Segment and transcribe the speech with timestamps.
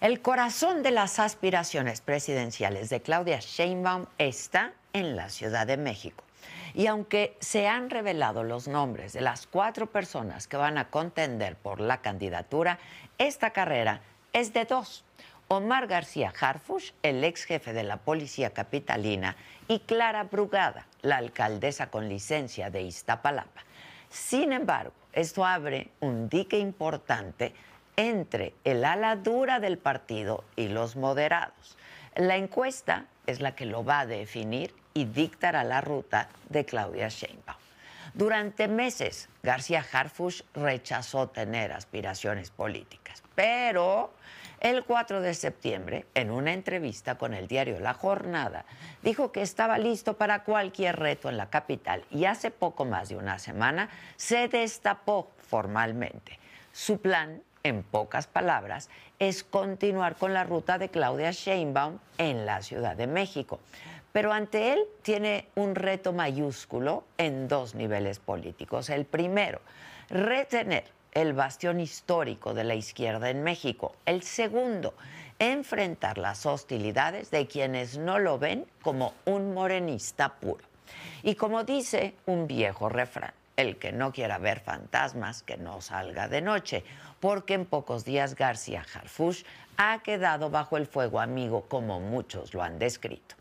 [0.00, 6.24] El corazón de las aspiraciones presidenciales de Claudia Sheinbaum está en la Ciudad de México.
[6.72, 11.56] Y aunque se han revelado los nombres de las cuatro personas que van a contender
[11.56, 12.78] por la candidatura,
[13.18, 14.00] esta carrera
[14.32, 15.04] es de dos.
[15.48, 19.36] Omar García Harfush, el ex jefe de la Policía Capitalina,
[19.68, 23.60] y Clara Brugada, la alcaldesa con licencia de Iztapalapa.
[24.08, 27.52] Sin embargo, esto abre un dique importante
[27.96, 31.76] entre el ala dura del partido y los moderados.
[32.14, 37.08] La encuesta es la que lo va a definir y dictará la ruta de Claudia
[37.08, 37.58] Sheinbaum.
[38.14, 44.12] Durante meses, García Harfush rechazó tener aspiraciones políticas, pero
[44.60, 48.66] el 4 de septiembre, en una entrevista con el diario La Jornada,
[49.02, 53.16] dijo que estaba listo para cualquier reto en la capital y hace poco más de
[53.16, 56.38] una semana se destapó formalmente.
[56.72, 62.62] Su plan en pocas palabras, es continuar con la ruta de Claudia Sheinbaum en la
[62.62, 63.60] Ciudad de México.
[64.12, 68.90] Pero ante él tiene un reto mayúsculo en dos niveles políticos.
[68.90, 69.60] El primero,
[70.10, 73.94] retener el bastión histórico de la izquierda en México.
[74.06, 74.94] El segundo,
[75.38, 80.64] enfrentar las hostilidades de quienes no lo ven como un morenista puro.
[81.22, 86.28] Y como dice un viejo refrán, el que no quiera ver fantasmas, que no salga
[86.28, 86.84] de noche,
[87.22, 89.44] porque en pocos días García Harfush
[89.76, 93.36] ha quedado bajo el fuego amigo, como muchos lo han descrito.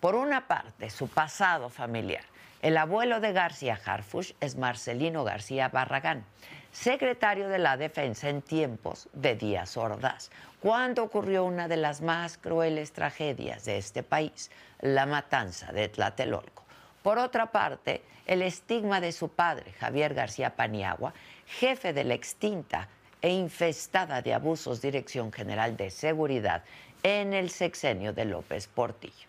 [0.00, 2.24] Por una parte, su pasado familiar.
[2.60, 6.26] El abuelo de García Harfush es Marcelino García Barragán,
[6.72, 12.36] secretario de la Defensa en tiempos de Díaz Ordaz, cuando ocurrió una de las más
[12.36, 14.50] crueles tragedias de este país,
[14.82, 16.64] la matanza de Tlatelolco.
[17.02, 21.14] Por otra parte, el estigma de su padre, Javier García Paniagua,
[21.46, 22.90] jefe de la extinta
[23.26, 26.62] e infestada de abusos Dirección General de Seguridad
[27.02, 29.26] en el sexenio de López Portillo.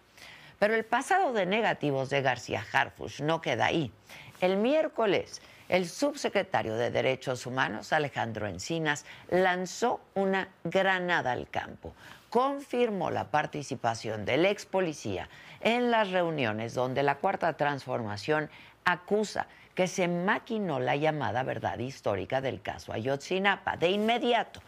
[0.60, 3.92] Pero el pasado de negativos de García Harfush no queda ahí.
[4.40, 11.96] El miércoles, el subsecretario de Derechos Humanos, Alejandro Encinas, lanzó una granada al campo.
[12.30, 15.28] Confirmó la participación del ex policía
[15.60, 18.52] en las reuniones donde la Cuarta Transformación
[18.86, 19.48] acusa
[19.78, 23.78] que se maquinó la llamada verdad histórica del caso Ayotzinapa.
[23.78, 24.60] De inmediato,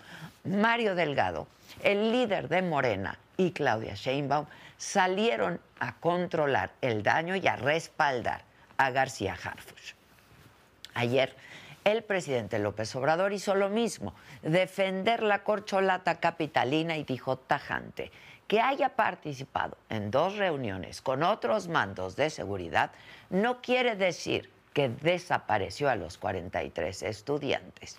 [0.43, 1.47] Mario Delgado,
[1.81, 4.45] el líder de Morena, y Claudia Sheinbaum
[4.77, 8.43] salieron a controlar el daño y a respaldar
[8.77, 9.95] a García Harfuch.
[10.93, 11.35] Ayer,
[11.85, 18.11] el presidente López Obrador hizo lo mismo, defender la corcholata capitalina y dijo tajante,
[18.47, 22.91] que haya participado en dos reuniones con otros mandos de seguridad
[23.31, 27.97] no quiere decir que desapareció a los 43 estudiantes.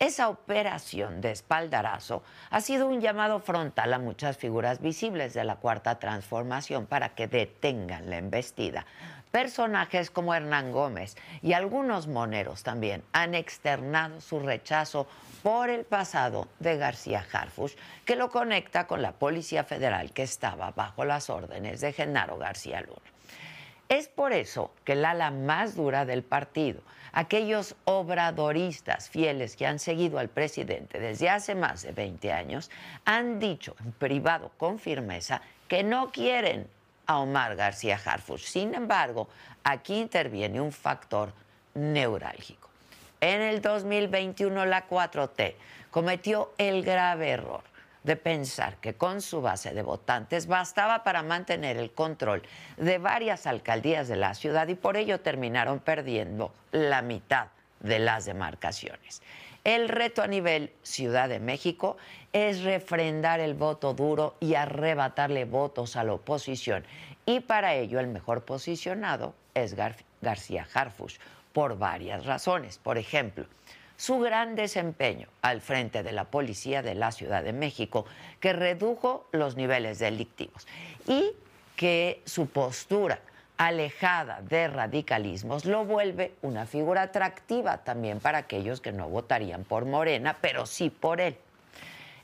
[0.00, 5.56] Esa operación de espaldarazo ha sido un llamado frontal a muchas figuras visibles de la
[5.56, 8.86] Cuarta Transformación para que detengan la embestida.
[9.30, 15.06] Personajes como Hernán Gómez y algunos moneros también han externado su rechazo
[15.42, 17.74] por el pasado de García Harfush,
[18.06, 22.80] que lo conecta con la Policía Federal que estaba bajo las órdenes de Genaro García
[22.80, 23.09] Luna.
[23.90, 26.80] Es por eso que el ala más dura del partido,
[27.12, 32.70] aquellos obradoristas fieles que han seguido al presidente desde hace más de 20 años,
[33.04, 36.68] han dicho en privado con firmeza que no quieren
[37.06, 38.42] a Omar García Harfuch.
[38.42, 39.28] Sin embargo,
[39.64, 41.32] aquí interviene un factor
[41.74, 42.68] neurálgico.
[43.20, 45.54] En el 2021 la 4T
[45.90, 47.69] cometió el grave error
[48.04, 52.42] de pensar que con su base de votantes bastaba para mantener el control
[52.76, 57.48] de varias alcaldías de la ciudad y por ello terminaron perdiendo la mitad
[57.80, 59.22] de las demarcaciones.
[59.64, 61.98] El reto a nivel Ciudad de México
[62.32, 66.84] es refrendar el voto duro y arrebatarle votos a la oposición.
[67.26, 69.74] Y para ello el mejor posicionado es
[70.22, 71.18] García Harfush,
[71.52, 72.78] por varias razones.
[72.78, 73.44] Por ejemplo,
[74.00, 78.06] su gran desempeño al frente de la policía de la Ciudad de México,
[78.40, 80.66] que redujo los niveles delictivos,
[81.06, 81.32] y
[81.76, 83.20] que su postura
[83.58, 89.84] alejada de radicalismos lo vuelve una figura atractiva también para aquellos que no votarían por
[89.84, 91.36] Morena, pero sí por él.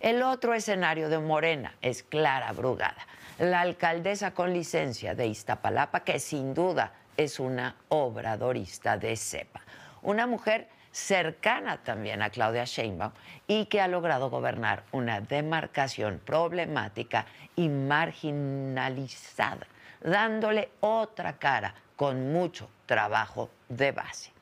[0.00, 3.06] El otro escenario de Morena es Clara Brugada,
[3.38, 9.60] la alcaldesa con licencia de Iztapalapa, que sin duda es una obradorista de cepa.
[10.00, 13.12] Una mujer cercana también a Claudia Sheinbaum
[13.46, 19.66] y que ha logrado gobernar una demarcación problemática y marginalizada,
[20.00, 24.32] dándole otra cara con mucho trabajo de base.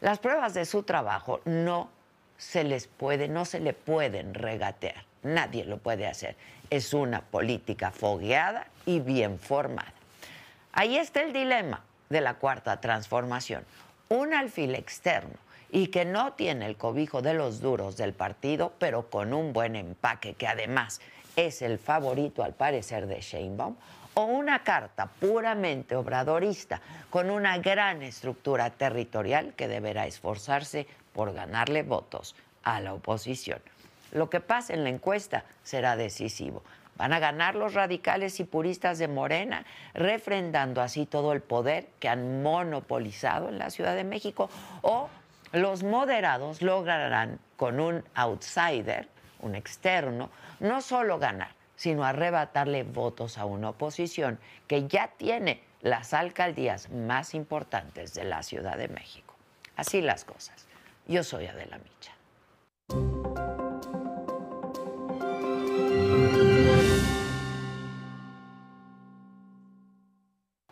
[0.00, 1.88] Las pruebas de su trabajo no
[2.36, 5.02] se les puede, no se le pueden regatear.
[5.22, 6.36] Nadie lo puede hacer.
[6.68, 9.94] Es una política fogueada y bien formada.
[10.72, 13.64] Ahí está el dilema de la cuarta transformación.
[14.10, 19.10] Un alfil externo y que no tiene el cobijo de los duros del partido, pero
[19.10, 21.00] con un buen empaque, que además
[21.34, 23.76] es el favorito al parecer de Sheinbaum,
[24.14, 26.80] o una carta puramente obradorista
[27.10, 33.60] con una gran estructura territorial que deberá esforzarse por ganarle votos a la oposición.
[34.12, 36.62] Lo que pase en la encuesta será decisivo.
[36.96, 42.08] Van a ganar los radicales y puristas de Morena, refrendando así todo el poder que
[42.08, 44.48] han monopolizado en la Ciudad de México,
[44.80, 45.10] o
[45.56, 49.08] los moderados lograrán con un outsider,
[49.40, 50.30] un externo,
[50.60, 57.34] no solo ganar, sino arrebatarle votos a una oposición que ya tiene las alcaldías más
[57.34, 59.34] importantes de la Ciudad de México.
[59.76, 60.66] Así las cosas.
[61.06, 63.45] Yo soy Adela Micha.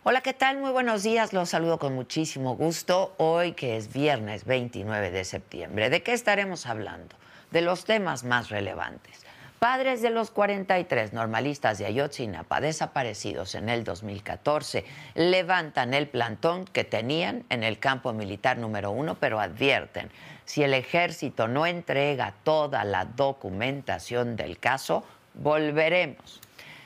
[0.07, 0.59] Hola, ¿qué tal?
[0.59, 1.33] Muy buenos días.
[1.33, 3.15] Los saludo con muchísimo gusto.
[3.17, 5.89] Hoy que es viernes 29 de septiembre.
[5.89, 7.17] ¿De qué estaremos hablando?
[7.51, 9.25] De los temas más relevantes.
[9.59, 14.85] Padres de los 43 normalistas de Ayotzinapa desaparecidos en el 2014
[15.15, 20.11] levantan el plantón que tenían en el campo militar número uno, pero advierten,
[20.45, 25.03] si el ejército no entrega toda la documentación del caso,
[25.33, 26.43] volveremos.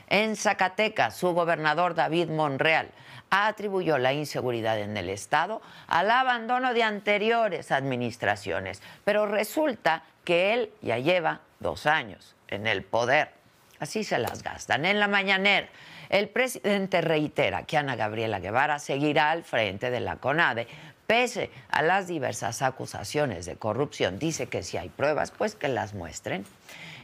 [0.06, 2.90] En Zacatecas, su gobernador David Monreal
[3.30, 10.70] atribuyó la inseguridad en el Estado al abandono de anteriores administraciones, pero resulta que él
[10.82, 13.30] ya lleva dos años en el poder.
[13.80, 14.84] Así se las gastan.
[14.84, 15.68] En la mañanera,
[16.08, 20.66] el presidente reitera que Ana Gabriela Guevara seguirá al frente de la CONADE,
[21.06, 24.18] pese a las diversas acusaciones de corrupción.
[24.18, 26.44] Dice que si hay pruebas, pues que las muestren.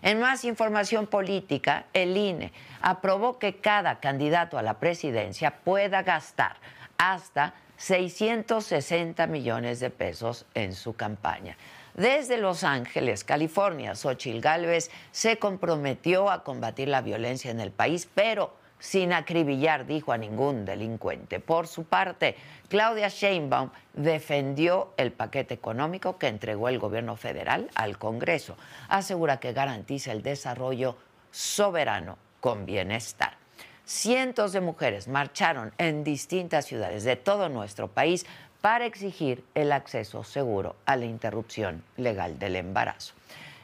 [0.05, 2.53] En más información política, el INE
[2.83, 6.57] aprobó que cada candidato a la presidencia pueda gastar
[6.99, 11.57] hasta 660 millones de pesos en su campaña.
[11.95, 18.07] Desde Los Ángeles, California, Xochil Gálvez se comprometió a combatir la violencia en el país,
[18.15, 18.53] pero
[18.85, 21.41] sin acribillar, dijo, a ningún delincuente.
[21.41, 22.37] Por su parte,
[22.69, 28.59] Claudia Sheinbaum defendió el paquete económico que entregó el gobierno federal al Congreso.
[28.91, 30.99] Asegura que garantiza el desarrollo
[31.31, 33.39] soberano con bienestar.
[33.87, 38.27] Cientos de mujeres marcharon en distintas ciudades de todo nuestro país
[38.61, 43.15] para exigir el acceso seguro a la interrupción legal del embarazo.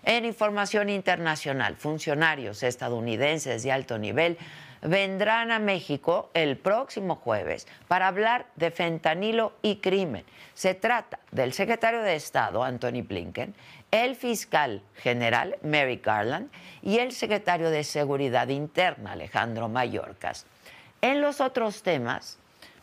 [0.03, 4.39] En información internacional, funcionarios estadounidenses de alto nivel
[4.83, 10.25] vendrán a México el próximo jueves para hablar de fentanilo y crimen.
[10.55, 13.55] Se trata del secretario de Estado, Anthony Blinken,
[13.91, 16.51] el fiscal general, Mary Garland,
[16.83, 20.47] y el secretario de Seguridad Interna, Alejandro Mayorkas.
[21.03, 22.39] En los otros temas,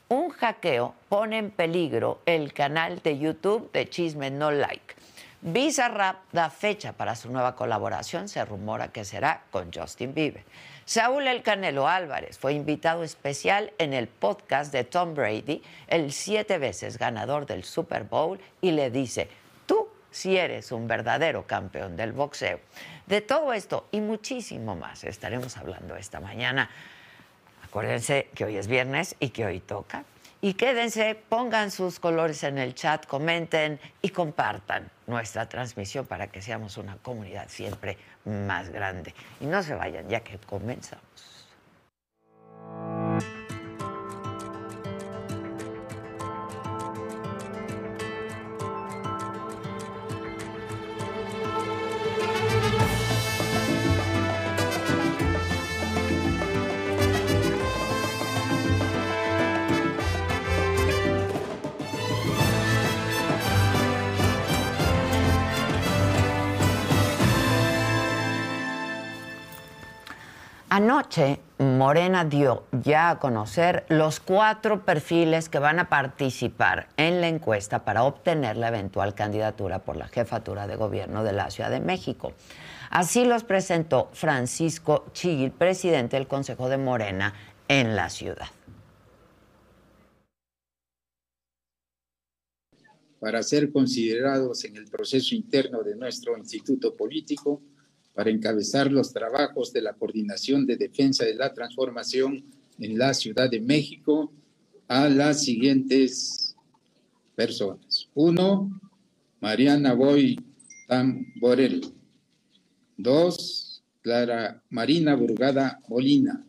[0.09, 4.95] un hackeo pone en peligro el canal de YouTube de Chisme No Like.
[5.41, 10.43] Bizarrap da fecha para su nueva colaboración, se rumora que será con Justin Bieber.
[10.87, 16.59] Saúl El Canelo Álvarez fue invitado especial en el podcast de Tom Brady, el siete
[16.59, 19.27] veces ganador del Super Bowl, y le dice,
[19.65, 22.61] tú si eres un verdadero campeón del boxeo.
[23.05, 26.69] De todo esto y muchísimo más estaremos hablando esta mañana.
[27.65, 30.05] Acuérdense que hoy es viernes y que hoy toca.
[30.39, 36.41] Y quédense, pongan sus colores en el chat, comenten y compartan nuestra transmisión para que
[36.41, 39.13] seamos una comunidad siempre más grande.
[39.39, 41.36] Y no se vayan, ya que comenzamos.
[70.77, 77.27] Anoche Morena dio ya a conocer los cuatro perfiles que van a participar en la
[77.27, 81.79] encuesta para obtener la eventual candidatura por la jefatura de gobierno de la Ciudad de
[81.79, 82.33] México.
[82.91, 87.33] Así los presentó Francisco Chigil, presidente del Consejo de Morena
[87.67, 88.45] en la ciudad.
[93.19, 97.63] Para ser considerados en el proceso interno de nuestro instituto político,
[98.17, 102.43] para encabezar los trabajos de la Coordinación de Defensa de la Transformación
[102.79, 104.33] en la Ciudad de México
[104.87, 106.55] a las siguientes
[107.35, 108.09] personas.
[108.15, 108.71] Uno,
[109.39, 110.35] Mariana Boy
[110.87, 111.93] Tamborel.
[112.97, 116.43] Dos, Clara Marina Burgada Molina.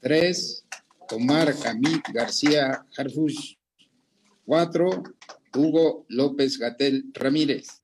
[0.00, 0.66] Tres,
[1.12, 3.54] Omar Camil García Harfush.
[4.44, 5.02] Cuatro,
[5.56, 7.79] Hugo López Gatel Ramírez.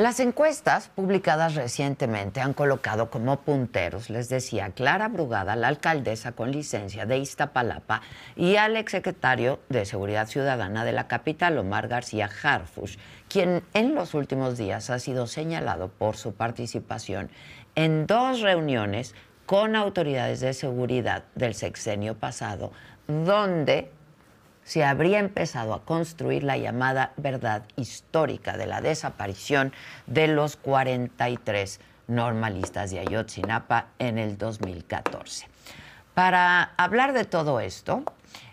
[0.00, 6.52] Las encuestas publicadas recientemente han colocado como punteros, les decía, Clara Brugada, la alcaldesa con
[6.52, 8.00] licencia de Iztapalapa,
[8.34, 12.96] y al exsecretario de Seguridad Ciudadana de la capital, Omar García Harfush,
[13.28, 17.28] quien en los últimos días ha sido señalado por su participación
[17.74, 19.14] en dos reuniones
[19.44, 22.72] con autoridades de seguridad del sexenio pasado,
[23.06, 23.90] donde
[24.70, 29.72] se habría empezado a construir la llamada verdad histórica de la desaparición
[30.06, 35.48] de los 43 normalistas de Ayotzinapa en el 2014.
[36.14, 38.04] Para hablar de todo esto,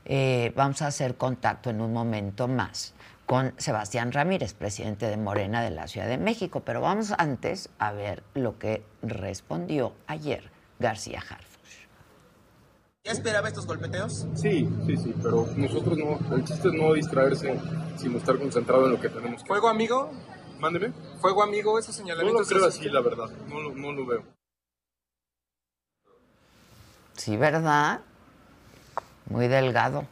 [0.05, 2.95] eh, vamos a hacer contacto en un momento más
[3.27, 7.91] con Sebastián Ramírez, presidente de Morena de la Ciudad de México, pero vamos antes a
[7.91, 11.47] ver lo que respondió ayer García Jara.
[13.07, 14.27] ¿Ya esperaba estos golpeteos?
[14.35, 17.57] Sí, sí, sí, pero nosotros no, el chiste es no distraerse,
[17.95, 20.11] sino estar concentrado en lo que tenemos que ¿Fuego amigo?
[20.59, 20.91] Mándeme.
[21.21, 22.49] ¿Fuego amigo esos señalamientos?
[22.49, 24.23] No lo creo así, la verdad, no, no lo veo.
[27.13, 28.01] Sí, ¿verdad?
[29.29, 30.05] Muy delgado.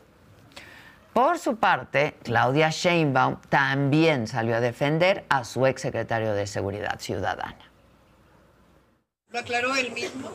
[1.12, 7.70] Por su parte, Claudia Sheinbaum también salió a defender a su exsecretario de Seguridad Ciudadana.
[9.32, 10.32] Lo aclaró él mismo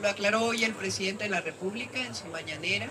[0.00, 2.88] lo aclaró hoy el presidente de la República en su mañanera,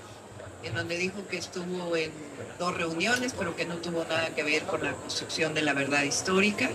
[0.63, 2.11] en donde dijo que estuvo en
[2.59, 6.03] dos reuniones, pero que no tuvo nada que ver con la construcción de la verdad
[6.03, 6.69] histórica.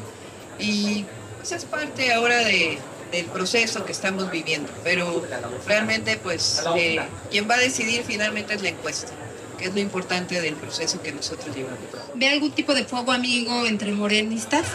[0.59, 1.05] Y
[1.37, 2.79] pues es parte ahora de,
[3.13, 4.71] del proceso que estamos viviendo.
[4.85, 5.25] Pero
[5.67, 9.13] realmente, pues, eh, quien va a decidir finalmente es la encuesta
[9.59, 11.81] que es lo importante del proceso que nosotros llevamos.
[12.15, 14.67] ¿Ve algún tipo de fuego amigo entre morenistas?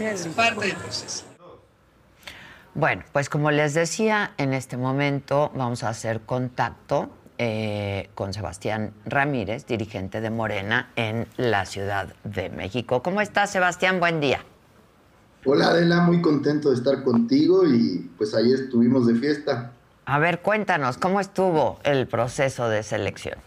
[0.00, 1.24] Es parte del proceso.
[2.76, 8.92] Bueno, pues como les decía, en este momento vamos a hacer contacto eh, con Sebastián
[9.06, 13.02] Ramírez, dirigente de Morena en la Ciudad de México.
[13.02, 13.98] ¿Cómo estás, Sebastián?
[13.98, 14.44] Buen día.
[15.46, 19.72] Hola, Adela, muy contento de estar contigo y pues ahí estuvimos de fiesta.
[20.04, 23.38] A ver, cuéntanos, ¿cómo estuvo el proceso de selección?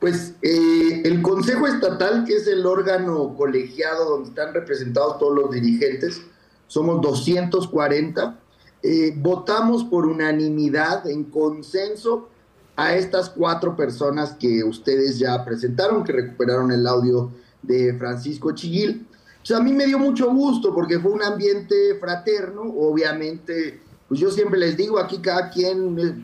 [0.00, 5.50] Pues eh, el Consejo Estatal, que es el órgano colegiado donde están representados todos los
[5.50, 6.20] dirigentes,
[6.66, 8.38] somos 240,
[8.82, 12.28] eh, votamos por unanimidad, en consenso,
[12.76, 17.30] a estas cuatro personas que ustedes ya presentaron, que recuperaron el audio
[17.62, 19.06] de Francisco Chiguil.
[19.54, 24.58] a mí me dio mucho gusto porque fue un ambiente fraterno, obviamente, pues yo siempre
[24.58, 26.14] les digo, aquí cada quien eh,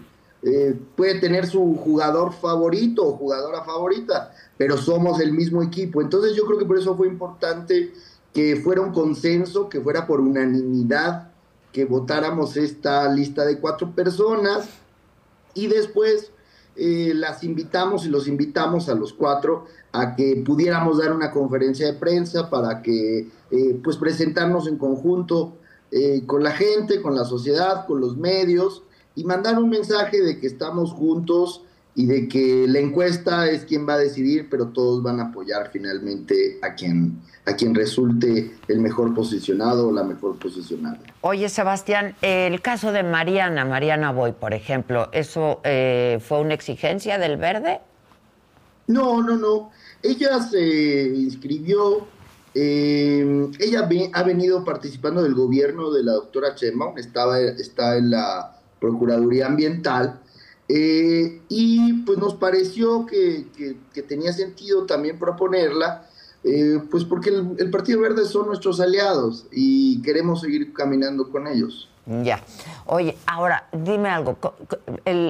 [0.43, 6.03] eh, puede tener su jugador favorito o jugadora favorita, pero somos el mismo equipo.
[6.03, 7.93] Entonces yo creo que por eso fue importante
[8.33, 11.33] que fuera un consenso, que fuera por unanimidad,
[11.73, 14.69] que votáramos esta lista de cuatro personas.
[15.55, 16.33] Y después
[16.77, 21.87] eh, las invitamos y los invitamos a los cuatro a que pudiéramos dar una conferencia
[21.87, 25.59] de prensa para que eh, pues presentarnos en conjunto
[25.91, 28.83] eh, con la gente, con la sociedad, con los medios
[29.15, 31.63] y mandar un mensaje de que estamos juntos
[31.95, 35.71] y de que la encuesta es quien va a decidir, pero todos van a apoyar
[35.71, 40.99] finalmente a quien, a quien resulte el mejor posicionado o la mejor posicionada.
[41.21, 47.19] Oye, Sebastián, el caso de Mariana, Mariana Boy, por ejemplo, ¿eso eh, fue una exigencia
[47.19, 47.81] del Verde?
[48.87, 49.71] No, no, no.
[50.03, 52.07] Ella se inscribió,
[52.55, 58.59] eh, ella ha venido participando del gobierno de la doctora Chema, estaba, está en la
[58.81, 60.21] Procuraduría Ambiental,
[60.69, 63.47] eh, y pues nos pareció que,
[64.09, 66.07] tenía sentido también proponerla,
[66.45, 71.89] eh, pues porque el, Partido Verde son nuestros aliados y queremos seguir caminando con ellos.
[72.07, 72.43] Ya.
[72.87, 74.37] Oye, ahora dime algo.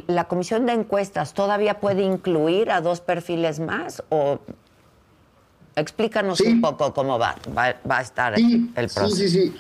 [0.07, 4.03] ¿La comisión de encuestas todavía puede incluir a dos perfiles más?
[4.09, 4.39] O
[5.77, 9.09] explícanos un poco cómo va, va, a estar el proceso.
[9.09, 9.55] Sí, sí, sí.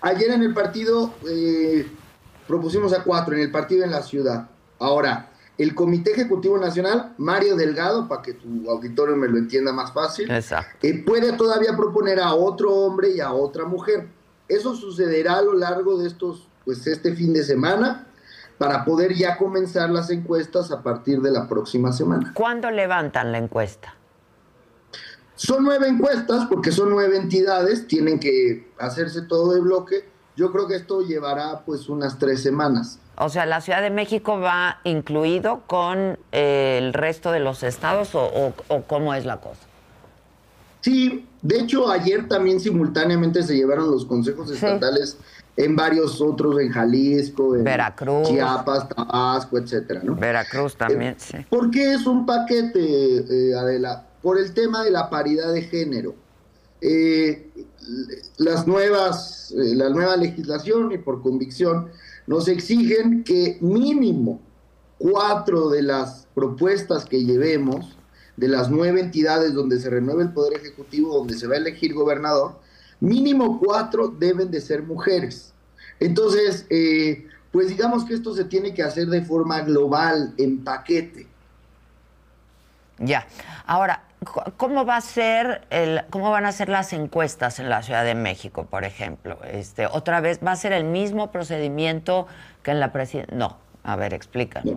[0.00, 1.86] ayer en el partido eh,
[2.46, 4.48] propusimos a cuatro en el partido en la ciudad.
[4.82, 9.92] Ahora, el Comité Ejecutivo Nacional, Mario Delgado, para que tu auditorio me lo entienda más
[9.92, 14.08] fácil, eh, puede todavía proponer a otro hombre y a otra mujer.
[14.48, 18.06] Eso sucederá a lo largo de estos, pues este fin de semana,
[18.58, 22.32] para poder ya comenzar las encuestas a partir de la próxima semana.
[22.34, 23.94] ¿Cuándo levantan la encuesta?
[25.34, 30.11] Son nueve encuestas, porque son nueve entidades, tienen que hacerse todo de bloque.
[30.36, 32.98] Yo creo que esto llevará pues unas tres semanas.
[33.16, 38.10] O sea, ¿la Ciudad de México va incluido con eh, el resto de los estados
[38.14, 38.54] o,
[38.86, 39.60] cómo es la cosa?
[40.80, 45.18] Sí, de hecho ayer también simultáneamente se llevaron los consejos estatales
[45.56, 50.14] en varios otros, en Jalisco, en Veracruz, Chiapas, Tabasco, etcétera, ¿no?
[50.16, 51.36] Veracruz también, eh, sí.
[51.48, 54.06] ¿Por qué es un paquete, eh, Adela?
[54.22, 56.14] Por el tema de la paridad de género.
[58.38, 61.90] Las nuevas, la nueva legislación y por convicción
[62.26, 64.40] nos exigen que mínimo
[64.98, 67.96] cuatro de las propuestas que llevemos,
[68.36, 71.92] de las nueve entidades donde se renueve el Poder Ejecutivo, donde se va a elegir
[71.92, 72.60] gobernador,
[73.00, 75.52] mínimo cuatro deben de ser mujeres.
[75.98, 81.26] Entonces, eh, pues digamos que esto se tiene que hacer de forma global, en paquete.
[82.98, 83.26] Ya.
[83.66, 84.04] Ahora,
[84.56, 88.14] ¿Cómo va a ser el, cómo van a ser las encuestas en la Ciudad de
[88.14, 89.38] México, por ejemplo?
[89.44, 92.26] Este, otra vez va a ser el mismo procedimiento
[92.62, 93.36] que en la presidencia.
[93.36, 94.76] No, a ver, explícanos.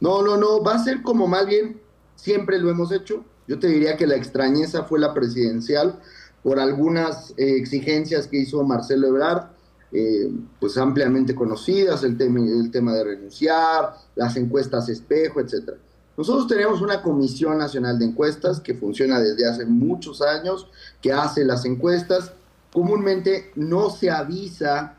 [0.00, 0.22] No.
[0.22, 1.80] no, no, va a ser como más bien
[2.14, 3.24] siempre lo hemos hecho.
[3.48, 5.98] Yo te diría que la extrañeza fue la presidencial
[6.42, 9.50] por algunas eh, exigencias que hizo Marcelo Ebrard,
[9.92, 15.78] eh, pues ampliamente conocidas, el tema, el tema de renunciar, las encuestas espejo, etcétera.
[16.16, 20.68] Nosotros tenemos una Comisión Nacional de Encuestas que funciona desde hace muchos años,
[21.00, 22.32] que hace las encuestas.
[22.72, 24.96] Comúnmente no se avisa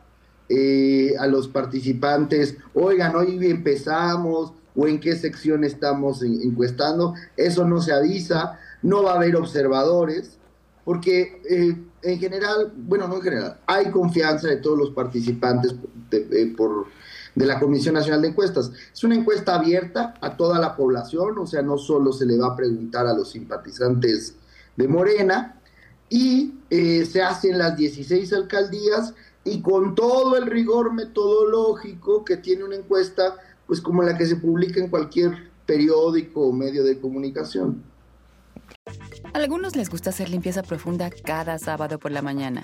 [0.50, 7.14] eh, a los participantes, oigan, hoy empezamos o en qué sección estamos encuestando.
[7.38, 10.38] Eso no se avisa, no va a haber observadores,
[10.84, 15.76] porque eh, en general, bueno, no en general, hay confianza de todos los participantes
[16.12, 16.88] eh, por
[17.36, 18.72] de la Comisión Nacional de Encuestas.
[18.94, 22.48] Es una encuesta abierta a toda la población, o sea, no solo se le va
[22.48, 24.36] a preguntar a los simpatizantes
[24.76, 25.60] de Morena,
[26.10, 32.38] y eh, se hace en las 16 alcaldías y con todo el rigor metodológico que
[32.38, 37.00] tiene una encuesta, pues como la que se publica en cualquier periódico o medio de
[37.00, 37.84] comunicación.
[39.34, 42.64] A algunos les gusta hacer limpieza profunda cada sábado por la mañana.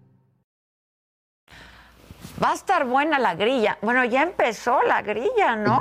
[2.41, 3.77] Va a estar buena la grilla.
[3.81, 5.79] Bueno, ya empezó la grilla, ¿no?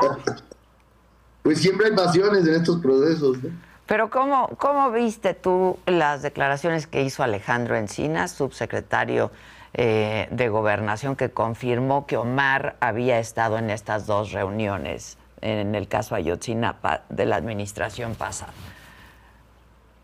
[1.43, 3.39] pues siempre hay pasiones en estos procesos.
[3.87, 9.31] Pero ¿cómo, ¿cómo viste tú las declaraciones que hizo Alejandro Encinas, subsecretario
[9.73, 15.89] eh, de Gobernación, que confirmó que Omar había estado en estas dos reuniones, en el
[15.89, 18.53] caso Ayotzinapa, de la administración pasada?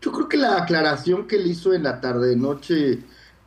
[0.01, 2.99] Yo creo que la aclaración que él hizo en la tarde-noche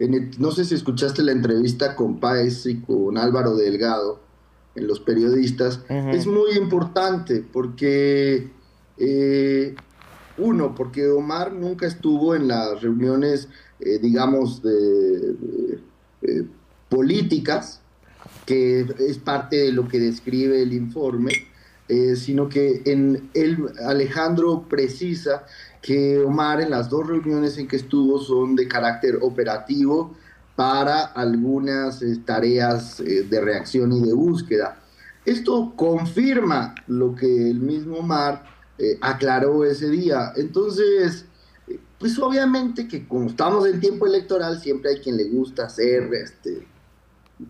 [0.08, 4.20] no sé si escuchaste la entrevista con Páez y con Álvaro Delgado
[4.74, 8.48] en los periodistas, es muy importante porque,
[8.96, 9.74] eh,
[10.38, 13.48] uno, porque Omar nunca estuvo en las reuniones,
[13.80, 15.34] eh, digamos, de,
[16.22, 16.46] eh,
[16.88, 17.80] políticas,
[18.46, 21.32] que es parte de lo que describe el informe,
[22.14, 23.30] sino que en
[23.86, 25.44] Alejandro precisa
[25.82, 30.14] que Omar en las dos reuniones en que estuvo son de carácter operativo
[30.54, 34.78] para algunas eh, tareas eh, de reacción y de búsqueda.
[35.24, 38.44] Esto confirma lo que el mismo Omar
[38.78, 40.32] eh, aclaró ese día.
[40.36, 41.24] Entonces,
[41.98, 46.66] pues obviamente que como estamos en tiempo electoral, siempre hay quien le gusta hacer este,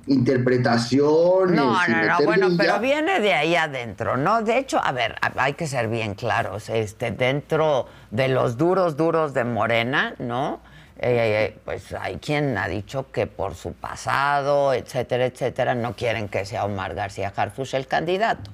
[0.07, 1.57] interpretaciones.
[1.57, 4.43] No, no, no, bueno, pero viene de ahí adentro, ¿no?
[4.43, 9.35] De hecho, a ver, hay que ser bien claros, este, dentro de los duros, duros
[9.35, 10.61] de Morena, ¿no?
[11.03, 16.45] Eh, pues hay quien ha dicho que por su pasado, etcétera, etcétera, no quieren que
[16.45, 18.51] sea Omar García Harfush el candidato.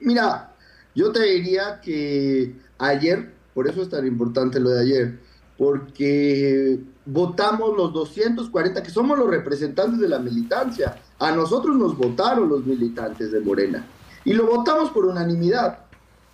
[0.00, 0.50] Mira,
[0.94, 5.18] yo te diría que ayer, por eso es tan importante lo de ayer,
[5.56, 6.78] porque
[7.10, 11.00] votamos los 240, que somos los representantes de la militancia.
[11.18, 13.86] A nosotros nos votaron los militantes de Morena
[14.24, 15.78] y lo votamos por unanimidad.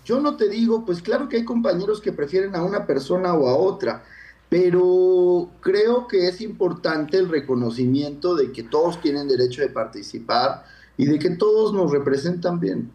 [0.04, 3.48] Yo no te digo, pues claro que hay compañeros que prefieren a una persona o
[3.48, 4.02] a otra,
[4.48, 10.64] pero creo que es importante el reconocimiento de que todos tienen derecho de participar
[10.96, 12.90] y de que todos nos representan bien.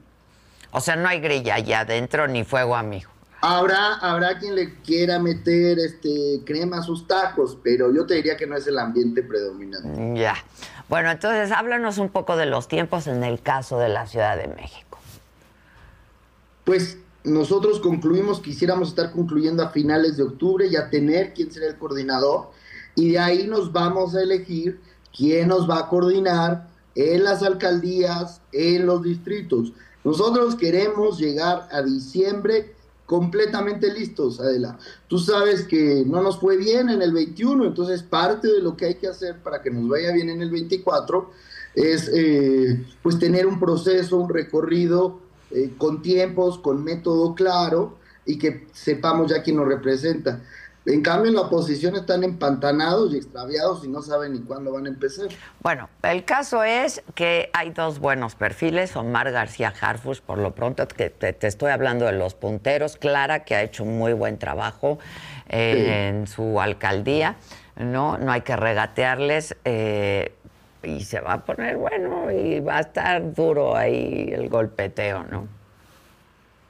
[0.72, 3.10] O sea, no hay grilla allá adentro ni fuego amigo.
[3.42, 8.36] Habrá, habrá quien le quiera meter este crema a sus tacos, pero yo te diría
[8.36, 10.20] que no es el ambiente predominante.
[10.20, 10.36] Ya.
[10.90, 14.48] Bueno, entonces háblanos un poco de los tiempos en el caso de la Ciudad de
[14.48, 14.98] México.
[16.66, 21.78] Pues nosotros concluimos, quisiéramos estar concluyendo a finales de octubre, ya tener quién será el
[21.78, 22.52] coordinador,
[22.96, 24.82] y de ahí nos vamos a elegir
[25.16, 29.72] quién nos va a coordinar en las alcaldías, en los distritos.
[30.04, 32.76] Nosotros queremos llegar a diciembre
[33.10, 34.78] completamente listos, Adela.
[35.08, 38.86] Tú sabes que no nos fue bien en el 21, entonces parte de lo que
[38.86, 41.32] hay que hacer para que nos vaya bien en el 24
[41.74, 48.38] es eh, pues tener un proceso, un recorrido eh, con tiempos, con método claro y
[48.38, 50.44] que sepamos ya quién nos representa.
[50.86, 54.86] En cambio, en la oposición están empantanados y extraviados y no saben ni cuándo van
[54.86, 55.28] a empezar.
[55.62, 60.88] Bueno, el caso es que hay dos buenos perfiles, Omar García Harfush, por lo pronto,
[60.88, 64.40] que te, te estoy hablando de los punteros, Clara, que ha hecho un muy buen
[64.40, 65.00] trabajo
[65.50, 67.36] eh, en su alcaldía,
[67.76, 68.18] ¿no?
[68.18, 70.34] No hay que regatearles, eh,
[70.82, 75.48] y se va a poner bueno, y va a estar duro ahí el golpeteo, ¿no?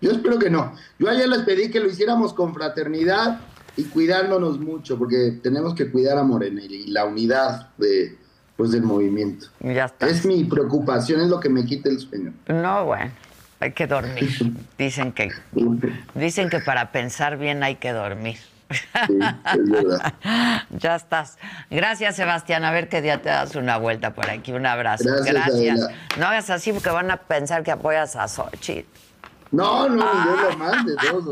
[0.01, 0.73] Yo espero que no.
[0.97, 3.41] Yo ayer les pedí que lo hiciéramos con fraternidad
[3.79, 8.17] y cuidándonos mucho, porque tenemos que cuidar a Morena y la unidad de,
[8.57, 9.47] pues, del movimiento.
[9.61, 10.07] Ya está.
[10.07, 12.33] Es mi preocupación, es lo que me quita el sueño.
[12.47, 13.11] No, bueno,
[13.61, 14.29] hay que dormir.
[14.77, 15.31] Dicen que,
[16.13, 18.37] dicen que para pensar bien hay que dormir.
[18.69, 20.13] es verdad.
[20.71, 21.37] Ya estás.
[21.71, 22.65] Gracias, Sebastián.
[22.65, 24.51] A ver qué día te das una vuelta por aquí.
[24.51, 25.05] Un abrazo.
[25.25, 25.87] Gracias.
[26.19, 28.87] No hagas así porque van a pensar que apoyas a Xochitl.
[29.51, 31.31] No, no, yo lo mande, todo.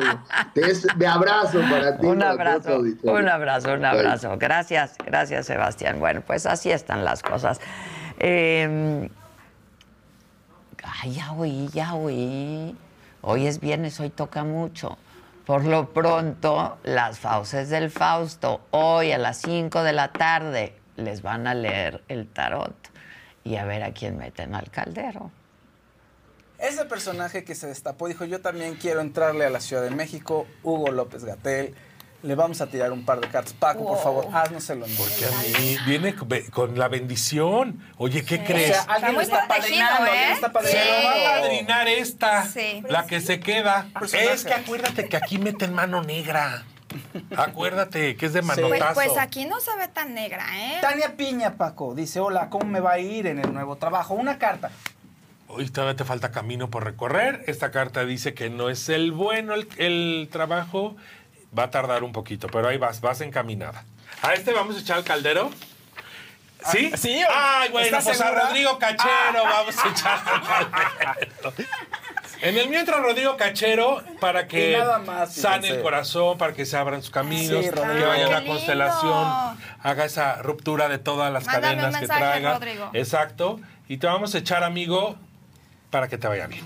[0.95, 2.05] De abrazo para ti.
[2.07, 3.87] Un abrazo, un abrazo, un Bye.
[3.87, 4.37] abrazo.
[4.39, 5.99] Gracias, gracias, Sebastián.
[5.99, 7.59] Bueno, pues así están las cosas.
[8.19, 9.07] Eh,
[10.83, 12.75] ay, ya oí, ya oí.
[13.21, 14.97] Hoy es viernes, hoy toca mucho.
[15.45, 21.21] Por lo pronto, las fauces del Fausto, hoy a las 5 de la tarde, les
[21.21, 22.75] van a leer el tarot
[23.43, 25.31] y a ver a quién meten al caldero.
[26.59, 30.47] Ese personaje que se destapó dijo, yo también quiero entrarle a la Ciudad de México,
[30.63, 31.75] Hugo López Gatel.
[32.23, 33.53] Le vamos a tirar un par de cartas.
[33.53, 34.87] Paco, por favor, haznoselo.
[34.97, 36.15] Porque a mí viene
[36.49, 37.79] con- la bendición.
[37.97, 38.71] Oye, ¿qué crees?
[38.71, 40.91] O sea, alguien está padrinando, alguien está Se padrinando.
[40.93, 42.83] lo va a padrinar esta, Sí.
[42.89, 43.87] la que se queda.
[43.99, 44.33] Personaje.
[44.33, 46.65] Es que acuérdate que aquí meten mano negra.
[47.35, 48.93] Acuérdate que es de Pues, manotazo.
[48.95, 50.79] pues aquí no se ve tan negra, ¿eh?
[50.81, 54.15] Tania Piña, Paco, dice, hola, ¿cómo me va a ir en el nuevo trabajo?
[54.15, 54.71] Una carta.
[55.47, 57.43] Hoy todavía te falta camino por recorrer.
[57.47, 60.95] Esta carta dice que no es el bueno el, el trabajo.
[61.57, 63.85] Va a tardar un poquito, pero ahí vas, vas encaminada.
[64.21, 65.49] ¿A este vamos a echar al caldero?
[66.71, 66.89] ¿Sí?
[66.93, 68.31] Ah, sí, Ay, bueno, ¿estás pues a?
[68.31, 71.53] Rodrigo Cachero vamos a echar al caldero.
[72.41, 76.75] En el mío entra Rodrigo Cachero para que más, sane el corazón, para que se
[76.77, 78.51] abran sus caminos, Sí, que vaya lindo.
[78.53, 82.53] constelación, haga esa ruptura de todas las Mándame un cadenas que mensaje, traiga.
[82.55, 82.89] Rodrigo.
[82.93, 83.59] Exacto.
[83.87, 85.15] Y te vamos a echar, amigo,
[85.89, 86.63] para que te vaya bien.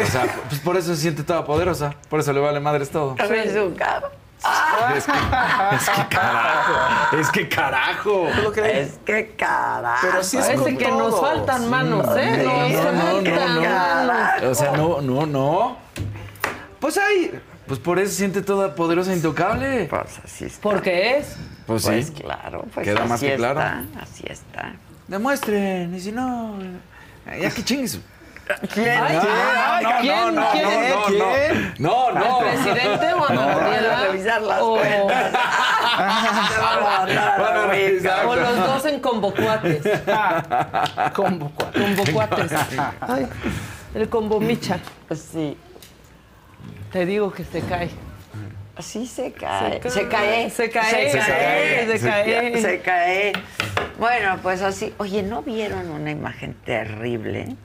[0.00, 1.94] O sea, pues por eso se siente toda poderosa.
[2.08, 3.14] Por eso le vale madres todo.
[3.14, 4.10] Ves su cara.
[4.96, 5.12] Es que,
[5.76, 7.16] es que carajo.
[7.16, 8.28] Es que carajo.
[8.64, 10.06] Es que carajo.
[10.10, 10.98] Pero sí es Parece con que todo.
[11.10, 12.36] nos faltan manos, ¿eh?
[12.40, 14.50] Sí, Nos no, no, faltan no.
[14.50, 15.76] O sea, no, no, no.
[16.80, 17.38] Pues ahí.
[17.66, 19.86] Pues por eso se siente toda poderosa e intocable.
[19.88, 20.60] Pues así está.
[20.62, 21.36] ¿Por qué es?
[21.66, 22.12] Pues Pues sí.
[22.14, 23.82] claro, pues Queda así más que está, claro.
[24.02, 24.72] así está.
[25.06, 25.94] Demuestren.
[25.94, 26.56] Y si no.
[27.40, 28.00] Ya que chingues.
[28.72, 28.88] ¿Quién?
[29.02, 29.16] Ay,
[29.82, 30.34] no, ¿quién?
[30.34, 30.64] no, ¿Quién?
[30.64, 31.74] no, no, ¿Quién?
[31.78, 32.40] No, no.
[32.40, 33.46] ¿Al presidente o a No.
[33.46, 33.88] Gabriela?
[33.90, 34.60] Van a revisar las
[38.26, 39.82] O- los dos en convocuates.
[41.14, 41.82] Convocuates.
[41.96, 42.52] Convocuates.
[43.00, 43.26] Ay,
[43.94, 44.78] el combo micha.
[45.14, 45.56] Sí.
[46.92, 47.90] Te digo que se cae.
[48.78, 49.80] Sí se cae.
[49.90, 50.50] Se cae.
[50.50, 51.10] Se cae.
[51.10, 51.98] Se cae.
[51.98, 52.62] Se cae.
[52.62, 53.32] Se cae.
[53.98, 54.94] Bueno, pues así.
[54.98, 57.56] Oye, ¿no vieron una imagen terrible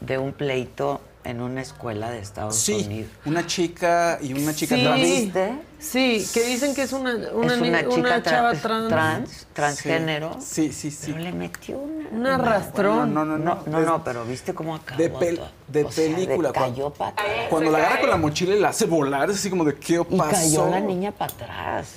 [0.00, 3.10] de un pleito en una escuela de Estados Sí, Unidos?
[3.24, 4.82] una chica y una chica Sí.
[4.84, 5.00] trans.
[5.00, 5.52] ¿Viste?
[5.78, 8.88] Sí, que dicen que es una, una, es una chica una chava tra- trans.
[8.88, 10.36] trans, transgénero.
[10.40, 11.12] Sí, sí, sí.
[11.12, 12.08] Pero le metió una.
[12.10, 13.14] Un arrastrón.
[13.14, 13.54] No, no, no.
[13.54, 14.98] No, no, no, pero viste cómo acabó.
[15.00, 15.48] De, pel- todo?
[15.68, 16.52] de O sea, de película.
[16.52, 17.46] cayó cuando para atrás.
[17.48, 19.94] cuando la agarra con la mochila y la hace volar, es así como de qué
[20.08, 20.30] Y pasó.
[20.30, 21.88] cayó la niña para atrás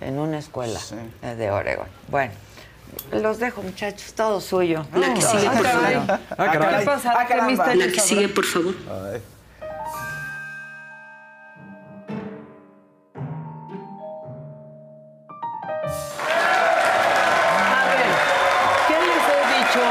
[0.00, 0.80] en una escuela
[1.22, 1.86] eh, de Oregon.
[2.08, 2.32] Bueno,
[3.12, 4.84] los dejo, muchachos, todo suyo.
[4.94, 6.20] La que sigue, por favor.
[6.78, 7.14] ¿Qué pasa?
[7.16, 7.46] Ah, ¿Qué caramba.
[7.50, 8.74] misterio La que sigue, por favor.
[8.88, 9.20] Ay.
[16.56, 18.06] A ver,
[18.88, 19.84] ¿qué les he dicho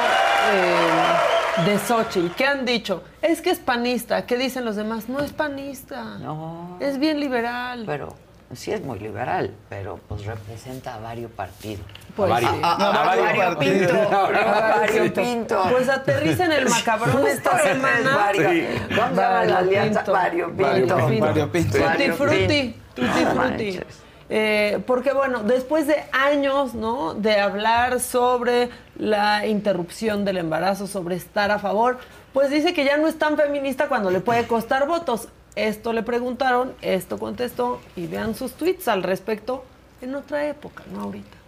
[1.65, 2.35] de Xochitl?
[2.35, 3.03] ¿Qué han dicho?
[3.21, 4.25] Es que es panista.
[4.25, 5.09] ¿Qué dicen los demás?
[5.09, 6.17] No es panista.
[6.19, 6.77] No.
[6.79, 7.83] Es bien liberal.
[7.85, 8.15] Pero
[8.55, 11.85] sí es muy liberal, pero pues representa a varios partidos.
[12.15, 12.31] Pues.
[12.31, 13.91] A, a- a varios Vario partidos.
[13.91, 14.15] Pinto.
[14.15, 15.21] A A Vario Pinto.
[15.21, 15.63] Pinto.
[15.71, 18.15] Pues aterriza en el macabrón esta semana.
[18.15, 18.49] Vario.
[18.49, 18.67] Sí.
[18.95, 20.03] ¿Cómo se llama la alianza?
[20.03, 20.95] Vario Pinto.
[20.95, 21.71] Vario Pinto.
[21.71, 22.47] Tutti Vario frutti.
[22.47, 22.77] Pinto.
[22.95, 23.79] Tutti No frutti.
[24.29, 27.13] Eh, porque bueno, después de años, ¿no?
[27.13, 31.97] De hablar sobre la interrupción del embarazo, sobre estar a favor,
[32.31, 35.27] pues dice que ya no es tan feminista cuando le puede costar votos.
[35.55, 39.63] Esto le preguntaron, esto contestó y vean sus tweets al respecto
[40.01, 41.42] en otra época, no ahorita.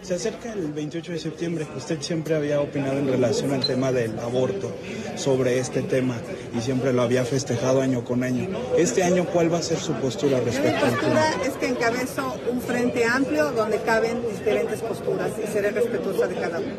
[0.00, 1.66] Se acerca el 28 de septiembre.
[1.76, 4.74] Usted siempre había opinado en relación al tema del aborto,
[5.16, 6.16] sobre este tema,
[6.56, 8.48] y siempre lo había festejado año con año.
[8.78, 11.44] Este año, ¿cuál va a ser su postura Mi respecto al postura tema?
[11.44, 16.58] es que encabezo un frente amplio donde caben diferentes posturas y seré respetuosa de cada
[16.60, 16.74] una.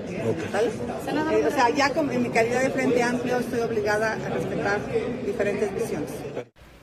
[0.52, 0.70] ¿Sale?
[1.40, 4.80] Eh, o sea, ya con- en mi calidad de frente amplio estoy obligada a respetar
[5.26, 6.10] diferentes visiones.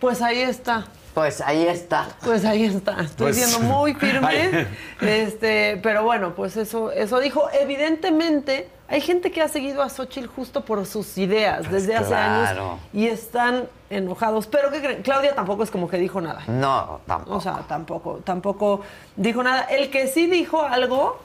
[0.01, 0.87] Pues ahí está.
[1.15, 2.09] Pues ahí está.
[2.23, 3.01] Pues ahí está.
[3.01, 4.27] Estoy Pues- siendo muy firme.
[4.29, 4.67] Ay.
[5.01, 7.49] Este, pero bueno, pues eso, eso dijo.
[7.59, 12.65] Evidentemente, hay gente que ha seguido a Xochitl justo por sus ideas desde hace Claro.
[12.73, 14.47] años y están enojados.
[14.47, 15.03] Pero ¿qué creen?
[15.03, 16.43] Claudia tampoco es como que dijo nada.
[16.49, 17.37] No, tampoco.
[17.37, 18.83] O sea, tampoco, tampoco
[19.17, 19.63] dijo nada.
[19.63, 21.19] El que sí dijo algo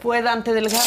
[0.00, 0.84] fue Dante Delgado.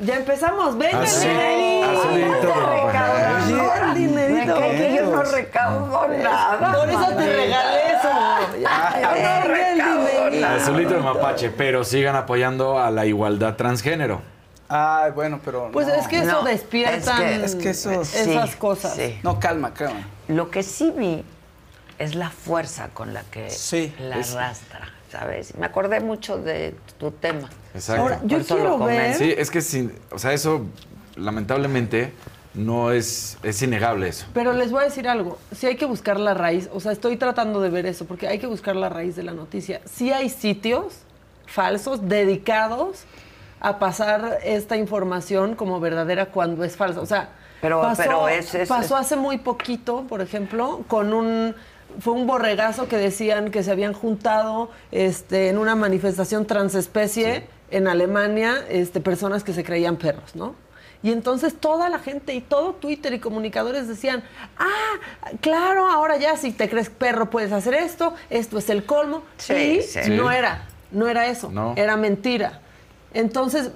[0.00, 1.28] Ya empezamos, venga, Ah, sí.
[1.28, 2.52] dinerito.
[2.52, 4.58] Ah, recaudar Oye, el dinerito.
[4.60, 6.72] Que yo no recaudo nada.
[6.72, 8.08] Por eso te regalé eso.
[8.60, 10.46] Yo no venga el recaudo dinerito.
[10.48, 14.20] Azulito de mapache, pero sigan apoyando a la igualdad transgénero.
[14.68, 15.70] Ay, bueno, pero.
[15.72, 15.94] Pues no.
[15.94, 18.94] es que eso No, despiertan es que- Es que eso- esas Sí, cosas.
[18.96, 19.20] sí.
[19.22, 20.08] No, calma, calma.
[20.26, 21.24] Lo que sí vi
[21.98, 25.54] es la fuerza con la que Sí, la es- arrastra, ¿sabes?
[25.56, 27.48] Me acordé mucho de tu tema.
[27.72, 28.02] Exacto.
[28.02, 28.86] Ahora, yo quiero comento.
[28.86, 29.14] ver.
[29.14, 30.62] Sí, es que sin, o sea, eso
[31.16, 32.12] lamentablemente
[32.54, 34.26] no es, es innegable eso.
[34.34, 37.16] Pero les voy a decir algo, si hay que buscar la raíz, o sea, estoy
[37.16, 39.80] tratando de ver eso, porque hay que buscar la raíz de la noticia.
[39.84, 40.94] Sí hay sitios
[41.46, 43.04] falsos dedicados
[43.60, 47.00] a pasar esta información como verdadera cuando es falsa.
[47.00, 51.54] O sea, Pero- pasó, pero es- es- pasó hace muy poquito, por ejemplo, con un
[52.00, 57.88] fue un borregazo que decían que se habían juntado este, en una manifestación transespecie en
[57.88, 60.54] Alemania, este, personas que se creían perros, ¿no?
[61.02, 64.24] Y entonces toda la gente y todo Twitter y comunicadores decían,
[64.58, 64.98] ah,
[65.42, 69.22] claro, ahora ya si te crees perro puedes hacer esto, esto es el colmo.
[69.36, 70.00] Sí, y sí.
[70.10, 71.74] no era, no era eso, No.
[71.76, 72.60] era mentira.
[73.12, 73.70] Entonces,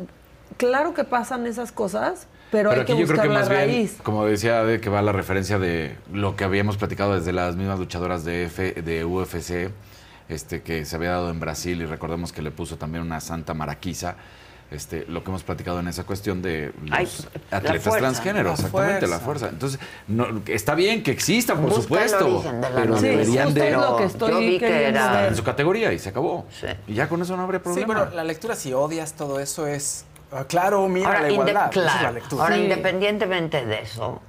[0.57, 3.91] claro que pasan esas cosas, pero, hay que aquí yo creo que la más bien,
[4.03, 7.79] como decía, de que va la referencia de lo que habíamos platicado desde las mismas
[7.79, 9.71] luchadoras de, F, de UFC,
[10.29, 13.55] este, que se había dado en Brasil y recordemos que le puso también una santa
[13.55, 14.17] maraquiza.
[14.71, 17.09] Este, lo que hemos platicado en esa cuestión de los Ay,
[17.51, 19.25] atletas fuerza, transgénero, la exactamente, la fuerza.
[19.25, 19.49] fuerza.
[19.49, 23.11] Entonces, no, está bien que exista, por Busca supuesto, de pero noticia.
[23.11, 26.11] deberían de es lo que estoy Yo vi que era- en su categoría y se
[26.11, 26.47] acabó.
[26.61, 26.67] Sí.
[26.87, 27.95] Y ya con eso no habría Sí, problema.
[28.05, 30.05] pero la lectura, si odias todo eso, es.
[30.33, 31.71] Ah, claro, mira Ahora, la igualdad.
[31.71, 32.15] Esa es la claro.
[32.15, 32.43] lectura.
[32.45, 32.63] Ahora, Sí.
[32.63, 34.21] independientemente de eso,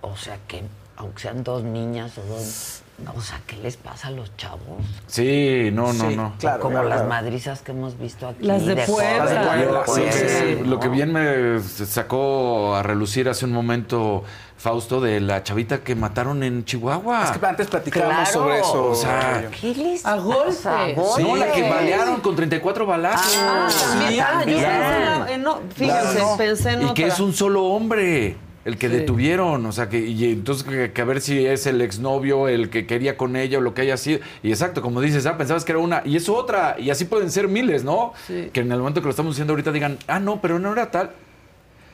[0.00, 0.62] o sea que,
[0.96, 2.82] aunque sean dos niñas o dos,
[3.14, 4.84] o sea, ¿qué les pasa a los chavos?
[5.06, 6.32] Sí, no, no, Sí, no.
[6.38, 6.60] claro.
[6.60, 6.88] Como claro.
[6.88, 8.42] las madrizas que hemos visto aquí.
[8.44, 8.86] Las de Puebla.
[8.86, 10.92] jóvenes, Las de Lo- Puebla, lo, sí, que, sí, lo que ¿no?
[10.92, 14.24] bien me sacó a relucir hace un momento
[14.58, 17.24] Fausto de la chavita que mataron en Chihuahua.
[17.30, 18.32] Es que antes platicábamos Claro.
[18.32, 18.84] sobre eso.
[18.88, 19.50] O sea, Mario.
[19.60, 20.56] ¿Qué les A golpes.
[20.56, 20.84] pasa?
[20.84, 21.68] A no, la que golpes.
[21.70, 23.36] balearon con 34 balazos.
[23.38, 24.24] Ah, Sí, también.
[24.24, 26.36] Ah, yo pensé en la- en no, fíjense, Claro.
[26.38, 28.38] pensé en y que es un solo hombre.
[28.66, 28.96] El que Sí.
[28.96, 32.68] detuvieron, o sea, que y entonces que, que a ver si es el exnovio el
[32.68, 34.18] que quería con ella o lo que haya sido.
[34.42, 37.30] Y exacto, como dices, ah, pensabas que era una y es otra, y así pueden
[37.30, 38.12] ser miles, ¿no?
[38.26, 38.50] Sí.
[38.52, 40.90] Que en el momento que lo estamos diciendo ahorita digan, ah, no, pero no era
[40.90, 41.12] tal.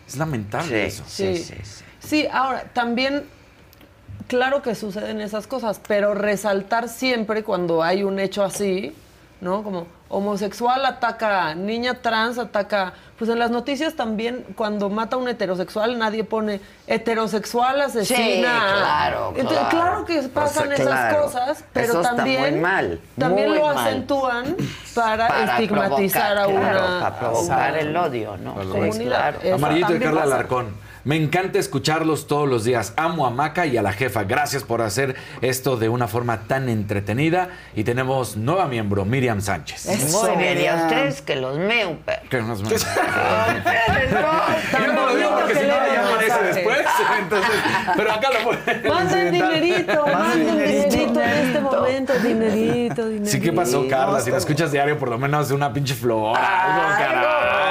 [0.08, 1.04] Es lamentable eso.
[1.06, 1.44] Sí.
[2.00, 3.22] Sí, ahora, también,
[4.26, 8.92] claro que suceden esas cosas, pero resaltar siempre cuando hay un hecho así,
[9.42, 9.62] ¿no?
[9.64, 12.92] Como homosexual ataca, niña trans ataca.
[13.18, 18.18] Pues en las noticias también, cuando mata a un heterosexual, nadie pone heterosexual asesina.
[18.24, 19.68] Sí, claro, Entonces, claro.
[19.70, 22.40] claro que pasan O sea, esas cosas, pero Eso está también.
[22.52, 23.78] muy mal, También muy lo mal.
[23.78, 24.56] acentúan
[24.94, 26.60] para, Para estigmatizar a una.
[26.70, 28.54] claro, para provocar el odio, ¿no?
[28.92, 29.38] Sí, claro.
[29.54, 30.34] Amarillito de también Carla pasa.
[30.34, 30.91] Alarcón.
[31.04, 32.92] Me encanta escucharlos todos los días.
[32.96, 34.22] Amo a Maca y a la jefa.
[34.22, 37.48] Gracias por hacer esto de una forma tan entretenida.
[37.74, 39.86] Y tenemos nueva miembro, Miriam Sánchez.
[40.12, 42.22] Muy bien, y a ustedes que los meo, pero.
[42.28, 42.68] Que nos Yo
[44.72, 46.78] Yo no lo digo porque si no ya aparece después.
[47.18, 47.50] Entonces,
[47.96, 53.30] pero acá lo pueden Manden dinerito, manden dinerito en este momento, dinerito, dinerito.
[53.30, 54.20] Sí, ¿qué pasó, Carla?
[54.20, 57.61] Si me escuchas diario, por lo menos una pinche flor, algo, caray.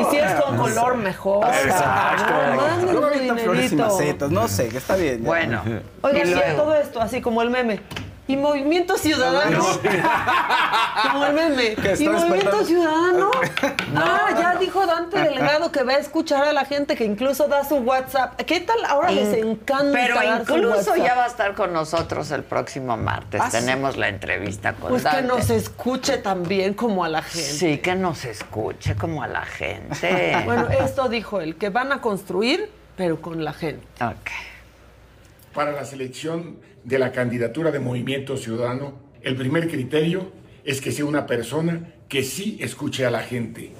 [0.00, 1.46] Y si es con color, mejor.
[1.46, 2.34] Exacto.
[2.88, 3.76] Flores y dinerito.
[3.76, 5.22] macetas, no sé, que está bien.
[5.22, 5.62] Bueno.
[6.02, 6.62] Luego.
[6.62, 7.80] todo esto, así como el meme.
[8.28, 9.64] Y Movimiento Ciudadano.
[11.02, 11.76] como el meme.
[11.98, 12.64] Y Movimiento.
[12.64, 13.30] Ciudadano.
[13.98, 17.64] Ah, ya dijo Dante Delgado que va a escuchar a la gente que incluso da
[17.64, 18.38] su WhatsApp.
[18.42, 18.84] ¿Qué tal?
[18.84, 19.92] Ahora les encanta.
[19.92, 23.40] Pero dar su incluso ya va a estar con nosotros el próximo martes.
[23.40, 23.58] Ah, sí.
[23.58, 27.52] Tenemos la entrevista con Pues que nos escuche también como a la gente.
[27.52, 30.36] Sí, que nos escuche como a la gente.
[30.44, 33.86] Bueno, esto dijo él, que van a construir, pero con la gente.
[34.04, 34.30] Ok.
[35.54, 40.30] Para la selección de la candidatura de Movimiento Ciudadano, el primer criterio
[40.64, 43.72] es que sea una persona que sí escuche a la gente.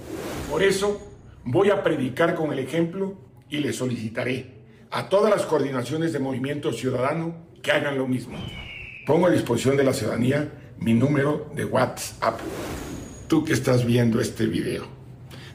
[0.50, 1.00] Por eso
[1.44, 3.16] voy a predicar con el ejemplo
[3.48, 4.56] y le solicitaré
[4.90, 8.38] a todas las coordinaciones de Movimiento Ciudadano que hagan lo mismo.
[9.06, 12.40] Pongo a disposición de la ciudadanía mi número de WhatsApp.
[13.28, 14.84] Tú que estás viendo este video,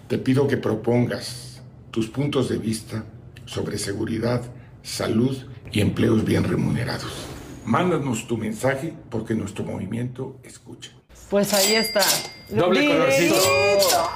[0.07, 1.61] te pido que propongas
[1.91, 3.03] tus puntos de vista
[3.45, 4.41] sobre seguridad,
[4.83, 5.35] salud
[5.69, 7.30] y empleos bien remunerados.
[7.65, 10.91] Mándanos tu mensaje porque nuestro movimiento escucha.
[11.29, 12.01] Pues ahí está.
[12.49, 13.35] Doble colorcito.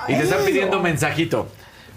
[0.08, 1.48] Y te están pidiendo mensajito.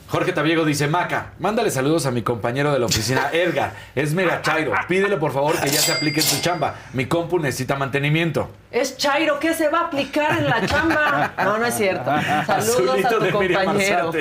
[0.08, 3.74] Jorge Tabiego dice, Maca, mándale saludos a mi compañero de la oficina, Edgar.
[3.94, 4.72] Es mega chairo.
[4.88, 6.76] Pídele por favor que ya se aplique en su chamba.
[6.94, 8.48] Mi compu necesita mantenimiento.
[8.70, 11.34] Es Chairo, ¿qué se va a aplicar en la chamba?
[11.44, 12.10] No, no es cierto.
[12.46, 14.12] Saludos Azulito a de tu Miriam compañero.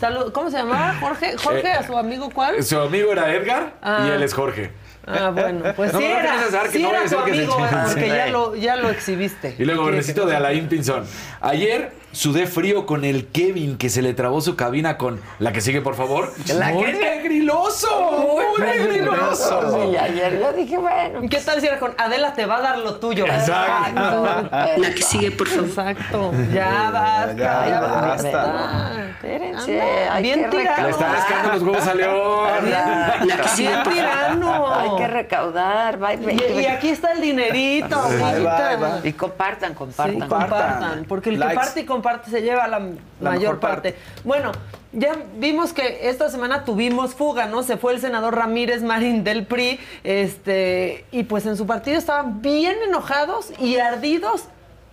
[0.00, 0.94] Salud, ¿Cómo se llamaba?
[1.00, 2.62] Jorge, Jorge, Eh, a su amigo cuál?
[2.62, 4.06] Su amigo era Edgar Ah.
[4.06, 4.70] y él es Jorge.
[5.06, 7.56] Ah, bueno, pues No, sí no era, saber que sí no era tu amigo,
[7.88, 9.54] porque ya lo, ya lo exhibiste.
[9.58, 10.36] Y luego, ¿Quieres necesito de?
[10.36, 11.04] Alain Pinzón.
[11.40, 15.60] Ayer sudé frío con el Kevin que se le trabó su cabina con la que
[15.60, 16.32] sigue, por favor.
[16.54, 18.12] La ¡Muy que- pegriloso!
[18.34, 19.90] ¡Muy pegriloso!
[19.90, 21.20] Sí, ayer yo dije, bueno.
[21.28, 23.26] ¿Qué tal si era con Adela te va a dar lo tuyo?
[23.26, 24.24] Exacto.
[24.78, 25.66] La que sigue, por favor.
[25.68, 26.32] Exacto.
[26.54, 28.92] Ya basta, ya, ya, basta.
[29.10, 30.82] Espérense, Anda, bien que tirado.
[30.84, 32.48] Le está rascando los huevos a León.
[33.56, 34.74] Bien tirano.
[34.74, 35.98] Hay que recaudar.
[36.20, 37.96] Y, y aquí está el dinerito.
[37.98, 39.00] Va.
[39.02, 40.14] Y compartan, compartan.
[40.14, 42.78] Sí, compartan, porque el que parte y comparte se lleva la,
[43.20, 43.92] La mayor parte.
[43.92, 44.02] parte.
[44.24, 44.52] Bueno,
[44.92, 47.62] ya vimos que esta semana tuvimos fuga, ¿no?
[47.62, 52.40] Se fue el senador Ramírez Marín del PRI, este, y pues en su partido estaban
[52.42, 54.44] bien enojados y ardidos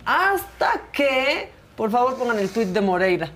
[0.04, 3.30] hasta que, por favor, pongan el tuit de Moreira.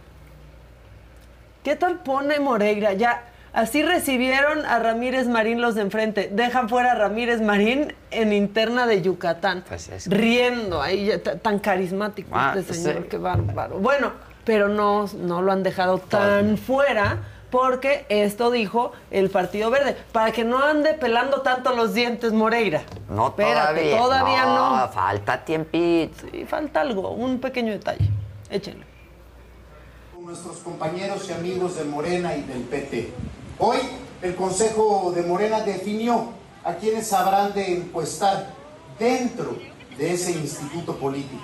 [1.63, 2.93] ¿Qué tal pone Moreira?
[2.93, 3.25] Ya,
[3.57, 6.29] así recibieron a Ramírez Marín los de enfrente.
[6.33, 9.65] Dejan fuera a Ramírez Marín en interna de Yucatán.
[9.67, 11.11] Pues es- Riendo, ahí
[11.43, 13.09] tan carismático Ah, este señor, sí.
[13.11, 13.79] qué bárbaro.
[13.81, 14.13] Bueno,
[14.45, 17.19] pero no, no lo han dejado tan fuera
[17.51, 22.83] porque esto dijo el Partido Verde, para que no ande pelando tanto los dientes Moreira.
[23.09, 23.97] No, Espérate, todavía.
[23.99, 24.89] todavía no.
[24.93, 26.27] Falta tiempito.
[26.31, 28.09] Sí, falta algo, un pequeño detalle.
[28.51, 28.85] Échenlo.
[30.15, 33.13] con nuestros compañeros y amigos de Morena y del PT.
[33.59, 33.79] Hoy
[34.21, 36.27] el Consejo de Morena definió
[36.63, 38.53] a quienes habrán de encuestar
[38.99, 39.57] dentro
[39.97, 41.43] de ese instituto político.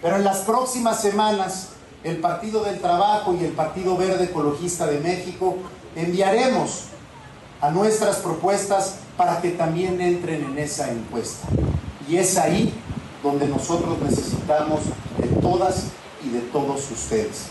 [0.00, 1.70] Pero en las próximas semanas,
[2.04, 5.56] el Partido del Trabajo y el Partido Verde Ecologista de México
[5.96, 6.84] enviaremos
[7.60, 11.48] a nuestras propuestas para que también entren en esa encuesta.
[12.08, 12.72] Y es ahí
[13.20, 14.82] donde nosotros necesitamos
[15.18, 15.86] de todas
[16.24, 17.46] y de todos ustedes.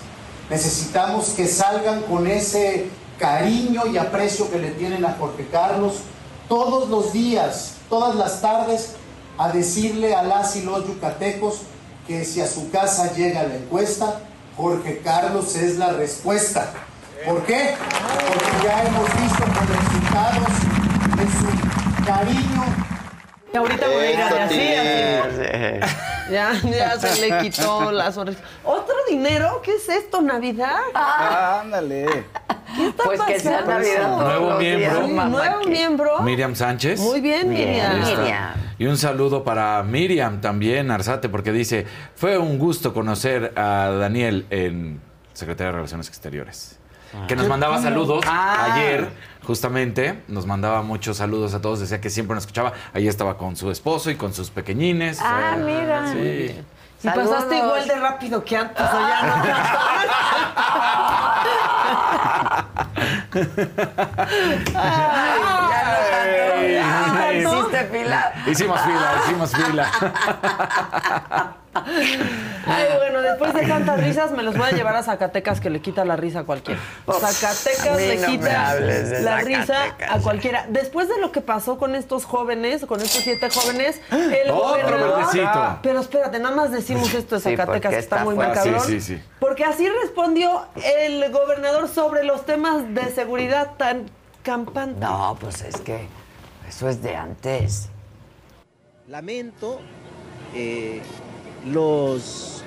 [0.49, 6.01] Necesitamos que salgan con ese cariño y aprecio que le tienen a Jorge Carlos
[6.47, 8.95] todos los días, todas las tardes,
[9.37, 11.61] a decirle a las y los yucatecos
[12.07, 14.21] que si a su casa llega la encuesta,
[14.55, 16.71] Jorge Carlos es la respuesta.
[17.25, 17.75] ¿Por qué?
[18.27, 20.47] Porque ya hemos visto los resultados
[21.17, 22.63] de su cariño.
[23.53, 24.73] Y ahorita voy a ir así,
[25.81, 26.13] así.
[26.31, 28.41] Ya, ya se le quitó la sonrisa.
[28.63, 29.61] ¿Otro dinero?
[29.63, 30.21] ¿Qué es esto?
[30.21, 30.79] ¿Navidad?
[30.93, 32.25] Ah, ándale.
[32.75, 33.71] ¿Qué está Pues que sea pasando?
[33.73, 35.07] Navidad Nuevo miembro.
[35.29, 36.19] Nuevo que- miembro.
[36.21, 36.99] Miriam Sánchez.
[36.99, 37.99] Muy bien, Miriam.
[38.03, 38.53] Miriam.
[38.77, 44.45] Y un saludo para Miriam también, Arzate, porque dice, fue un gusto conocer a Daniel
[44.49, 44.99] en
[45.33, 46.77] Secretaría de Relaciones Exteriores.
[47.27, 48.73] Que nos mandaba saludos Ah.
[48.75, 49.07] ayer,
[49.47, 52.73] justamente, nos mandaba muchos saludos a todos, decía que siempre nos escuchaba.
[52.93, 55.19] Ahí estaba con su esposo y con sus pequeñines.
[55.21, 56.11] Ah, mira.
[56.11, 56.61] Sí.
[57.03, 57.55] Y pasaste Saludos.
[57.55, 58.81] igual de rápido que antes.
[58.81, 59.87] o ya
[64.75, 65.56] Ay, Ay, no.
[67.81, 68.33] Hiciste fila.
[68.47, 69.91] Hicimos fila, hicimos fila.
[72.65, 75.79] Ay, bueno, después de tantas risas me los voy a llevar a Zacatecas que le
[75.79, 76.79] quita la risa a cualquiera.
[77.07, 78.75] Zacatecas le no quita
[79.21, 79.75] la risa
[80.09, 80.65] a cualquiera.
[80.69, 85.79] Después de lo que pasó con estos jóvenes, con estos siete jóvenes, el gobernador...
[85.83, 88.55] Pero espérate, nada más decimos esto de Zacatecas, que está está muy fuerte.
[88.55, 88.81] macabrón.
[88.81, 89.23] Sí, sí, sí.
[89.39, 94.09] Porque así respondió el gobernador sobre los temas de seguridad tan
[94.43, 94.99] campantes.
[94.99, 96.07] No, pues es que
[96.67, 97.89] eso es de antes.
[99.07, 99.79] Lamento
[100.53, 101.01] eh,
[101.65, 102.63] los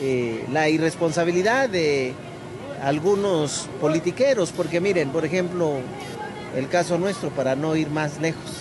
[0.00, 2.12] eh, la irresponsabilidad de
[2.82, 5.78] algunos politiqueros, porque miren, por ejemplo,
[6.54, 8.60] el caso nuestro, para no ir más lejos,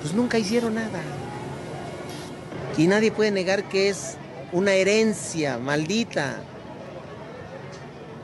[0.00, 1.02] pues nunca hicieron nada.
[2.78, 4.16] Y nadie puede negar que es
[4.52, 6.36] una herencia maldita.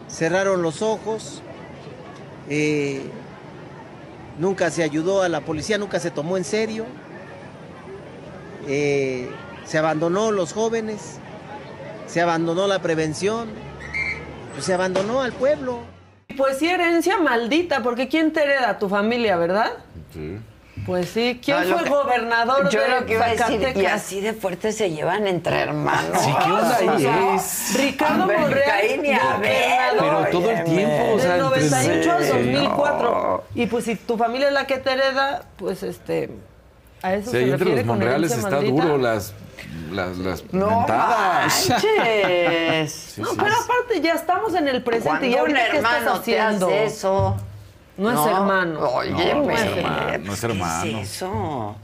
[0.08, 1.42] Cerraron los ojos,
[2.48, 3.02] eh,
[4.38, 6.86] nunca se ayudó a la policía, nunca se tomó en serio,
[8.66, 9.30] eh,
[9.64, 11.18] se abandonó los jóvenes,
[12.06, 13.48] se abandonó la prevención,
[14.52, 15.80] pues se abandonó al pueblo.
[16.36, 18.78] Pues sí, herencia maldita, porque ¿quién te hereda?
[18.78, 19.72] Tu familia, ¿verdad?
[20.12, 20.38] Sí.
[20.86, 21.38] Pues sí.
[21.44, 24.20] ¿Quién No, fue que- el gobernador Yo de lo que iba a decir, y así
[24.20, 26.18] de fuerte se llevan entre hermanos.
[26.20, 26.88] Sí, ¿qué onda ahí?
[26.88, 30.28] O sea, Es- Ricardo Hombre, Monreal, Caín y Abel, gobernador.
[30.30, 32.28] Pero todo el tiempo, o sea, Del entre- 98 al Sí.
[32.30, 33.44] 2004.
[33.54, 36.30] Y pues si tu familia es la que te hereda, pues este...
[37.02, 38.82] A eso Sí, se entre los Monreales está maldita.
[38.84, 39.34] duro las,
[39.90, 41.68] las, las No mentadas.
[41.68, 42.92] manches.
[43.12, 43.36] Sí, No, sí.
[43.38, 46.18] pero aparte ya estamos en el presente Cuando y un ahorita ¿qué estás hermano te
[46.40, 46.66] haciendo?
[46.66, 47.36] hace eso.
[47.96, 48.80] No es hermano.
[48.80, 50.98] Oye, No, no es güey, hermano, no es ¿qué hermano.
[51.00, 51.76] es eso?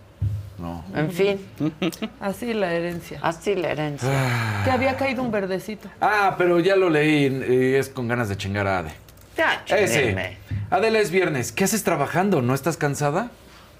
[0.58, 0.84] No.
[0.94, 1.38] En fin,
[2.20, 3.20] Así la herencia.
[3.22, 4.62] así la herencia.
[4.64, 5.88] Que había caído un verdecito.
[6.00, 8.90] Ah, pero ya lo leí y es con ganas de chingar a Ade.
[9.36, 9.94] Ya, Ese.
[9.98, 10.36] chinguenme.
[10.70, 11.52] Adela, es viernes.
[11.52, 12.42] ¿Qué haces trabajando?
[12.42, 13.30] ¿No estás cansada?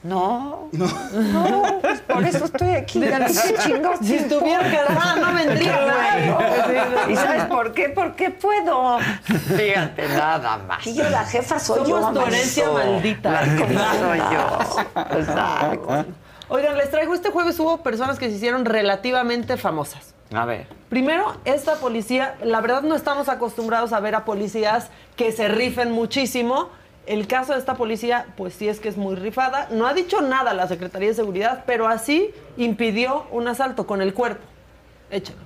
[0.03, 3.01] No, no, pues por eso estoy aquí.
[3.01, 3.07] No
[3.65, 3.99] chingados.
[4.01, 7.07] Si estuviera no vendría.
[7.09, 7.89] ¿Y sabes por qué?
[7.89, 8.99] Porque puedo.
[9.01, 10.87] Fíjate, nada más.
[10.87, 12.01] Y yo la jefa soy yo.
[12.01, 12.91] Somos tu herencia manso.
[12.93, 13.31] maldita.
[13.31, 15.19] La jefa soy yo.
[15.19, 16.05] Exacto.
[16.51, 20.15] Oigan, les traigo este jueves hubo personas que se hicieron relativamente famosas.
[20.33, 20.67] A ver.
[20.89, 25.93] Primero, esta policía, la verdad no estamos acostumbrados a ver a policías que se rifen
[25.93, 26.71] muchísimo.
[27.09, 29.69] El caso de esta policía, pues sí es que es muy rifada.
[29.71, 34.13] No ha dicho nada la Secretaría de Seguridad, pero así impidió un asalto con el
[34.13, 34.45] cuerpo.
[35.11, 35.39] Échalo.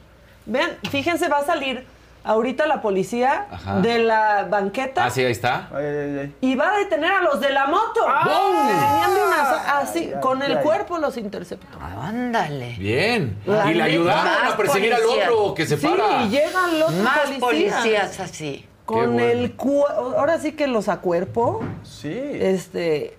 [0.45, 1.87] Vean, fíjense, va a salir
[2.25, 3.77] ahorita la policía Ajá.
[3.81, 5.69] de la banqueta Ah, sí, ahí está.
[5.73, 6.35] Ay, ay, ay.
[6.41, 8.01] y va a detener a los de la moto.
[8.09, 9.79] ¡Ah!
[9.83, 10.63] Así, Ay, con el ay.
[10.65, 11.79] cuerpo los interceptó.
[11.81, 12.75] Ándale.
[12.79, 13.39] Bien.
[13.47, 16.25] La y le ayudaron a perseguir al otro que se Sí, para.
[16.25, 17.41] y llegan los Más policías.
[17.41, 18.67] policías así.
[18.85, 19.21] Con bueno.
[19.21, 22.13] el cu- ahora sí que los acuerpo, Sí.
[22.13, 23.17] este,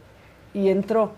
[0.54, 1.14] y entró.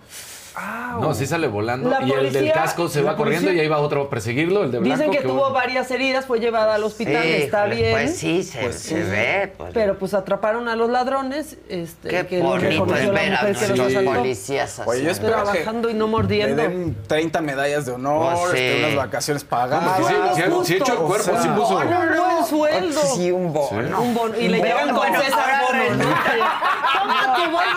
[1.02, 1.90] No, sí sale volando.
[1.90, 4.64] La y el del casco se va corriendo policía- y ahí va otro a perseguirlo,
[4.64, 4.96] el de blanco.
[4.98, 5.54] Dicen que qué tuvo bueno.
[5.54, 7.92] varias heridas, fue llevada al hospital, Sí, está híjole, bien.
[7.92, 9.54] Pues sí, se, se ve.
[9.58, 13.36] Pues, Pero pues atraparon a los ladrones, este, qué que lo bonito es la ver
[13.36, 14.14] a que los asaltó.
[14.14, 14.90] policías así.
[14.90, 16.62] Oye, yo espero que Trabajando y no le mordiendo.
[16.62, 18.58] den 30 medallas de honor, Oh, sí.
[18.58, 19.98] este, unas vacaciones No, pagadas.
[19.98, 21.78] sí, Bueno, sí, sí, justo, echó el o cuerpo, sea, sí puso.
[21.78, 23.02] Un buen sueldo.
[23.16, 24.02] Sí, un bono.
[24.02, 24.38] Un bono.
[24.38, 25.72] Y le Pero llegan con César ¿no?
[25.80, 26.24] resulta-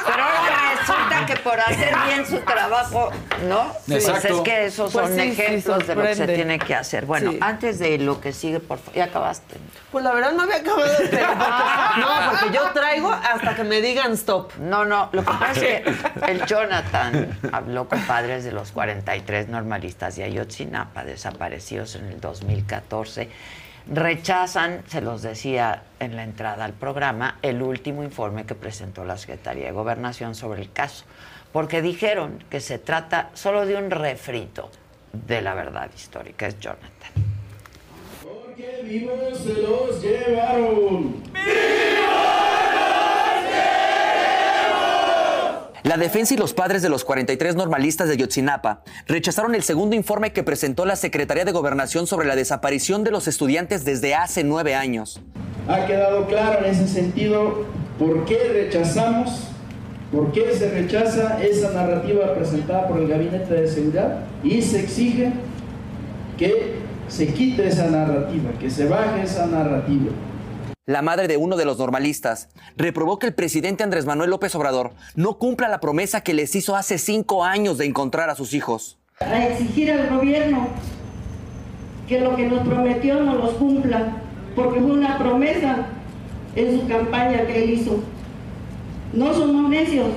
[0.07, 2.68] Pero ahora resulta que por hacer bien su trabajo,
[3.49, 3.73] ¿no?
[3.87, 6.75] Pues es que esos Pues son sí, sí, ejemplos de lo que se tiene que
[6.75, 7.07] hacer.
[7.07, 7.39] Bueno, Sí.
[7.41, 8.95] antes de lo que sigue, por favor.
[8.95, 9.57] Ya acabaste.
[9.91, 13.81] Pues la verdad no había acabado, pero porque- no, porque yo traigo hasta que me
[13.81, 14.53] digan stop.
[14.59, 15.95] No, no, lo que pasa es que
[16.31, 23.29] el Jonathan habló con padres de los 43 normalistas de Ayotzinapa desaparecidos en el 2014.
[23.91, 29.17] Rechazan, se los decía en la entrada al programa, el último informe que presentó la
[29.17, 31.05] Secretaría de Gobernación sobre el caso,
[31.53, 34.71] porque dijeron que se trata solo de un refrito
[35.13, 36.47] de la verdad histórica.
[36.47, 37.11] Es Jonathan.
[38.23, 41.23] Porque vivos se los llevaron.
[45.85, 50.35] La defensa y los padres de los 43 normalistas de Yotzinapa rechazaron el segundo informe
[50.35, 54.75] que presentó la Secretaría de Gobernación sobre la desaparición de los estudiantes desde hace nueve
[54.75, 55.23] años.
[55.67, 57.65] Ha quedado claro en ese sentido
[57.99, 59.49] por qué rechazamos
[60.13, 65.33] por qué se rechaza esa narrativa presentada por el Gabinete de Seguridad y se exige
[66.39, 66.77] que
[67.09, 70.13] se quite esa narrativa, que se baje esa narrativa.
[70.87, 74.93] La madre de uno de los normalistas reprobó que el presidente Andrés Manuel López Obrador
[75.17, 78.97] no cumpla la promesa que les hizo hace cinco años de encontrar a sus hijos.
[79.21, 80.69] A exigir al gobierno
[82.09, 84.17] que lo que nos prometió no los cumpla,
[84.57, 85.89] porque fue una promesa
[86.57, 88.01] en su campaña que él hizo.
[89.13, 90.09] No somos necios,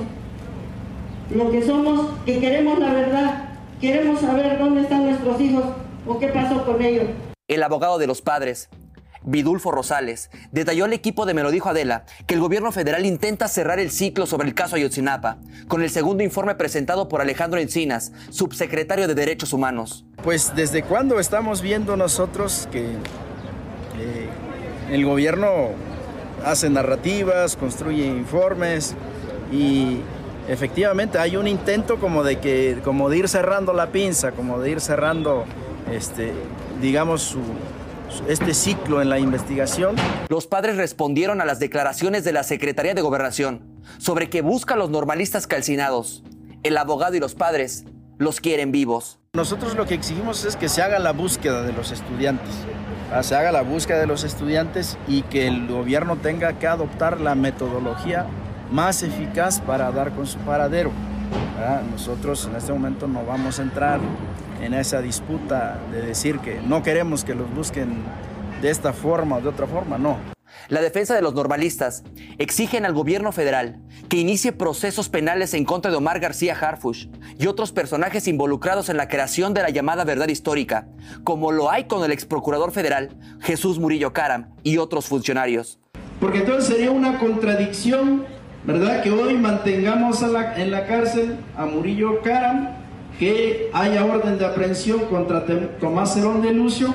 [1.34, 3.44] lo que somos, que queremos la verdad,
[3.80, 5.64] queremos saber dónde están nuestros hijos
[6.06, 7.06] o qué pasó con ellos.
[7.48, 8.68] El abogado de los padres,
[9.24, 13.48] Vidulfo Rosales, detalló al equipo de Me lo dijo Adela que el gobierno federal intenta
[13.48, 15.38] cerrar el ciclo sobre el caso Ayotzinapa,
[15.68, 20.04] con el segundo informe presentado por Alejandro Encinas, subsecretario de Derechos Humanos.
[20.22, 24.28] Pues desde cuándo estamos viendo nosotros que eh,
[24.90, 25.70] el gobierno
[26.44, 28.94] hace narrativas, construye informes
[29.52, 29.98] y
[30.48, 34.70] efectivamente hay un intento como de que como de ir cerrando la pinza, como de
[34.70, 35.44] ir cerrando
[35.90, 36.32] este
[36.80, 37.40] digamos su,
[38.28, 39.96] este ciclo en la investigación.
[40.28, 43.62] Los padres respondieron a las declaraciones de la Secretaría de Gobernación
[43.98, 46.22] sobre que busca a los normalistas calcinados.
[46.62, 47.84] El abogado y los padres
[48.18, 49.18] los quieren vivos.
[49.32, 52.54] Nosotros lo que exigimos es que se haga la búsqueda de los estudiantes,
[53.20, 57.34] se haga la búsqueda de los estudiantes y que el gobierno tenga que adoptar la
[57.34, 58.26] metodología
[58.70, 60.90] más eficaz para dar con su paradero.
[61.90, 64.00] Nosotros en este momento no vamos a entrar
[64.60, 68.02] en esa disputa de decir que no queremos que los busquen
[68.60, 70.16] de esta forma o de otra forma, no.
[70.68, 72.02] La defensa de los normalistas
[72.38, 77.46] exigen al gobierno federal que inicie procesos penales en contra de Omar García Harfush y
[77.46, 80.86] otros personajes involucrados en la creación de la llamada verdad histórica,
[81.24, 85.78] como lo hay con el ex procurador federal Jesús Murillo Caram y otros funcionarios.
[86.20, 88.24] Porque entonces sería una contradicción,
[88.64, 89.02] ¿verdad?
[89.02, 92.68] Que hoy mantengamos en la cárcel a Murillo Caram
[93.18, 95.44] que haya orden de aprehensión contra
[95.80, 96.94] Tomás Herón de Lucio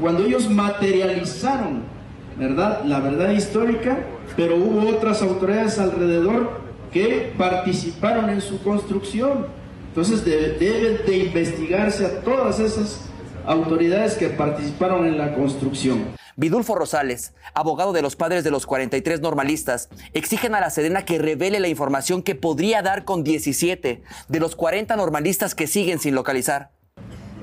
[0.00, 1.93] cuando ellos materializaron
[2.38, 2.82] ¿verdad?
[2.84, 3.98] la verdad histórica,
[4.36, 6.60] pero hubo otras autoridades alrededor
[6.92, 9.46] que participaron en su construcción.
[9.88, 13.00] Entonces deben de investigarse a todas esas
[13.46, 16.04] autoridades que participaron en la construcción.
[16.36, 21.18] Vidulfo Rosales, abogado de los padres de los 43 normalistas, exigen a la Sedena que
[21.18, 26.16] revele la información que podría dar con 17 de los 40 normalistas que siguen sin
[26.16, 26.70] localizar.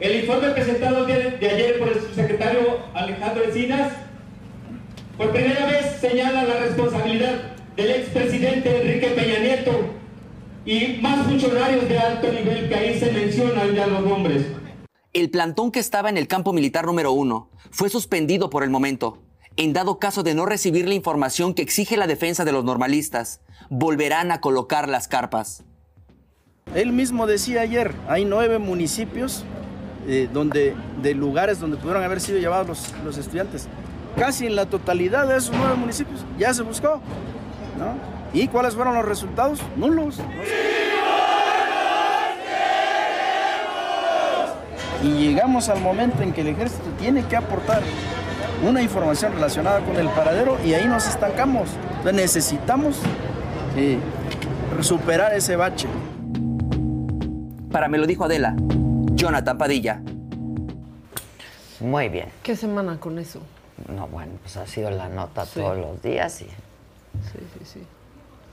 [0.01, 3.93] El informe presentado de, ayer por el subsecretario Alejandro Encinas
[5.21, 9.71] por primera vez señala la responsabilidad del expresidente Enrique Peña Nieto
[10.65, 14.47] y más funcionarios de alto nivel que ahí se mencionan ya los nombres.
[15.13, 19.19] El plantón que estaba en el campo militar número uno fue suspendido por el momento.
[19.57, 23.41] En dado caso de no recibir la información que exige la defensa de los normalistas,
[23.69, 25.63] volverán a colocar las carpas.
[26.73, 29.45] Él mismo decía ayer, hay nueve municipios
[30.07, 33.67] eh, donde, de lugares donde pudieron haber sido llevados los, los, estudiantes.
[34.17, 37.01] Casi en la totalidad de esos nueve municipios ya se buscó.
[37.77, 37.95] ¿no?
[38.33, 39.59] ¿Y cuáles fueron los resultados?
[39.75, 40.17] Nulos.
[40.17, 41.31] No
[45.03, 47.81] y llegamos al momento en que el ejército tiene que aportar
[48.67, 51.69] una información relacionada con el paradero y ahí nos estancamos.
[52.13, 52.99] necesitamos
[53.75, 53.97] eh,
[54.81, 55.87] superar ese bache.
[57.71, 58.55] Para me lo dijo Adela,
[59.15, 60.01] Jonathan Padilla.
[61.79, 62.29] Muy bien.
[62.43, 63.39] ¿Qué semana con eso?
[63.87, 66.45] No, bueno, pues ha sido la nota todos los días y...
[66.45, 67.87] Sí, sí, sí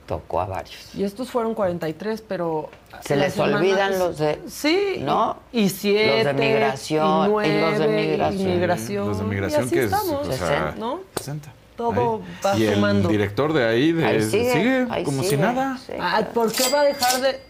[0.08, 0.94] tocó a varios.
[0.94, 2.70] Y estos fueron 43, pero...
[3.02, 4.40] Se les olvidan los de...
[4.48, 4.96] Sí.
[5.00, 5.36] ¿No?
[5.52, 6.24] Y siete.
[6.24, 7.26] Los de migración.
[7.26, 8.50] Y, nueve, los de migración.
[8.50, 9.08] migración.
[9.08, 10.42] Los de migración y así que estamos, es...
[10.42, 11.00] O sea, ¿no?
[11.16, 11.52] 60.
[11.76, 12.38] Todo ahí.
[12.44, 13.08] va y sumando.
[13.08, 15.78] el director de ahí, de, ahí sigue, sigue ahí como sigue, si nada.
[15.78, 17.47] Sí, ah, ¿Por qué va a dejar de...?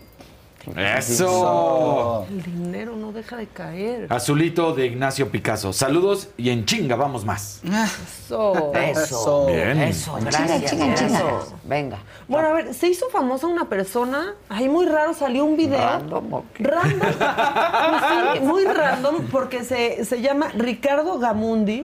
[0.76, 2.26] ¡Eso!
[2.30, 4.06] El dinero no deja de caer.
[4.10, 5.72] Azulito de Ignacio Picasso.
[5.72, 7.60] Saludos y en chinga vamos más.
[7.64, 8.72] Eso.
[8.74, 9.46] Eso.
[9.46, 9.80] Bien.
[9.80, 10.70] Eso, gracias.
[10.70, 11.18] chinga, chinga.
[11.18, 11.58] Eso.
[11.64, 11.98] Venga.
[12.26, 14.34] Bueno, a ver, se hizo famosa una persona.
[14.48, 15.78] Ahí muy raro salió un video.
[15.78, 16.32] Random.
[16.32, 16.64] ¿o qué?
[16.64, 16.98] Random.
[16.98, 17.14] Pues
[18.34, 21.82] sí, muy random porque se, se llama Ricardo Gamundi.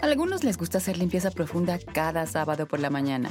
[0.00, 3.30] A algunos les gusta hacer limpieza profunda cada sábado por la mañana.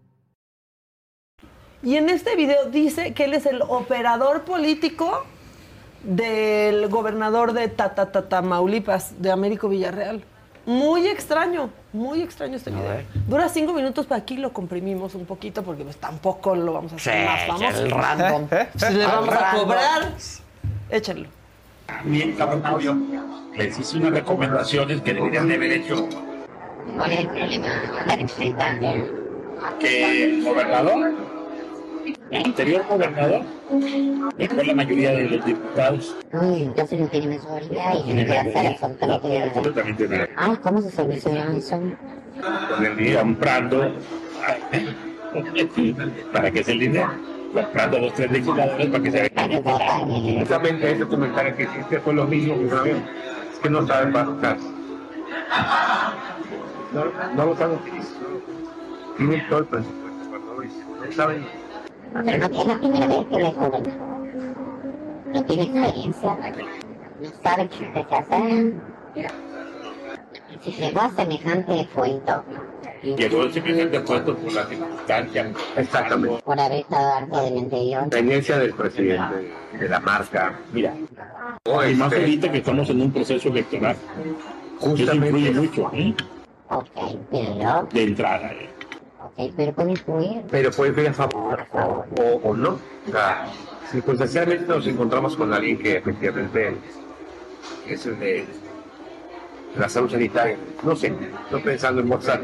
[1.83, 5.25] Y en este video dice que él es el operador político
[6.03, 10.23] del gobernador de Tamaulipas, de Américo Villarreal.
[10.67, 13.01] Muy extraño, muy extraño este video.
[13.27, 16.95] Dura cinco minutos, pero aquí lo comprimimos un poquito porque pues tampoco lo vamos a
[16.97, 17.83] hacer Sí, más famoso.
[17.83, 18.47] el random.
[18.75, 20.11] Si le Al vamos a cobrar,
[20.91, 21.29] échenlo.
[22.37, 22.95] laboratorio
[23.55, 26.07] les hice unas recomendaciones que deberían de haber hecho.
[26.95, 28.93] ¿Cuál es el problema?
[29.79, 31.11] Que el gobernador,
[32.31, 33.41] el anterior gobernador,
[34.37, 36.15] dejó la mayoría de los diputados.
[36.31, 40.29] Uy, entonces no tiene mensualidad y que hacer absolutamente Absolutamente nada.
[40.37, 41.79] Ah, ¿cómo se soluciona eso?
[42.69, 43.93] Con el día comprando.
[46.33, 47.11] ¿Para qué es el dinero?
[47.53, 50.39] Comprando los tres legisladores para que se vean.
[50.39, 52.91] Justamente ese comentario que hiciste fue lo mismo que.
[52.91, 54.57] Es que no saben bajar.
[56.93, 57.05] No,
[57.35, 58.15] no lo saben utilizar.
[59.17, 61.05] Tienen todo el presupuesto cuando lo.
[61.05, 61.60] No saben.
[62.13, 63.83] Pero no es la primera vez que le joven.
[65.33, 66.37] No tiene experiencia.
[67.21, 68.73] No sabe qué se hacer.
[70.63, 72.43] Si llegó a semejante cuento,
[73.01, 75.51] Llegó el semejante puesto por la circunstancia.
[75.75, 76.43] Exactamente.
[76.43, 80.59] por haber estado harto del anterior, Tendencia del presidente, de la marca.
[80.71, 80.93] Mira.
[81.65, 83.95] Y más ahorita que estamos en un proceso electoral.
[84.81, 86.13] Eso influye mucho, ¿eh?
[86.69, 86.87] ok,
[87.31, 88.69] pero, De entrada, ¿eh?
[89.37, 90.41] Ok, pero puede influir.
[90.49, 92.05] Pero puede ir a favor o,
[92.43, 92.79] o no.
[93.07, 93.47] O sea,
[93.91, 96.75] circunstancialmente nos encontramos con alguien que efectivamente
[97.87, 98.45] es el de
[99.77, 100.57] la salud sanitaria.
[100.83, 101.13] No sé,
[101.45, 102.43] estoy pensando en Mozart.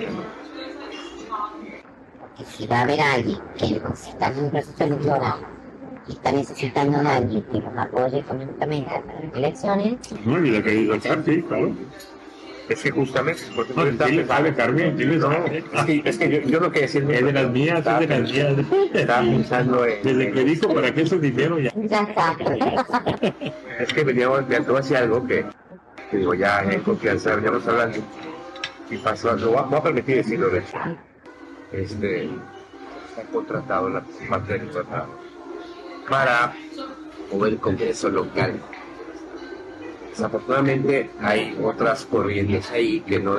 [2.38, 3.65] que si va a haber alguien que
[3.95, 5.35] si está en un proceso electoral
[6.07, 10.63] y está necesitando a alguien que los apoye económicamente para las elecciones, No, y lo
[10.63, 10.93] que digo,
[11.25, 11.71] sí, claro.
[12.70, 16.59] Es que justamente, porque no, tienes sabe, Carmen, no, es que, es que yo, yo
[16.59, 18.55] no quería decir es de las mías, es de las mías.
[18.93, 20.03] Estaba pensando en.
[20.03, 21.72] Desde que dijo para qué es el dinero ya.
[21.76, 22.36] ya está.
[23.80, 25.45] Es que veníamos de todo hacia algo que,
[26.11, 27.99] que digo, ya en confianza veníamos hablando.
[28.89, 30.78] Y pasó, lo voy a, voy a permitir decirlo de hecho.
[31.72, 35.07] Este, está contratado la parte del tratado
[36.09, 36.53] para
[37.32, 38.59] mover el Congreso local.
[40.18, 43.36] Desafortunadamente hay otras corrientes ahí que no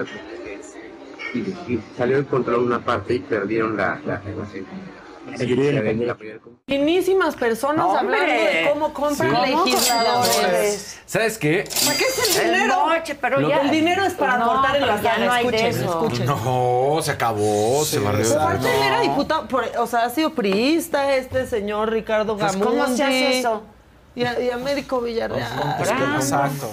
[1.34, 7.34] y, y salió en control una parte y perdieron la, la, la, la primera Finísimas
[7.36, 7.98] personas ¡Hombre!
[8.18, 9.50] hablando de cómo compran Sí.
[9.66, 11.00] legisladores.
[11.04, 11.64] ¿Sabes qué?
[11.84, 12.86] ¿Para qué es el El dinero?
[12.86, 15.32] moche, pero Lo- ya- El dinero es para No, cortar en pero la ya no
[15.32, 15.90] hay de escuchen, eso.
[16.04, 16.26] escuchen.
[16.26, 18.26] No, se acabó, se barrió.
[18.26, 22.52] Pero aparte él era diputado, por- o sea, ha sido priista este señor Ricardo Pues,
[22.52, 22.66] Gamundi.
[22.80, 23.62] ¿cómo se hace eso?
[24.18, 25.76] Y, a- y Américo Villarreal.
[26.16, 26.70] Exacto.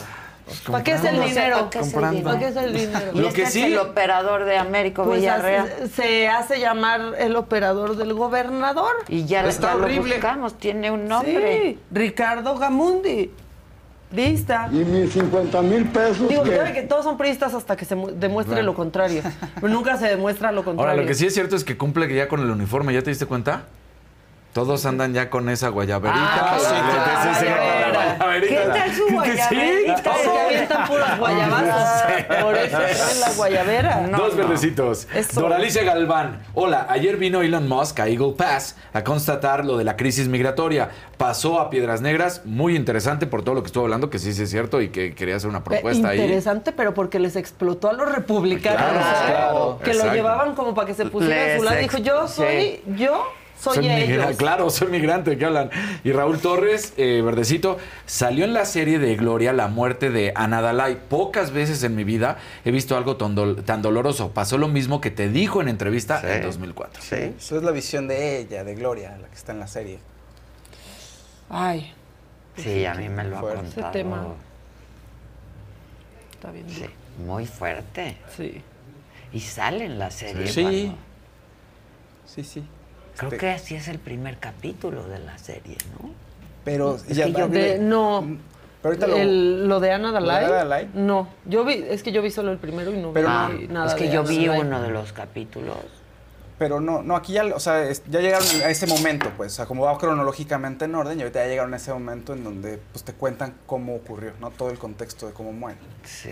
[0.71, 1.57] ¿Para qué es el ¿Cómo se- dinero?
[1.57, 2.37] para qué es el ¿Para dinero?
[2.39, 3.11] qué es el dinero?
[3.15, 5.65] Y este es el operador de Américo Pues Villarreal.
[5.65, 8.91] hace- se hace llamar el operador del gobernador.
[9.07, 10.15] Y ya, Está ya lo horrible.
[10.15, 11.61] buscamos, tiene un nombre.
[11.73, 13.31] Sí, Ricardo Gamundi.
[14.11, 14.69] Priista.
[14.71, 16.29] Y mis 50 mil pesos.
[16.29, 19.23] Digo, que- sabe que todos son priistas hasta que se mu- demuestre lo contrario.
[19.55, 20.91] Pero nunca se demuestra lo contrario.
[20.91, 23.09] Ahora, lo que sí es cierto es que cumple ya con el uniforme, ¿ya te
[23.09, 23.63] diste cuenta?
[24.55, 26.21] Todos andan ya con esa guayaberita.
[26.23, 28.39] Ah, sí, Sí, sí, sí, guayabera.
[28.47, 30.01] ¿Qué tal su Sí, guayaberita?
[30.01, 30.13] todo.
[30.15, 32.41] Es que avientan puros guayabazos.
[32.41, 34.07] Por eso traen la guayabera.
[34.15, 35.07] Dos verdecitos.
[35.13, 35.41] Eso.
[35.41, 36.41] Doralicia Galván.
[36.53, 40.89] Hola, ayer vino Elon Musk a Eagle Pass a constatar lo de la crisis migratoria.
[41.17, 44.43] Pasó a Piedras Negras, muy interesante por todo lo que estuvo hablando, que sí, sí
[44.43, 46.21] es cierto y que quería hacer una propuesta ahí.
[46.21, 48.79] Interesante, pero porque les explotó a los republicanos.
[48.79, 49.25] Claro, ¿eh?
[49.27, 49.79] claro.
[49.83, 50.15] Que lo Exacto.
[50.15, 51.77] llevaban como para que se pusiera a su lado.
[51.77, 53.21] Dijo, yo soy, yo
[53.59, 54.37] soy, Soy ellos.
[54.37, 55.69] Claro, soy migrante, ¿de qué hablan?
[56.03, 60.61] Y Raúl Torres, eh, verdecito, salió en la serie de Gloria la muerte de Ana
[60.61, 60.99] Dalai.
[61.09, 64.31] Pocas veces en mi vida he visto algo tan, dol- tan doloroso.
[64.31, 67.01] Pasó lo mismo que te dijo en entrevista en 2004.
[67.01, 67.15] Sí.
[67.37, 69.99] Eso es la visión de ella, de Gloria, la que está en la serie.
[71.49, 71.93] Ay.
[72.57, 73.65] Sí, a mí me lo ha contado.
[73.67, 74.27] Ese tema.
[76.33, 76.69] Está bien.
[76.69, 76.85] Sí,
[77.25, 78.17] muy fuerte.
[78.35, 78.61] Sí.
[79.33, 80.47] Y sale en la serie.
[80.47, 80.61] Sí.
[80.61, 80.97] cuando-
[82.27, 82.63] Sí, sí.
[83.17, 86.09] Creo Este- que así es el primer capítulo de la serie, ¿no?
[86.63, 88.21] Pero Es ya que yo vi- De- no.
[88.81, 90.45] Pero ahorita lo- El- lo de Ana ¿Lo de Dalai.
[90.45, 90.89] Ana Dalai?
[90.93, 93.73] No, yo vi, es que yo vi solo el primero y no Pero vi no-
[93.73, 93.87] nada.
[93.87, 94.61] es que de yo Ana vi Dalai.
[94.61, 95.77] uno de los capítulos.
[96.57, 99.65] Pero no, no, aquí ya, o sea, ya llegaron a ese momento, pues, o sea,
[99.65, 103.03] como va cronológicamente en orden, y ahorita ya llegaron a ese momento en donde, pues,
[103.03, 104.51] te cuentan cómo ocurrió, ¿no?
[104.51, 105.79] Todo el contexto de cómo mueren.
[106.05, 106.29] Sí.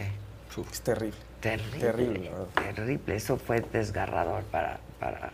[0.71, 1.17] Es terrible.
[1.41, 1.79] Terrible.
[1.79, 2.73] Terrible, la verdad.
[2.75, 3.15] Terrible.
[3.15, 5.31] Eso fue desgarrador para, para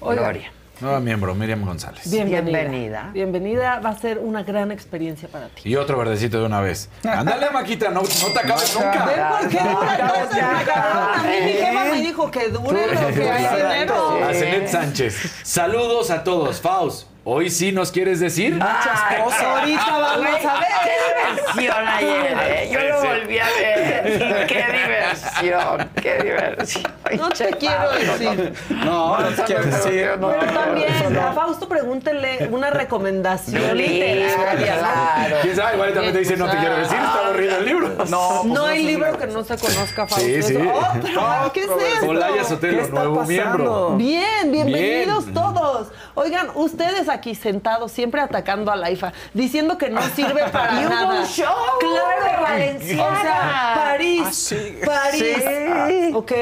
[0.00, 0.22] Oiga.
[0.22, 0.52] Gloria.
[0.80, 2.08] Nueva miembro, Miriam González.
[2.08, 2.60] Bienvenida.
[2.60, 3.10] Bienvenida.
[3.12, 3.80] Bienvenida.
[3.80, 5.68] Va a ser una gran experiencia para ti.
[5.68, 6.88] Y otro verdecito de una vez.
[7.02, 9.06] Ándale, Maquita, no, no te acabes nunca.
[9.06, 11.14] ¿Ven por qué dura?
[11.14, 14.24] A mí mi jefa me dijo que dure lo que hay dinero.
[14.24, 15.32] A Zenet Sánchez.
[15.42, 16.60] Saludos a todos.
[16.60, 19.42] Faust, hoy sí nos quieres decir Ay, cosas.
[19.42, 20.68] Ahorita vamos a ver.
[20.84, 22.70] Qué diversión ayer, ¿eh?
[22.72, 24.46] Yo lo volví a ver.
[24.46, 26.84] Qué diversión, qué diversión.
[27.18, 28.54] No te quiero decir.
[28.70, 30.10] No, no te quiero decir.
[30.18, 34.76] Pero también, a Fausto pregúntele una recomendación Sí, literaria.
[34.76, 34.82] ¿no?
[34.82, 35.36] claro.
[35.42, 35.74] ¿Quién sabe?
[35.74, 37.88] Igual también te dice no te quiero decir, está aburrido el libro.
[38.08, 40.18] No, No hay libro que no se conozca, Fausto.
[40.20, 40.56] Sí, sí.
[40.56, 41.52] Otro.
[41.52, 42.08] ¿Qué es esto?
[42.08, 43.96] Olaya Sotelo, nuevo miembro.
[43.96, 45.34] Bien, bienvenidos Bien.
[45.34, 45.88] todos.
[46.14, 50.86] Oigan, ustedes aquí sentados, siempre atacando a la IFA, diciendo que no sirve para Y
[50.86, 51.20] hubo nada.
[51.20, 53.12] un show claro, de Valenciaga.
[53.12, 54.78] O sea, París, Ah, sí.
[54.84, 55.44] París,
[55.88, 56.10] Sí.
[56.14, 56.32] ¿ok?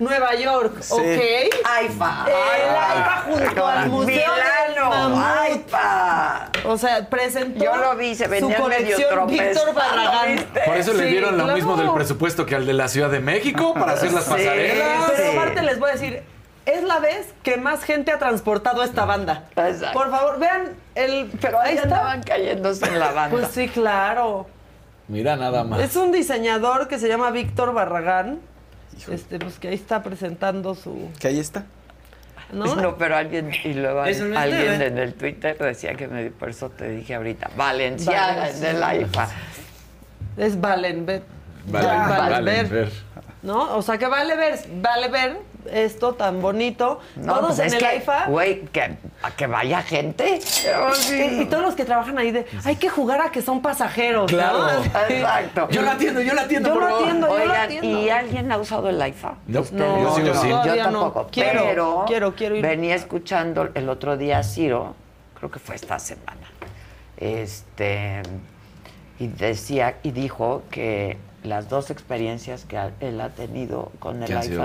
[0.00, 0.92] Nueva York, Sí.
[0.92, 1.54] ¿ok?
[1.64, 2.26] AIFA.
[2.26, 4.90] El AIFA junto al Museo del Milano.
[4.90, 5.24] Mamut.
[5.24, 6.48] AIFA.
[6.64, 8.96] O sea, presentó Yo lo vi, se su medio
[9.26, 10.46] Víctor Barragán.
[10.66, 11.54] Por eso le Sí, dieron lo claro.
[11.56, 14.30] mismo del presupuesto que al de la Ciudad de México para hacer las Sí.
[14.32, 14.88] pasarelas.
[15.16, 15.36] Pero Sí.
[15.36, 16.22] aparte les voy a decir,
[16.66, 19.44] es la vez que más gente ha transportado esta banda.
[19.56, 19.92] Exacto.
[19.92, 21.30] Por favor, vean el...
[21.40, 23.36] Pero ahí ahí estaban cayéndose en la banda.
[23.36, 24.46] Pues sí, claro.
[25.08, 25.80] Mira nada más.
[25.80, 28.40] Es un diseñador que se llama Víctor Barragán.
[29.10, 31.10] Este, pues que ahí está presentando su.
[31.18, 31.64] Que ahí está.
[32.52, 32.76] ¿No?
[32.76, 32.96] ¿No?
[32.96, 36.70] pero alguien, y luego no es alguien en el Twitter decía que me, por eso
[36.70, 39.28] te dije ahorita, Valenciaga, en el AIFA.
[40.36, 41.22] Es Valen, ver.
[41.66, 42.68] Vale, Ya, vale, ver.
[42.68, 42.92] ver.
[43.42, 43.76] ¿No?
[43.76, 47.00] O sea que vale ver, vale ver esto tan bonito.
[47.16, 48.26] No, todos pues en es el que, AIFA.
[48.26, 50.38] güey, que, a que vaya gente.
[51.12, 54.30] Y, y todos los que trabajan ahí de, hay que jugar a que son pasajeros.
[54.32, 54.38] ¿no?
[54.38, 54.82] Claro.
[55.08, 55.68] Exacto.
[55.70, 57.02] Yo la atiendo, yo la atiendo, Yo por lo favor.
[57.04, 58.00] atiendo, yo atiendo.
[58.00, 59.34] ¿y alguien ha usado el AIFA?
[59.46, 60.02] No, Ustedes.
[60.02, 60.50] yo sigo sin.
[60.50, 61.00] Yo Todavía no.
[61.02, 61.28] tampoco.
[61.30, 62.62] Quiero, pero quiero, quiero ir.
[62.62, 64.94] venía escuchando el otro día a Ciro,
[65.38, 66.48] creo que fue esta semana,
[67.16, 68.22] este,
[69.18, 74.32] y decía, y dijo que las dos experiencias que él ha tenido con el Que
[74.32, 74.58] han han sido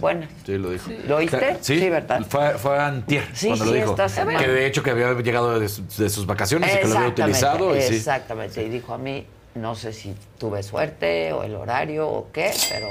[0.00, 0.28] buenas.
[0.46, 0.90] Sí, lo dijo.
[1.08, 1.56] ¿Lo oíste?
[1.60, 2.20] Sí, Sí, ¿verdad?
[2.28, 3.96] Fue, fue antier Sí, cuando sí, lo dijo.
[4.38, 7.08] Que de hecho que había llegado de, sus- de sus vacaciones y que lo había
[7.08, 7.74] utilizado.
[7.74, 8.62] Y exactamente.
[8.62, 12.88] Y dijo a mí, no sé si tuve suerte o el horario o qué, pero...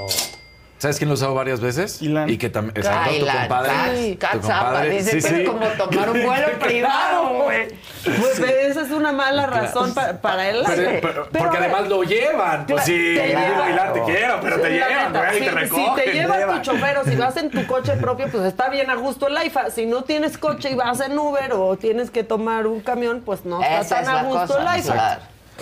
[0.82, 2.02] ¿Sabes quién lo ha usado varias veces?
[2.02, 2.28] Ilan.
[2.28, 2.76] Y que también.
[2.76, 4.16] Exacto, tu compadre.
[4.18, 4.90] Cat- tu compadre.
[4.90, 5.42] dice Sí, que sí.
[5.42, 7.68] es como tomar un vuelo privado, güey.
[8.02, 10.64] Pues esa es una mala razón pa- para él.
[10.66, 12.66] Pero- Pero- pero- pero porque además lo llevan.
[12.66, 13.58] Pues sí, te llevan.
[13.60, 15.94] bailar te quiero, pero te llevan, güey, si, te si recogen.
[16.04, 16.62] te lleva llevan.
[16.62, 19.36] tu chofer o si vas en tu coche propio, pues está bien a gusto el
[19.36, 19.70] AIFA.
[19.70, 23.44] Si no tienes coche y vas en Uber o tienes que tomar un camión, pues
[23.44, 24.92] no está Esa tan es a gusto cosa, el AIFA.
[24.94, 25.20] claro.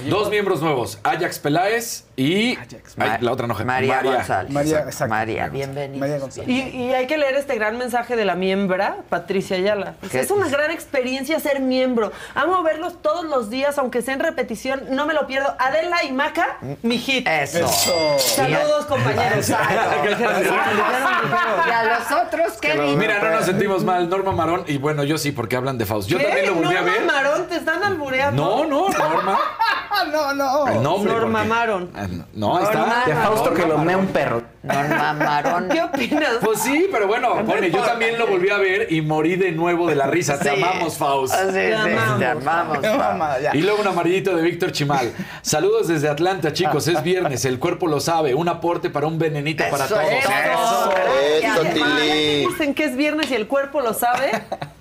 [0.08, 2.56] Dos miembros nuevos, Ajax Peláez y.
[2.96, 4.50] Ay, la otra no, María, González.
[4.52, 4.88] María, Exacto.
[4.88, 5.10] exacto.
[5.10, 6.00] María, bienvenida.
[6.00, 6.48] María González.
[6.48, 9.94] Y, y hay que leer este gran mensaje de la miembra, Patricia Ayala.
[10.12, 12.12] Es una gran experiencia ser miembro.
[12.34, 15.54] Amo verlos todos los días, aunque sea en repetición, no me lo pierdo.
[15.58, 17.26] Adela y Maca, mi hit.
[17.28, 17.68] Eso.
[18.18, 19.50] Saludos, compañeros.
[21.68, 22.96] Y a los otros, ¿qué dijo?
[22.96, 24.08] Mira, no nos sentimos mal.
[24.08, 26.08] Norma Marón, y bueno, yo sí, porque hablan de Faust.
[26.08, 26.24] Yo ¿Qué?
[26.24, 27.04] también lo volví a Norma ver.
[27.04, 28.42] Marón, te están albureando.
[28.42, 29.38] No, no, Norma.
[30.12, 30.68] no, no.
[30.68, 31.12] El nombre.
[31.12, 31.90] Norma porque- Marón.
[31.94, 33.02] Ah, No, ahí está.
[33.02, 34.42] A Fausto que lo mee un perro.
[34.62, 35.68] Norma Marón.
[35.72, 36.34] ¿Qué opinas?
[36.42, 39.88] Pues sí, pero bueno, pone, yo también lo volví a ver y morí de nuevo
[39.88, 40.38] de la risa.
[40.38, 41.34] Te amamos, Faust.
[41.34, 42.18] Ah, Sí, sí, amamos.
[42.18, 42.78] te amamos.
[42.82, 43.54] Mamá, ya.
[43.56, 45.12] Y luego un amarillito de Víctor Chimal.
[45.42, 46.86] Saludos desde Atlanta, chicos.
[46.88, 48.34] Es viernes, el cuerpo lo sabe.
[48.34, 50.08] Un aporte para un venenito para Eso, todos.
[50.10, 50.90] eso.
[52.48, 54.30] Dicen que es viernes y el cuerpo lo sabe.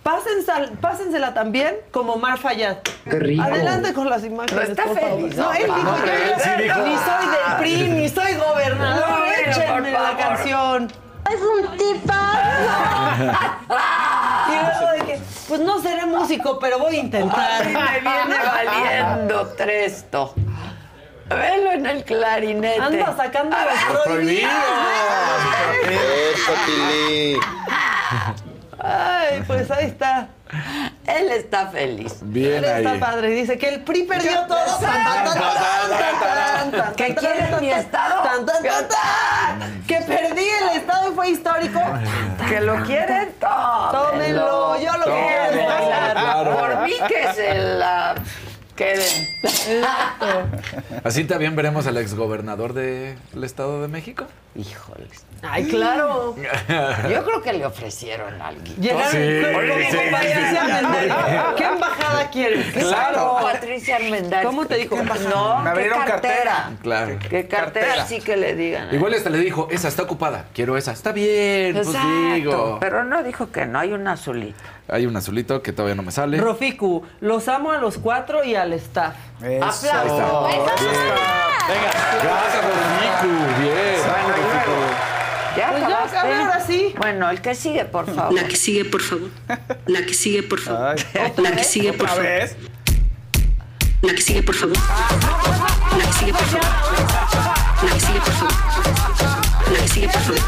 [0.10, 2.78] Pásensal- pásensela también como Mar Fayad.
[3.04, 3.44] Qué rico.
[3.44, 4.56] Adelante con las imágenes.
[4.56, 5.18] No está por favor.
[5.20, 6.80] feliz, No, él no, dijo, no, yo sí dijo.
[6.80, 9.10] ni soy del PRI, ni soy gobernador.
[9.10, 10.92] No, bueno, Échenme la canción.
[11.32, 12.40] Es un tipazo.
[14.50, 17.66] Y luego de que, pues no seré músico, pero voy a A intentar.
[17.68, 18.36] mí me viene
[18.66, 20.34] valiendo tresto.
[21.30, 22.82] Velo en el clarinete.
[22.82, 24.52] Anda sacando los prohibidos.
[25.84, 27.38] Eso, Tili.
[28.82, 30.28] Ay, pues ahí está.
[31.06, 32.16] Él está feliz.
[32.22, 33.00] Bien Él está ahí.
[33.00, 33.30] padre.
[33.30, 34.58] Dice que el PRI perdió todo.
[34.80, 38.24] Tan, tan, tan, tan, tan, tan, ¿Que tan, mi estado?
[38.24, 39.84] tan, tan, tan, tan.
[39.88, 41.80] Que perdí el estado y fue histórico.
[42.48, 43.92] Que lo quieren todo.
[43.92, 46.58] Tómenlo, yo lo quiero.
[46.58, 48.16] Por mí que se la
[48.76, 49.39] queden.
[51.04, 54.26] Así también veremos al exgobernador del Estado de México.
[54.56, 55.26] Híjoles.
[55.42, 56.36] Ay, claro.
[57.10, 58.62] Yo creo que le ofrecieron algo.
[58.80, 61.56] Llegaron Sí, sí, Patricia sí.
[61.56, 62.74] ¿Qué embajada quieres?
[62.74, 63.38] Claro.
[63.42, 64.46] Patricia Armendariz.
[64.46, 64.98] ¿Cómo te dijo?
[64.98, 66.72] No, Me ¿qué abrieron cartera?
[66.82, 67.20] Claro.
[67.20, 67.86] ¿Qué cartera?
[67.88, 68.06] Cartera.
[68.08, 68.94] Sí que le digan.
[68.94, 70.92] Igual hasta le dijo, esa está ocupada, quiero esa.
[70.92, 72.34] Está bien, pues Exacto.
[72.34, 72.78] digo.
[72.82, 74.60] Pero no dijo que no, hay un azulito.
[74.88, 76.38] Hay un azulito que todavía no me sale.
[76.38, 79.16] Rofiku, los amo a los cuatro y al staff.
[79.40, 79.84] ¡Aplausos!
[80.50, 83.38] Venga, gracias, Rodrigo.
[83.60, 83.96] Bien.
[85.58, 86.94] ¿Ya Pues ya acabé, ahora sí.
[86.98, 88.34] Bueno, el que sigue, por favor.
[88.34, 89.30] La que sigue, por favor.
[89.88, 90.96] La que sigue, por favor.
[91.14, 92.36] La que sigue, por ¿Otra favor.
[94.02, 94.76] La que sigue, por favor.
[96.02, 96.94] La que sigue, por favor.
[97.82, 98.54] La que sigue, por favor.
[99.72, 100.42] La que sigue, por favor.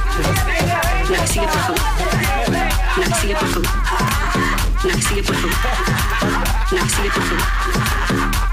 [1.10, 1.80] La que sigue, por favor.
[2.98, 4.51] La que sigue, por favor.
[4.84, 5.52] La que sigue, por favor.
[6.72, 7.44] La que sigue, por favor.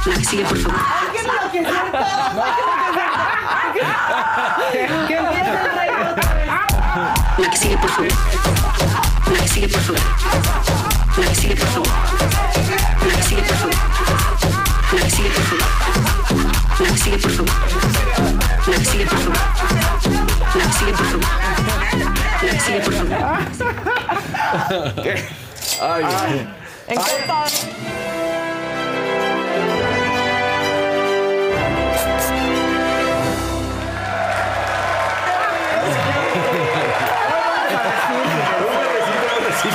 [0.06, 0.80] La que sigue, por favor.
[1.12, 1.60] ¿Qué es lo que.
[7.38, 8.12] La que sigue, por favor.
[9.32, 10.00] La que sigue, por favor.
[11.16, 11.88] La que sigue, por favor.
[13.06, 13.74] La que sigue, por favor.
[14.92, 15.74] La que sigue, por favor.
[16.80, 17.52] La que sigue, por favor.
[18.66, 19.38] La que sigue, por favor.
[20.54, 21.24] La que sigue, por favor.
[22.42, 23.18] La que sigue, por favor.
[25.80, 26.04] Ay,
[26.88, 27.44] Encantado.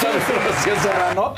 [0.04, 1.34] de Rocío Serrano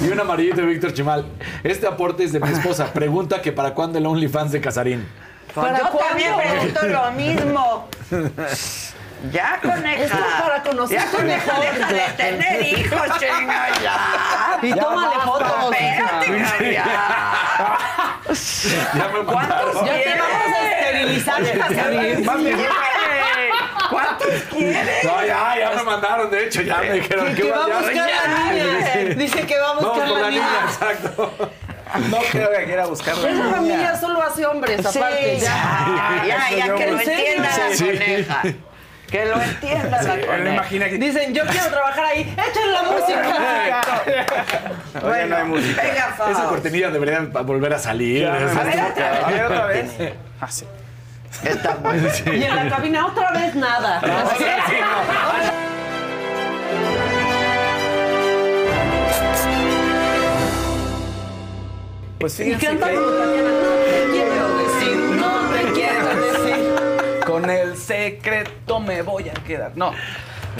[0.00, 1.26] y un amarillito de Víctor Chimal.
[1.62, 2.92] Este aporte es de mi esposa.
[2.92, 5.08] Pregunta que para cuándo el OnlyFans de Casarín.
[5.54, 6.52] Pues yo también cuándo?
[6.52, 7.88] pregunto lo mismo.
[9.32, 10.04] Ya, coneja.
[10.04, 11.74] Esto es para conocerte ya, coneja, mejor.
[11.74, 14.58] deja de tener hijos, chinga, ya.
[14.62, 15.74] Y Ya tómale basta, fotos.
[15.74, 16.84] Espérate, ya.
[18.94, 19.86] Ya me ¿Cuántos mandaron.
[19.86, 21.42] Ya te vamos a esterilizar.
[23.90, 25.04] ¿Cuántos quieres?
[25.04, 26.30] No, ya, ya me mandaron.
[26.30, 29.14] De hecho, ya me dijeron Que, que va a ya- buscar la niña.
[29.16, 30.60] Dice que va a buscar por la la niña, niña.
[30.70, 31.32] exacto.
[32.10, 33.30] No creo que quiera buscarla.
[33.30, 35.38] Esa familia solo hace hombres, Sí, aparte.
[35.40, 37.24] ya, ya, ya, que lo ¿En serio?
[37.26, 38.42] entienda la coneja.
[39.10, 40.54] Que lo entienda la coneja.
[40.54, 40.98] imagina que.
[40.98, 42.20] Dicen, yo quiero trabajar ahí.
[42.20, 43.80] ¡Echen la música!
[45.02, 45.82] Oye, no hay música.
[45.82, 46.16] Venga.
[46.30, 48.22] Esa cortinilla debería volver a salir.
[48.22, 49.90] Ya, a ver, a ver, otra vez.
[50.40, 50.66] Ah, sí.
[51.42, 52.08] Está bueno.
[52.32, 53.98] Y en la cabina otra vez nada.
[53.98, 54.44] Así que-
[62.18, 63.50] Pues Y fíjense canta que como Tatiana,
[67.40, 69.72] con el secreto me voy a quedar.
[69.76, 69.92] No.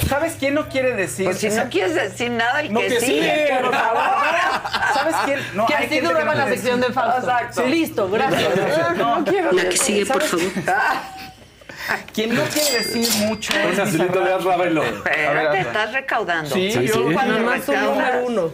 [0.08, 1.24] ¿Sabes quién no quiere decir?
[1.26, 4.02] Pues si no quieres decir nada, el No, que, que sigue, sigue, por favor.
[4.94, 5.40] ¿Sabes quién?
[5.54, 6.92] No, que así duraba no la sección de.
[6.92, 7.18] Fausto.
[7.20, 7.62] Exacto.
[7.64, 8.50] Sí, listo, gracias.
[8.96, 9.82] No quiero La que decir.
[9.84, 10.46] sigue, por favor.
[12.12, 14.44] Quien no quiere decir mucho Un es azulito de Bizarrap.
[14.46, 14.82] Ravelo.
[14.84, 16.54] Espérate, estás recaudando.
[16.54, 17.14] Sí, Sí, yo sí.
[17.14, 18.50] cuando Nada más un número uno.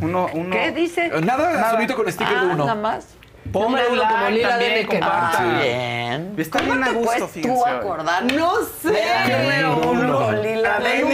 [0.00, 0.50] Uno, uno.
[0.56, 1.08] ¿Qué dice?
[1.08, 1.94] Nada, Nada.
[1.94, 2.56] con sticker Ah, de uno.
[2.64, 3.06] nada más.
[3.52, 5.00] Un uno, como like Lila también, Deneken.
[5.00, 5.46] compartan.
[5.54, 6.34] Ah, bien.
[6.38, 8.24] Está ¿Cómo bien a te gusto, puedes fíjense tú acordar?
[8.32, 9.02] No sé.
[9.38, 11.06] Número uno, Lila yo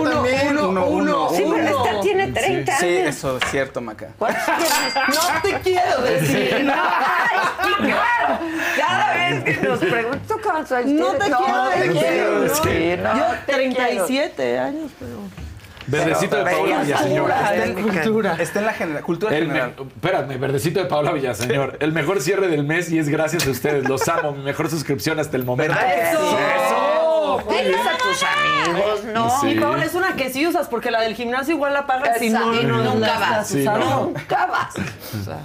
[0.00, 1.84] uno, uno, Uno, uno, uno, Sí, pero uno.
[1.86, 3.08] esta tiene 30 Sí, años.
[3.16, 4.08] eso es cierto, Maca.
[4.18, 4.94] ¿Cuántos tienes?
[5.08, 6.64] No te quiero decir.
[6.64, 8.38] No, sí, claro.
[8.76, 13.00] Cada vez que nos preguntan ¿tú cuántos años No te quiero te decir.
[13.02, 15.49] Yo te 37 años, pero...
[15.90, 17.30] Verdecito de Paola Villaseñor.
[17.30, 18.36] Está en cultura.
[18.38, 19.74] Está en la genera- cultura El me- general.
[19.94, 21.76] espérame, verdecito de Paola Villaseñor.
[21.80, 23.88] El mejor cierre del mes y es gracias a ustedes.
[23.88, 24.32] Los amo.
[24.32, 25.74] Mi mejor suscripción hasta el momento.
[25.78, 27.42] ¡Eso!
[27.48, 29.40] Diles a tus amigos, ¿no?
[29.40, 29.48] Sí.
[29.48, 32.30] Y Paola, es una que sí usas porque la del gimnasio igual la pagas si
[32.30, 33.48] no, nunca vas.
[33.48, 34.04] Sí, no.
[34.06, 34.74] Nunca vas.
[35.20, 35.38] O sea,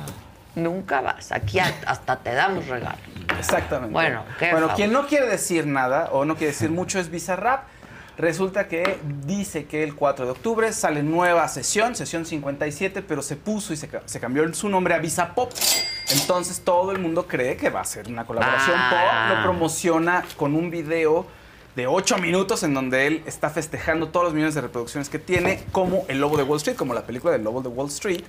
[0.56, 1.32] nunca vas.
[1.32, 2.98] Aquí hasta te damos regalo.
[3.40, 3.94] Exactamente.
[3.94, 4.76] Bueno, ¿qué Bueno, favor?
[4.76, 7.64] quien no quiere decir nada o no quiere decir mucho es Bizarrap.
[8.18, 13.36] Resulta que dice que el 4 de octubre sale nueva sesión, sesión 57, pero se
[13.36, 15.52] puso y se, ca- se cambió su nombre a Visa Pop.
[16.12, 19.28] Entonces todo el mundo cree que va a ser una colaboración Ah.
[19.30, 19.38] pop.
[19.38, 21.26] Lo promociona con un video
[21.76, 25.64] de 8 minutos en donde él está festejando todos los millones de reproducciones que tiene,
[25.74, 28.24] como El Lobo de Wall Street, como la película del Lobo de Wall Street.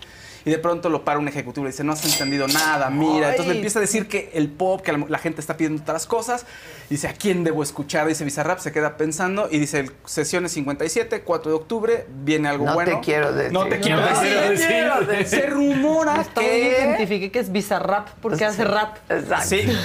[0.46, 3.30] Y de pronto lo para un ejecutivo y le dice, no has entendido nada, mira.
[3.30, 6.06] Entonces le empieza a decir que el pop, que la, la gente está pidiendo otras
[6.06, 6.46] cosas.
[6.88, 8.06] Dice, ¿a quién debo escuchar?
[8.06, 12.74] Dice Bizarrap, se queda pensando y dice, sesiones 57, 4 de octubre, viene algo No
[12.74, 12.92] bueno.
[12.92, 13.52] te quiero decir.
[13.52, 14.56] No te quiero No decir.
[14.60, 15.26] te quiero decir.
[15.40, 16.68] Se rumora Hasta hoy que...
[16.68, 18.98] identifiqué que es Bizarrap porque hace rap.
[19.10, 19.46] Exacto.
[19.48, 19.66] Sí.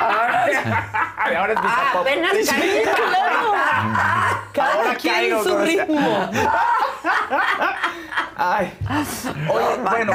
[0.00, 1.96] Ahora es Ah, Bizarrap.
[1.96, 2.46] apenas Sí.
[2.46, 2.82] caí.
[4.52, 6.30] Cada Ahora quien su ritmo.
[8.36, 8.72] Ay.
[9.48, 10.12] Oye, bueno.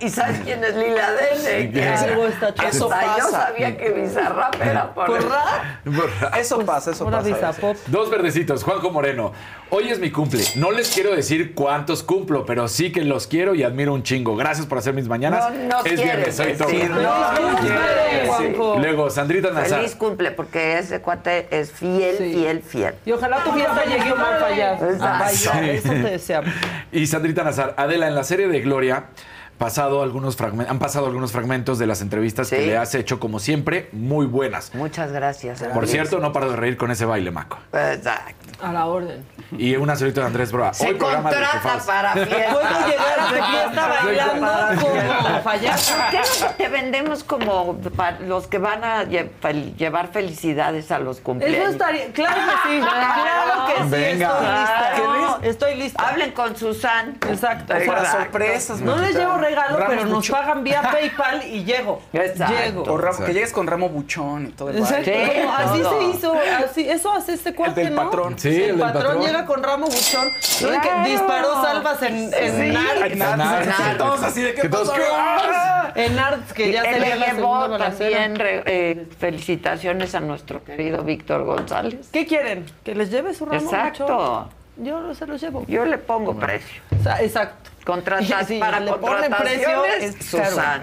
[0.00, 1.70] ¿y, y sabes quién es Lila Dene?
[1.72, 2.68] Que Algo está chido.
[2.68, 3.46] Eso Hasta yo pasa.
[3.48, 6.36] sabía que Bizarrap era por, ¿Por rap?
[6.36, 7.22] Eso pasa, eso pasa.
[7.28, 7.76] Bizapop.
[7.86, 9.32] Dos verdecitos, Juanjo Moreno.
[9.70, 10.42] Hoy es mi cumple.
[10.56, 14.34] No les quiero decir cuántos cumplo, pero sí que los quiero y admiro un chingo.
[14.36, 15.50] Gracias por hacer mis mañanas.
[15.52, 16.68] No, no es viernes, soy todo.
[16.72, 18.78] no.
[18.78, 19.80] Luego, Sandrita Nazar.
[19.80, 22.32] Feliz cumple, porque ese cuate es fiel, Sí.
[22.34, 22.94] fiel, fiel.
[23.04, 24.90] Y ojalá tu fiesta llegue mal fallado.
[24.90, 25.58] Exacto.
[25.68, 26.50] Eso te deseamos.
[26.90, 27.74] Y Sandrita Nazar.
[27.76, 29.10] Adela, en la serie de Gloria apoiar.
[29.58, 32.66] Pasado algunos fragmen- han pasado algunos fragmentos de las entrevistas que Sí.
[32.66, 34.74] le has hecho, como siempre, muy buenas.
[34.74, 35.58] Muchas gracias.
[35.60, 35.90] Por Andrés.
[35.90, 37.58] cierto, no paro de reír con ese baile, Maco.
[37.72, 38.34] Exacto.
[38.62, 39.24] A la orden.
[39.52, 40.74] Y una solita de Andrés Broa.
[40.74, 41.46] Se Hoy programa para
[42.12, 42.12] fiesta.
[42.12, 45.94] Puedes llegar a fiesta bailando como payaso.
[45.96, 47.78] ¿Por qué no te vendemos como
[48.26, 51.60] los que van a lle- fel- llevar felicidades a los cumpleaños?
[51.60, 52.12] Eso estaría.
[52.12, 52.80] Claro que sí.
[52.80, 53.88] Claro que sí.
[53.88, 54.28] Venga.
[54.28, 54.90] Estoy lista.
[54.96, 55.38] Claro.
[55.42, 56.08] Estoy lista.
[56.08, 57.16] Hablen con Susan.
[57.28, 57.74] Exacto.
[57.86, 60.36] Para sorpresas, No les llevo regalo, Ramos pero nos buchón.
[60.38, 62.02] pagan vía PayPal y llego.
[62.12, 62.54] Exacto.
[62.54, 62.82] Llego.
[62.84, 65.10] O ramo- que llegues con ramo buchón y todo el Exacto.
[65.56, 66.34] así se hizo,
[66.64, 68.04] así, eso hace este cuate, del ¿no?
[68.04, 68.38] patrón.
[68.38, 69.22] Sí, el el del patrón, patrón.
[69.26, 70.28] llega con ramo buchón.
[71.04, 73.18] disparó salvas en, en
[73.98, 74.92] todos así de que todos-?
[75.12, 75.92] ¡Ah!
[75.94, 82.08] En Narcs, que ya sería le llevó también eh, felicitaciones a nuestro querido Víctor González.
[82.12, 82.66] ¿Qué quieren?
[82.84, 84.04] ¿Que les lleve su ramo Exacto.
[84.04, 84.48] buchón?
[84.80, 85.64] Yo no se los llevo.
[85.66, 86.80] Yo le pongo precio.
[86.98, 87.67] O sea, exacto.
[87.88, 89.82] Contratas Sí, para le ponen precio,
[90.30, 90.82] caro.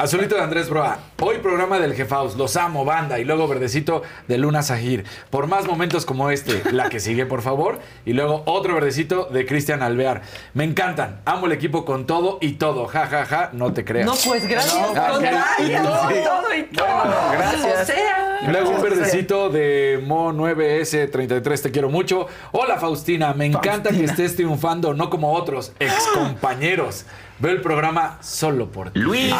[0.00, 0.96] Azulito de Andrés Broa.
[1.20, 2.36] Hoy programa del Jefaus.
[2.36, 3.18] Los amo, banda.
[3.18, 5.04] Y luego verdecito de Luna Sahir.
[5.28, 7.80] Por más momentos como este, la que sigue, por favor.
[8.06, 10.22] Y luego otro verdecito de Cristian Alvear.
[10.54, 11.20] Me encantan.
[11.24, 12.86] Amo el equipo con todo y todo.
[12.86, 13.50] Ja, ja, ja.
[13.52, 14.06] No te creas.
[14.06, 14.80] No, pues gracias.
[14.80, 15.24] No, Con-.
[15.24, 16.86] Ay, todo, todo y todo.
[17.32, 17.82] gracias.
[17.82, 22.28] O sea, Luego un verdecito de Mo9S33, te quiero mucho.
[22.52, 27.04] Hola Faustina, me encanta que estés triunfando, no como otros excompañeros.
[27.40, 28.98] Veo el programa solo por ti.
[28.98, 29.30] Luis.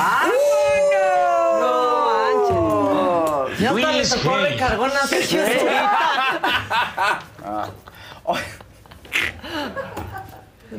[1.61, 2.07] No,
[3.49, 3.61] manches.
[3.61, 5.41] Ya hasta le Luis tocó recargón a Sergio.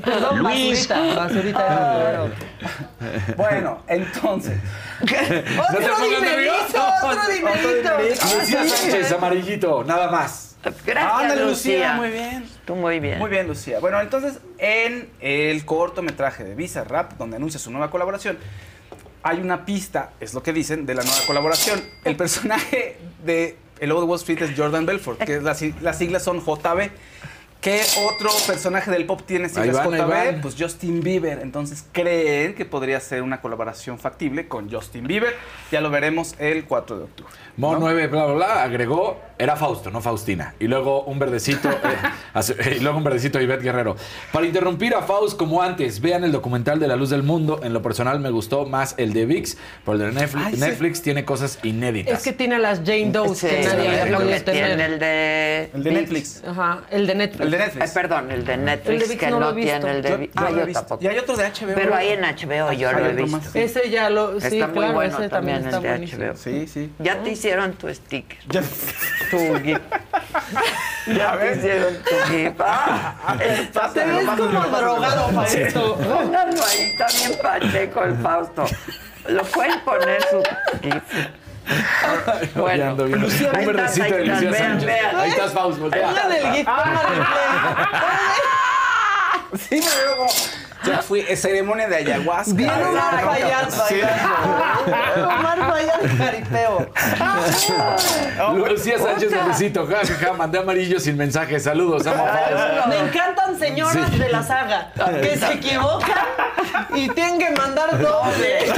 [0.04, 0.88] Perdón, Luis.
[0.88, 1.16] basurita.
[1.22, 2.46] Basurita era otro.
[3.36, 4.58] Bueno, entonces.
[5.00, 7.90] Otro dinerito, otro dinerito.
[8.38, 10.49] Lucía Sánchez, amarillito, nada más.
[10.64, 11.74] Gracias, Ándale, Lucía.
[11.74, 12.50] Lucía, muy bien.
[12.66, 13.18] Tú muy bien.
[13.20, 13.80] Muy bien, Lucía.
[13.80, 18.38] Bueno, entonces, en el cortometraje de Visa Rap, donde anuncia su nueva colaboración,
[19.24, 21.82] hay una pista, es lo que dicen, de la nueva colaboración.
[22.04, 25.98] El personaje de El Lobo de Wall Street es Jordan Belfort, que es las, las
[25.98, 26.90] siglas son JB.
[27.62, 30.42] ¿Qué otro personaje del pop tiene siglas van, JB?
[30.42, 31.40] Pues Justin Bieber.
[31.40, 35.36] Entonces creen que podría ser una colaboración factible con Justin Bieber.
[35.70, 37.34] Ya lo veremos el 4 de octubre.
[37.60, 37.80] Mo ¿no?
[37.82, 40.56] 9, bla, bla, bla, agregó, era Fausto, no Faustina.
[40.60, 41.70] Y luego un verdecito,
[42.36, 43.96] eh, y luego un verdecito de Ivette Guerrero.
[44.32, 47.60] Para interrumpir a Faust como antes, vean el documental de La Luz del Mundo.
[47.64, 50.60] En lo personal me gustó más el de VIX, pero el de Netflix, Ay, sí.
[50.62, 52.18] Netflix tiene cosas inéditas.
[52.18, 54.80] Es que tiene las Jane Doe Sí, que nadie tener.
[54.80, 55.70] el de...
[55.74, 55.92] El de.
[55.92, 56.44] Netflix.
[56.48, 57.42] Ajá, el de Netflix.
[57.46, 57.92] El de Eh, Netflix.
[57.92, 59.78] perdón, el de Netflix, El de ViX que no no, lo visto.
[59.80, 60.34] tiene el de ViX.
[60.34, 60.80] yo Ah, lo he yo visto.
[60.82, 61.04] tampoco.
[61.04, 61.76] Y hay otros de HBO.
[61.76, 63.50] Pero ahí en HBO yo lo he otro visto.
[63.54, 64.40] Ese ya lo.
[64.40, 66.28] Sí, Está muy bueno ese también también está el de.
[66.32, 66.38] HBO.
[66.38, 66.92] Sí, sí.
[67.00, 68.38] Ya te hicieron tu sticker.
[68.48, 68.62] Ya-
[69.32, 69.80] Tu GIF.
[71.08, 72.54] Ya te hicieron tu GIF.
[72.60, 74.00] Ah, el Te Fausto.
[74.06, 74.46] ves como
[74.78, 75.96] drogado, Fausto.
[75.98, 78.66] Pónganlo ahí, también Pacheco, el Fausto.
[79.28, 80.44] Lo pueden poner su
[80.82, 81.04] GIF.
[82.56, 83.26] Bueno, ando viendo.
[83.28, 84.88] Lucía, un ahí verdecito estás, de ahí Lucía estás, vean, Sánchez.
[84.88, 85.16] vean.
[85.16, 86.08] Ahí estás, Faust, voltea.
[86.08, 87.28] Pongan el GIF, pongan el play.
[89.70, 90.30] Sí, me veo como.
[90.86, 92.54] Ya fui eh, ceremonia de ayahuasca.
[92.54, 94.02] Bien Omar sí.
[95.22, 96.90] Omar Fayad caripeo.
[98.70, 101.60] Lucía Sánchez, verdecito, ja, ja, ja, mandé amarillo sin mensaje.
[101.60, 102.26] Saludos, amo.
[102.88, 106.26] Me encantan señoras de la saga que se equivocan
[106.94, 108.72] y tienen que mandar doble.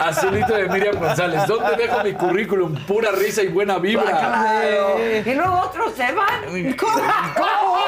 [0.00, 1.46] Azulito de Miriam González.
[1.46, 2.74] ¿Dónde dejo mi currículum?
[2.86, 4.04] Pura risa y buena vibra.
[4.04, 4.98] Claro.
[4.98, 6.76] Y luego otros se van.
[6.76, 7.02] ¿Cómo?
[7.36, 7.78] ¿Cómo?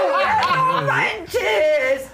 [0.72, 2.09] ¡No manches!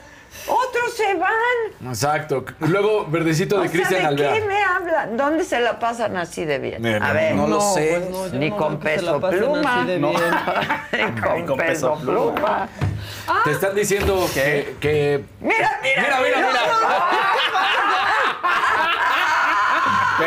[0.79, 1.89] Otros se van?
[1.89, 2.45] Exacto.
[2.61, 4.35] Luego, verdecito de Cristian ¿De Alvear.
[4.35, 5.17] qué me hablan?
[5.17, 6.85] ¿Dónde se la pasan así de bien?
[6.87, 8.07] A no, ver, no lo sé.
[8.11, 9.85] pues no, ni no con peso pluma.
[9.85, 10.13] de No.
[11.37, 12.69] Ni con, peso pluma.
[13.45, 16.61] Te están diciendo que, que- Mira, mira, Mira, mira, mira.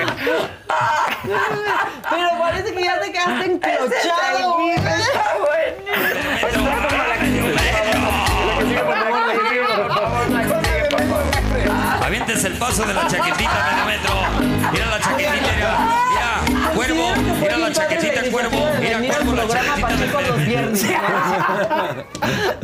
[2.10, 4.54] Pero parece que ya te quedaste encrochado.
[4.56, 4.76] güey.
[12.60, 14.16] Paso de la chaquetita, Megametro.
[14.72, 15.78] Mira la chaquetita, mira.
[16.10, 17.06] Mira, cuervo.
[17.40, 18.68] Mira la chaquetita, cuervo.
[18.80, 20.10] Mira, cuervo, la chaquetita del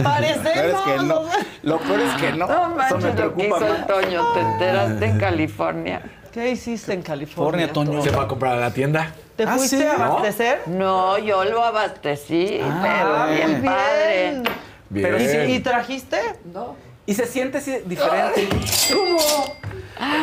[0.03, 0.81] Parecemos.
[0.83, 1.21] que no.
[1.63, 2.47] Lo peor es que no.
[2.47, 3.59] No Eso me manches lo que hizo.
[3.87, 6.01] Toño, te enteraste en California.
[6.33, 7.69] ¿Qué hiciste en California?
[8.03, 9.11] Se va a comprar a la tienda.
[9.37, 9.83] ¿Te ¿Ah, fuiste sí?
[9.83, 10.61] a abastecer?
[10.67, 13.73] No, yo lo abastecí, Ah, pero bien, bien.
[13.73, 14.41] padre.
[14.89, 15.05] Bien.
[15.05, 16.17] Pero sí, ¿Y trajiste?
[16.53, 16.75] No.
[17.05, 18.47] Y se siente diferente.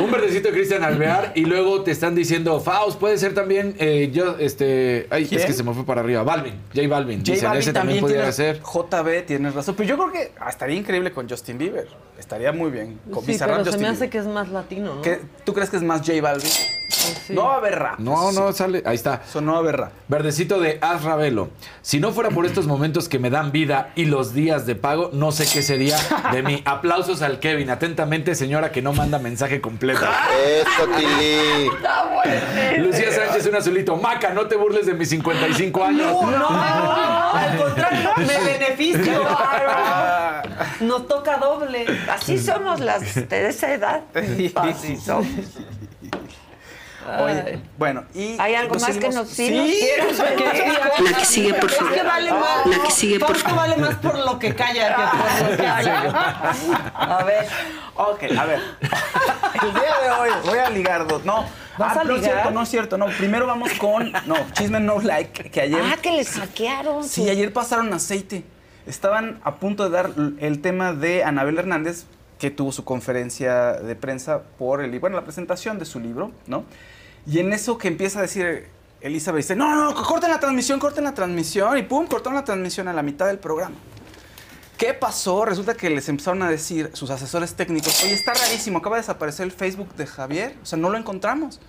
[0.02, 4.10] Un verdecito de Cristian Alvear y luego te están diciendo, Faust, puede ser también eh,
[4.12, 5.40] yo, este, ay, ¿Quién?
[5.40, 8.04] es que se me fue para arriba, Balvin, J Balvin, J dicen, Balvin ese también,
[8.06, 8.60] tienes- ser.
[8.62, 9.74] JB, tienes razón.
[9.76, 11.88] Pero yo creo que estaría increíble con Justin Bieber.
[12.18, 13.00] Estaría muy bien.
[13.10, 14.10] Con Sí, Bizarrap, pero se me hace Bieber.
[14.10, 15.02] que es más latino, ¿no?
[15.02, 16.50] ¿Qué- ¿Tú crees que es más J Balvin?
[17.28, 17.98] No va a haber rap.
[17.98, 19.22] No, no, sale, ahí está.
[19.26, 19.92] Eso no va a haber rap.
[20.08, 21.50] Verdecito de Az Ravelo.
[21.80, 25.10] Si no fuera por estos momentos que me dan vida y los días de pago,
[25.12, 25.96] no sé qué sería
[26.32, 26.62] de mí.
[26.66, 27.70] Aplausos al Kevin.
[27.70, 30.04] Atentamente, señora que no manda mensaje completo.
[30.60, 31.70] Eso, Tili.
[32.78, 33.96] Lucía Sánchez, un azulito.
[33.96, 36.12] Maca, no te burles de mis 55 años.
[36.12, 39.24] No, no, no, al contrario, me beneficio.
[40.80, 41.86] Nos toca doble.
[42.10, 44.02] Así somos las de esa edad.
[44.56, 45.26] Así somos.
[47.20, 48.36] Oye, bueno, y.
[48.38, 49.88] ¿Hay algo más que nos sí, Sí.
[49.98, 50.18] nos?
[50.18, 51.92] La que sigue, por favor.
[51.92, 52.66] Es que vale más.
[52.66, 53.56] La que sigue, por favor.
[53.56, 56.54] vale más por lo que calla que por lo que habla.
[56.94, 57.46] A ver.
[57.94, 58.60] Ok, a ver.
[59.62, 61.24] El día de hoy voy a ligar dos.
[61.24, 61.44] No,
[61.78, 62.98] ¿Vas ah, a no es cierto, no es cierto.
[62.98, 64.12] No, primero vamos con.
[64.26, 65.80] No, Chisme No Like, que ayer.
[65.82, 67.04] Ah, que le saquearon.
[67.04, 68.44] Sí, ayer pasaron aceite.
[68.86, 72.04] Estaban a punto de dar el tema de Anabel Hernández,
[72.38, 76.64] que tuvo su conferencia de prensa por el, bueno, la presentación de su libro, ¿no?
[77.26, 78.66] Y en eso que empieza a decir
[79.00, 82.44] Elizabeth, dice, no, no, no, corten la transmisión, corten la transmisión, y pum, cortaron la
[82.44, 83.74] transmisión a la mitad del programa.
[84.76, 85.44] ¿Qué pasó?
[85.44, 89.44] Resulta que les empezaron a decir sus asesores técnicos, oye, está rarísimo, acaba de desaparecer
[89.44, 91.60] el Facebook de Javier, o sea, no lo encontramos.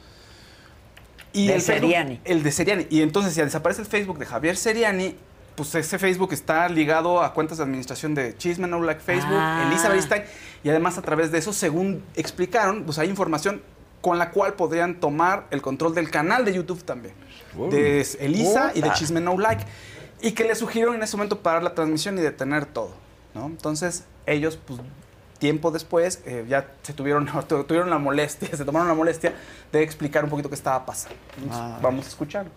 [1.34, 2.22] De el Facebook- Seriani.
[2.26, 2.88] el de Seriani.
[2.90, 5.16] Y entonces, si desaparece el Facebook de Javier Seriani,
[5.56, 9.66] pues ese Facebook está ligado a cuentas de administración de Chisme No Like Facebook, Ah.
[9.68, 10.24] Elizabeth Stein,
[10.64, 13.62] y además a través de eso, según explicaron, pues hay información
[14.04, 17.16] con la cual podrían tomar el control del canal de YouTube también,
[17.72, 18.92] de Elisa y de.
[18.92, 19.64] Chisme No Like,
[20.22, 22.92] y que le sugirieron en ese momento parar la transmisión y detener todo,
[23.34, 23.46] ¿no?
[23.46, 24.82] Entonces, ellos, pues
[25.40, 29.34] tiempo después eh, ya se tuvieron, tu- tuvieron la molestia, se tomaron la molestia
[29.72, 31.16] de explicar un poquito qué estaba pasando.
[31.38, 31.82] Entonces.
[31.82, 32.48] Vamos a escuchar.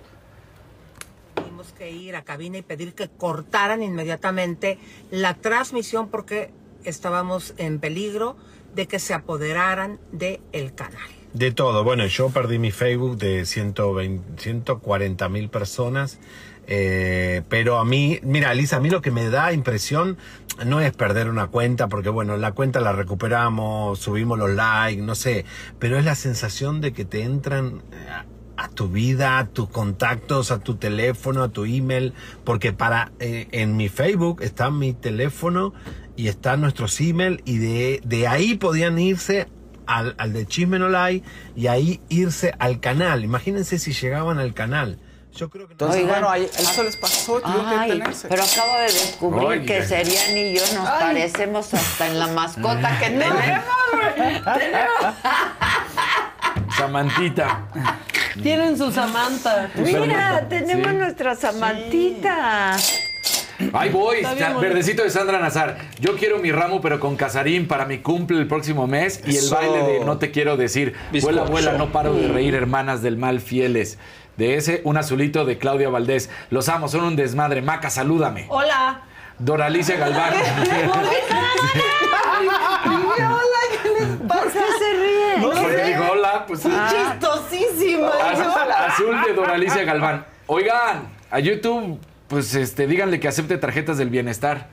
[1.36, 4.78] Tuvimos que ir a cabina y pedir que cortaran inmediatamente
[5.12, 6.50] la transmisión porque
[6.82, 8.36] estábamos en peligro
[8.74, 11.08] de que se apoderaran del el canal.
[11.36, 11.84] De todo.
[11.84, 16.18] Bueno, yo perdí mi Facebook de 120, 140 mil personas.
[16.66, 20.16] eh, pero a mí, mira, Lisa, a mí lo que me da impresión
[20.64, 25.14] no es perder una cuenta, porque bueno, la cuenta la recuperamos, subimos los likes, no
[25.14, 25.44] sé,
[25.78, 28.24] pero es la sensación de que te entran eh,
[28.56, 32.14] a tu vida, a tus contactos, a tu teléfono, a tu email,
[32.44, 35.74] porque para eh, en mi Facebook está mi teléfono
[36.16, 39.48] y está nuestros email y de, de ahí podían irse
[39.86, 43.24] al, al de Chisme No Like y ahí irse al canal.
[43.24, 44.98] Imagínense si llegaban al canal.
[45.34, 46.12] Yo creo que no- Entonces, Oigan.
[46.14, 48.26] bueno, ahí- eso les pasó, que Ay, detenerse.
[48.28, 49.66] pero acabo de descubrir Oigan.
[49.66, 50.98] que Seriani y yo nos Ay.
[51.00, 54.42] parecemos hasta en la mascota que tenemos, güey.
[54.58, 55.14] Tenemos-
[56.76, 57.66] Samantita.
[58.42, 59.70] Tienen su Samantha.
[59.76, 60.96] Mira, tenemos Sí.
[60.96, 62.76] nuestra Samantita.
[63.72, 65.78] Ahí voy, bien verdecito de Sandra Nazar.
[66.00, 69.36] Yo quiero mi ramo, pero con Casarín para mi cumple el próximo mes y el
[69.44, 69.54] Eso.
[69.54, 70.94] baile de No te quiero decir.
[71.22, 73.98] Vuela, vuela, no paro de reír, hermanas del mal fieles.
[74.36, 76.28] De ese, un azulito de Claudia Valdés.
[76.50, 77.62] Los amo, son un desmadre.
[77.62, 78.44] Maca, salúdame.
[78.48, 79.02] Hola.
[79.38, 80.34] Doralicia Galván.
[82.86, 83.38] Hola,
[83.82, 84.42] ¿qué les pasa?
[84.42, 85.42] ¿Por qué se ríen?
[85.42, 85.84] No sé.
[85.84, 86.60] dijo hola, pues.
[86.60, 88.08] Fui chistosísima.
[88.08, 88.86] Azul, Hola.
[88.86, 90.26] azul de Doralicia Galván.
[90.46, 94.68] Oigan, a YouTube, pues este, díganle que acepte tarjetas del bienestar.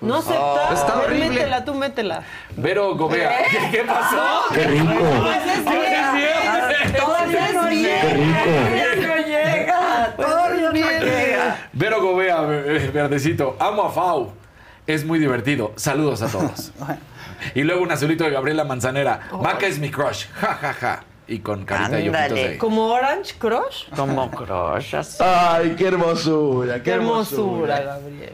[0.00, 0.72] No acepta.
[0.72, 1.28] Está A ver, horrible.
[1.30, 2.22] Métela, tú métela.
[2.56, 3.40] Vero Gobea.
[3.40, 3.44] ¿Eh?
[3.50, 4.42] ¿Qué, qué pasó?
[4.52, 4.86] Qué rico.
[4.88, 8.00] Pues es Todavía no llega.
[8.02, 8.36] Qué rico.
[8.36, 10.16] Todavía no llega.
[10.16, 11.68] Todavía no llega.
[11.72, 13.56] Vero Gobea, eh, verdecito.
[13.60, 14.32] Amo a Fau.
[14.86, 15.72] Es muy divertido.
[15.76, 16.72] Saludos a todos.
[17.54, 19.28] Y luego un azulito de Gabriela Manzanera.
[19.40, 20.26] Maca es mi crush.
[20.40, 21.04] Ja, ja, ja.
[21.28, 22.58] Y con carita y ojitos de...
[22.58, 23.88] ¿Como Orange Crush?
[23.96, 24.94] Como crush.
[24.96, 25.18] así.
[25.24, 27.80] Ay, qué hermosura, qué, Qué hermosura, hermosura.
[28.00, 28.32] Gabriel.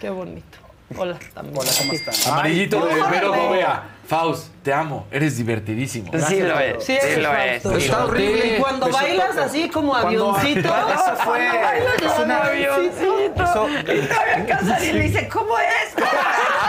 [0.00, 0.58] Qué bonito.
[0.96, 1.58] Hola, también.
[1.58, 2.32] Hola, ¿cómo están?
[2.32, 3.32] Amarillito de Ay, Vero.
[3.34, 3.82] Gobea.
[4.06, 5.06] Faust, te amo.
[5.10, 6.10] Eres divertidísimo.
[6.26, 6.82] Sí lo es.
[6.82, 7.62] Sí, Sí es lo es.
[7.66, 8.56] Está horrible.
[8.56, 10.60] Y cuando bailas así como Cuando- avioncito.
[10.68, 11.46] Eso fue.
[11.46, 13.44] Cuando bailas es como una- avioncito.
[13.44, 15.94] Eso- Y todavía Casarín le dice, ¿cómo es?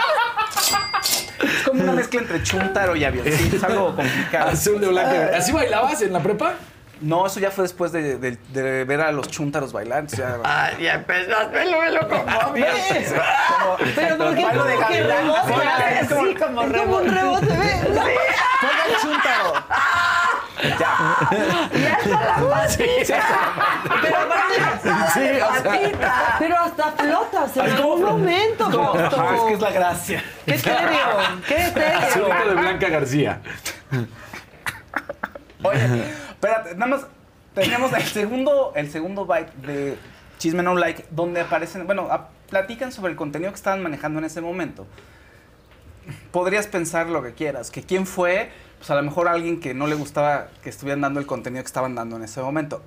[1.43, 3.55] Es como una mezcla entre chuntaro y avioncito.
[3.57, 4.49] Es algo complicado.
[4.49, 5.35] Azul de blanco.
[5.37, 6.53] ¿Así bailabas en la prepa?
[7.01, 9.99] No, eso ya fue después de, de- de ver a los chúntaros bailar.
[9.99, 11.57] entonces ya- Ah, ya empezaste
[12.09, 13.13] como aviones.
[13.13, 15.35] Como- Pero ¿por qué de que como-
[16.27, 17.71] Sí, como Es como un rebote, ve.
[17.85, 19.53] Ponga el chúntaro.
[20.61, 21.29] Ya.
[21.73, 23.19] Y hasta la patita.
[24.01, 24.55] Pero aparte,
[25.13, 25.63] Sí, o sea.
[25.63, 26.35] patita.
[26.39, 28.93] pero hasta flotas en algún momento.
[28.93, 30.23] Ajá, es que es la gracia.
[30.45, 30.99] Qué serio,
[31.47, 31.97] qué serio.
[31.99, 33.41] Azulito de Blanca García.
[35.63, 37.01] Oye, espérate, nada más
[37.53, 39.97] teníamos el segundo, el segundo byte de
[40.37, 44.25] Chisme No Like, donde aparecen, bueno, a- platican sobre el contenido que estaban manejando en
[44.25, 44.87] ese momento.
[46.31, 49.87] Podrías pensar lo que quieras, que quién fue, pues a lo mejor alguien que no
[49.87, 52.81] le gustaba que estuvieran dando el contenido que estaban dando en ese momento.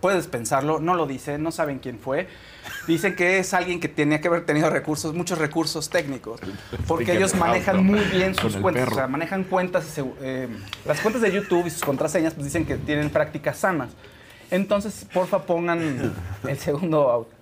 [0.00, 2.26] Puedes pensarlo, no lo dicen, no saben quién fue.
[2.86, 6.40] Dicen que es alguien que tenía que haber tenido recursos, muchos recursos técnicos,
[6.86, 10.48] porque ellos manejan muy bien sus cuentas, o sea, manejan cuentas, eh,
[10.84, 13.90] las cuentas de YouTube y sus contraseñas pues dicen que tienen prácticas sanas.
[14.50, 16.14] Entonces, porfa, pongan
[16.46, 17.35] el segundo audio.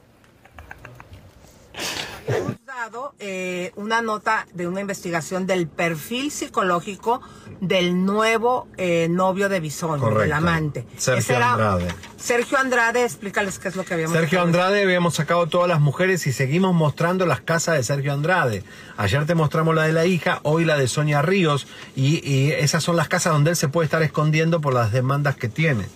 [2.26, 7.20] Hemos dado eh, una nota de una investigación del perfil psicológico
[7.60, 10.18] del nuevo eh, novio de Correcto.
[10.20, 10.86] del amante.
[10.96, 11.88] Sergio era- Andrade.
[12.16, 14.46] Sergio Andrade, explícales qué es lo que habíamos Sergio dejado.
[14.46, 18.64] Andrade habíamos sacado todas las mujeres y seguimos mostrando las casas de Sergio Andrade.
[18.96, 22.82] Ayer te mostramos la de la hija, hoy la de Sonia Ríos y, y esas
[22.82, 25.86] son las casas donde él se puede estar escondiendo por las demandas que tiene.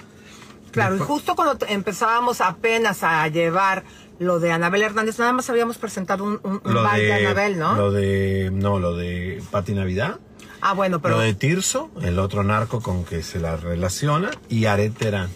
[0.70, 3.84] Claro, y justo cuando empezábamos apenas a llevar
[4.18, 7.76] lo de Anabel Hernández, nada más habíamos presentado un, un, baile de de, Anabel, ¿no?
[7.76, 10.18] Lo de, no, lo de Pati Navidad.
[10.60, 14.64] Ah, bueno, pero Lo de Tirso, el otro narco con que se la relaciona, y
[14.64, 15.30] Aret Terán.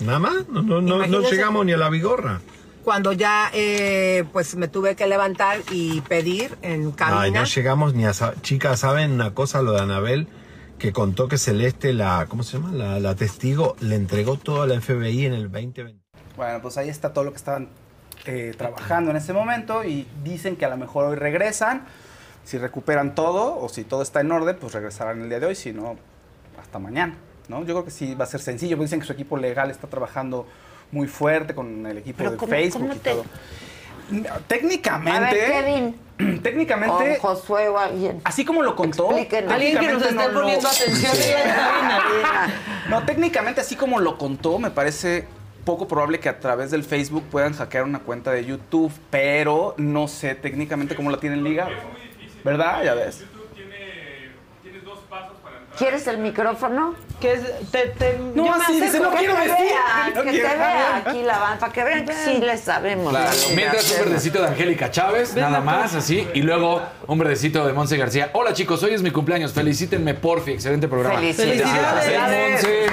[0.00, 2.40] Nada más, no, no, no, llegamos ni a la vigorra.
[2.84, 7.40] cuando ya eh, pues me tuve que levantar y pedir en Ay, cabina.
[7.40, 8.12] no llegamos ni a...
[8.42, 9.62] Chicas, ¿saben una cosa?
[9.62, 10.28] Lo de Anabel,
[10.78, 12.72] que contó que Celeste, la, ¿cómo se llama?
[12.72, 16.04] La, la testigo, le entregó todo a la FBI en el 2020.
[16.36, 17.68] Bueno, pues ahí está todo lo que estaban
[18.26, 21.82] eh, trabajando en ese momento y dicen que a lo mejor hoy regresan.
[22.44, 25.54] Si recuperan todo o si todo está en orden, pues regresarán el día de hoy,
[25.56, 25.96] si no,
[26.60, 27.16] hasta mañana.
[27.48, 27.60] ¿no?
[27.60, 29.86] Yo creo que sí va a ser sencillo, porque dicen que su equipo legal está
[29.88, 30.46] trabajando
[30.92, 33.24] muy fuerte con el equipo Pero de ¿cómo- Facebook cómo y te- todo.
[34.32, 35.50] A Técnicamente, ver,
[36.16, 36.40] Kevin.
[36.42, 38.20] técnicamente, O Josué o alguien.
[38.22, 39.52] así como lo contó, Explíquenos.
[39.52, 41.32] Alguien que nos esté no lo- poniendo atención Sí.
[42.88, 45.26] No, técnicamente, así como lo contó, me parece
[45.66, 50.08] poco probable que a través del Facebook puedan hackear una cuenta de YouTube, pero no
[50.08, 51.72] sé técnicamente cómo la tienen ligada.
[52.42, 52.84] ¿Verdad?
[52.84, 53.24] Ya ves.
[55.76, 56.94] ¿Quieres el micrófono?
[57.20, 60.22] Que es- te, te, No, así dice, no quiero que te vestir.
[60.22, 63.08] que te vea aquí la banda, para que vean que sí le sabemos.
[63.10, 66.28] Claro, mientras un verdecito de Angélica Chávez, Ven nada más, así.
[66.34, 68.28] Y luego un verdecito de Monse García.
[68.34, 69.54] Hola chicos, hoy es mi cumpleaños.
[69.54, 70.52] Felicítenme, porfi.
[70.52, 71.18] Excelente programa.
[71.18, 72.62] Felicidades.
[72.62, 72.86] Monse.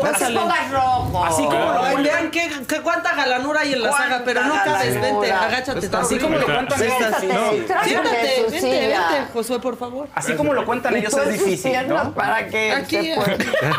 [0.00, 0.38] Pásale,
[0.70, 1.24] rojo.
[1.24, 5.00] Así como lo vean qué, qué cuánta galanura hay en la saga, pero no cabes,
[5.00, 5.90] vente, agáchate.
[5.96, 6.94] Así como lo cuentan ellos,
[7.84, 10.06] Siéntate, vente, vente, Josué, por favor.
[10.14, 12.14] Así como lo cuentan ellos es difícil, ¿no?
[12.14, 13.16] Para que.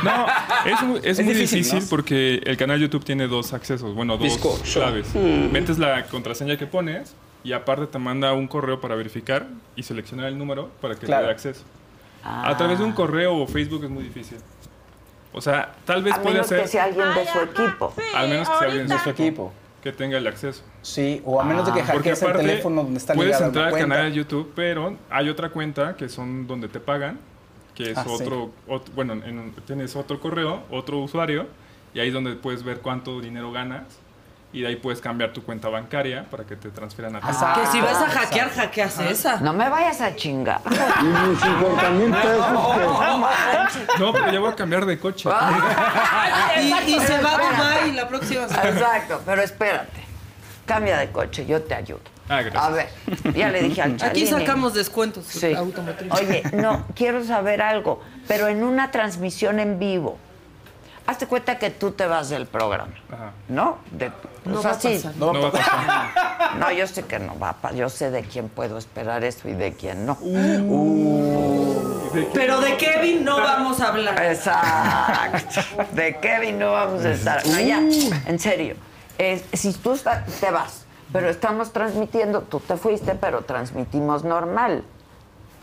[0.04, 0.26] No,
[0.66, 1.86] es, mu- es Es muy difícil, difícil, ¿no?
[1.90, 4.80] porque el canal YouTube tiene dos accesos, bueno, dos Bizcocho.
[4.80, 5.08] claves.
[5.14, 5.52] Mm.
[5.52, 10.28] Metes la contraseña que pones y aparte te manda un correo para verificar y seleccionar
[10.28, 11.24] el número para que Claro.
[11.24, 11.64] te dé acceso.
[12.24, 12.50] Ah.
[12.50, 14.38] A través de un correo o Facebook es muy difícil.
[15.34, 17.94] O sea, tal vez A puede menos ser, que sea alguien de su equipo.
[18.16, 19.54] al menos que sea alguien De su equipo.
[19.84, 20.64] que tenga el acceso.
[20.82, 23.78] Sí, o a menos de que Porque hackees el teléfono donde está puedes entrar al
[23.78, 27.20] canal de YouTube, pero hay otra cuenta que son donde te pagan,
[27.78, 28.10] que es Ah, sí.
[28.12, 31.46] otro, ot- bueno, en tienes otro correo, otro usuario,
[31.94, 33.84] y ahí es donde puedes ver cuánto dinero ganas,
[34.52, 37.28] y de ahí puedes cambiar tu cuenta bancaria para que te transfieran a ti.
[37.28, 37.62] Exacto.
[37.62, 39.40] Que si vas a hackear, hackeas esa.
[39.42, 40.62] No me vayas a chingar.
[40.66, 42.48] Y mis 50 mil pesos.
[44.00, 45.30] No, pero ya voy a cambiar de coche.
[46.60, 48.70] Y, y se va a Dubái la próxima semana.
[48.70, 50.04] Exacto, pero espérate.
[50.66, 52.00] Cambia de coche, yo te ayudo.
[52.30, 52.64] Ah, gracias.
[52.64, 52.90] A ver,
[53.36, 54.28] ya le dije al Aquí Chalini.
[54.28, 55.54] sacamos descuentos Sí.
[55.54, 56.12] automotriz.
[56.12, 60.18] Oye, no, quiero saber algo, pero en una transmisión en vivo.
[61.06, 63.32] Hazte cuenta que tú te vas del programa, Ajá.
[63.48, 63.78] ¿no?
[63.92, 64.12] De-
[64.44, 64.96] No va a así.
[64.96, 65.16] pasar.
[65.16, 66.28] No va a pasar.
[66.60, 67.78] No, yo sé que no va a pasar.
[67.78, 70.18] Yo sé de quién puedo esperar eso y de quién no.
[72.34, 74.22] Pero de Kevin no vamos a hablar.
[74.24, 75.62] Exacto.
[75.94, 77.46] De Kevin no vamos a estar.
[77.48, 77.80] No, ya,
[78.26, 78.76] en serio.
[79.18, 84.84] Es- si tú está- te vas, pero estamos transmitiendo, tú te fuiste, pero transmitimos normal.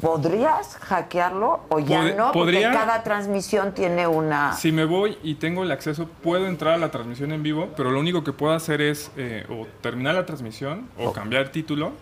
[0.00, 2.32] ¿Podrías hackearlo o ya Pod- no?
[2.32, 4.52] Porque podría- cada transmisión tiene una...
[4.54, 7.90] Si me voy y tengo el acceso, puedo entrar a la transmisión en vivo, pero
[7.90, 11.92] lo único que puedo hacer es eh, o terminar la transmisión o cambiar título,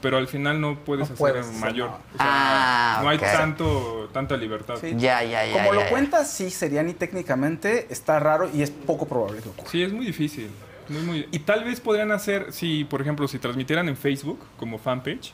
[0.00, 1.90] pero al final no puedes hacer puedes mayor.
[1.90, 2.00] nada.
[2.14, 4.76] O sea, Ah, no hay tanto, tanta libertad.
[4.82, 5.52] Ya, ya, ya.
[5.52, 5.90] Como lo ya.
[5.90, 9.68] cuentas, sí, serían y técnicamente está raro y es poco probable que ocurra.
[9.70, 10.50] Sí, es muy difícil.
[10.88, 14.78] Muy, muy- y tal vez podrían hacer, si por ejemplo, si transmitieran en Facebook como
[14.78, 15.32] fanpage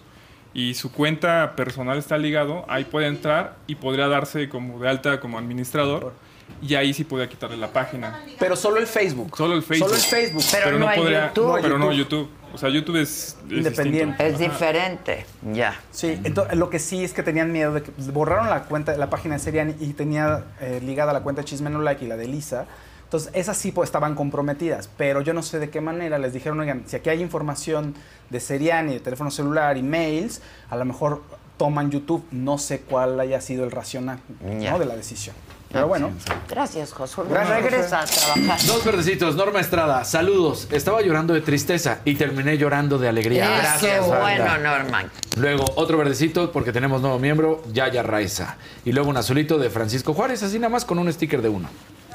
[0.54, 5.20] y su cuenta personal está ligado, ahí puede entrar y podría darse como de alta
[5.20, 6.12] como administrador
[6.60, 8.20] y ahí sí podría quitarle la página.
[8.38, 9.36] Pero solo el Facebook.
[9.36, 9.88] Solo el Facebook.
[9.88, 10.42] Solo el Facebook.
[10.64, 11.46] Pero no hay YouTube.
[11.46, 12.20] No hay pero no YouTube.
[12.26, 12.30] YouTube.
[12.52, 14.24] O sea, YouTube es, es Independiente.
[14.24, 14.44] distinto.
[14.44, 15.80] Es diferente, ya.
[15.92, 19.08] Sí, entonces lo que sí es que tenían miedo de que borraron la cuenta, la
[19.08, 22.16] página de Seriani y tenía eh, ligada la cuenta de Chisme No Like y la
[22.16, 22.66] de Lisa.
[23.10, 26.60] Entonces, esas sí pues, estaban comprometidas, pero yo no sé de qué manera les dijeron,
[26.60, 27.96] oigan, si aquí hay información
[28.30, 31.20] de Seriani, de teléfono celular y mails, a lo mejor
[31.56, 34.20] toman YouTube, no sé cuál haya sido el racional.
[34.40, 34.78] ¿no?
[34.78, 35.34] de la decisión.
[35.72, 36.12] Pero bueno,
[36.48, 37.24] Gracias, Josué.
[37.28, 38.64] Gracias, Regresa a trabajar.
[38.64, 40.68] Dos verdecitos, Norma Estrada, saludos.
[40.70, 43.44] Estaba llorando de tristeza y terminé llorando de alegría.
[43.44, 44.20] Eso, Gracias, banda.
[44.20, 45.10] bueno, Norman.
[45.36, 48.56] Luego otro verdecito porque tenemos nuevo miembro, Yaya Raiza.
[48.84, 51.68] Y luego un azulito de Francisco Juárez, así nada más con un sticker de uno.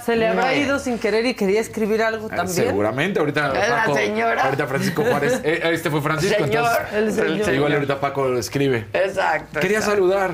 [0.05, 2.67] Se le habrá ido sin querer y quería escribir algo Ah, también.
[2.67, 4.43] Seguramente, ahorita la Paco, señora.
[4.43, 6.69] ahorita Francisco Juárez, eh, este fue Francisco, Señor.
[6.91, 7.53] El entonces señor.
[7.55, 8.85] igual ahorita Paco lo escribe.
[8.93, 9.59] Exacto.
[9.59, 9.95] Quería exacto.
[10.01, 10.31] saludar.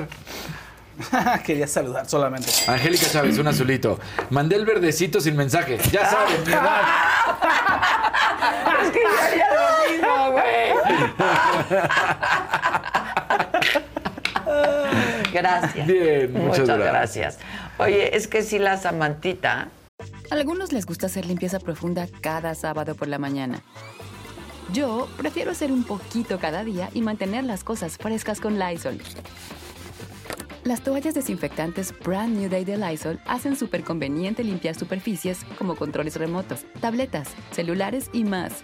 [1.45, 2.49] quería saludar solamente.
[2.68, 3.98] Angélica Chávez, un azulito.
[4.30, 5.77] Mandé el verdecito sin mensaje.
[5.91, 6.81] Ya saben, mi edad.
[8.84, 10.72] Es que yo haría lo mismo, güey.
[15.34, 15.88] Gracias.
[15.88, 17.38] Bien, muchas Muchas gracias.
[17.38, 17.40] gracias.
[17.78, 19.70] Oye, es que si la Samantita
[20.30, 23.62] Algunos les gusta hacer limpieza profunda cada sábado por la mañana.
[24.74, 28.99] Yo prefiero hacer un poquito cada día y mantener las cosas frescas con Lysol.
[30.64, 36.16] Las toallas desinfectantes Brand New Day de Lysol hacen súper conveniente limpiar superficies como controles
[36.18, 38.64] remotos, tabletas, celulares y más,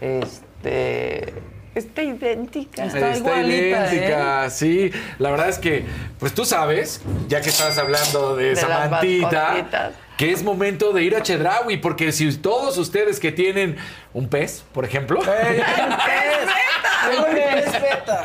[0.00, 1.34] Este.
[1.74, 2.84] Está idéntica.
[2.84, 4.92] Está, idéntica, sí.
[5.18, 5.84] La verdad es que,
[6.20, 11.16] pues tú sabes, ya que estás hablando de, De Samantita, que es momento de ir
[11.16, 13.76] a Chedraui, porque si todos ustedes que tienen
[14.12, 18.24] un pez, por ejemplo, Tengo mi pez beta.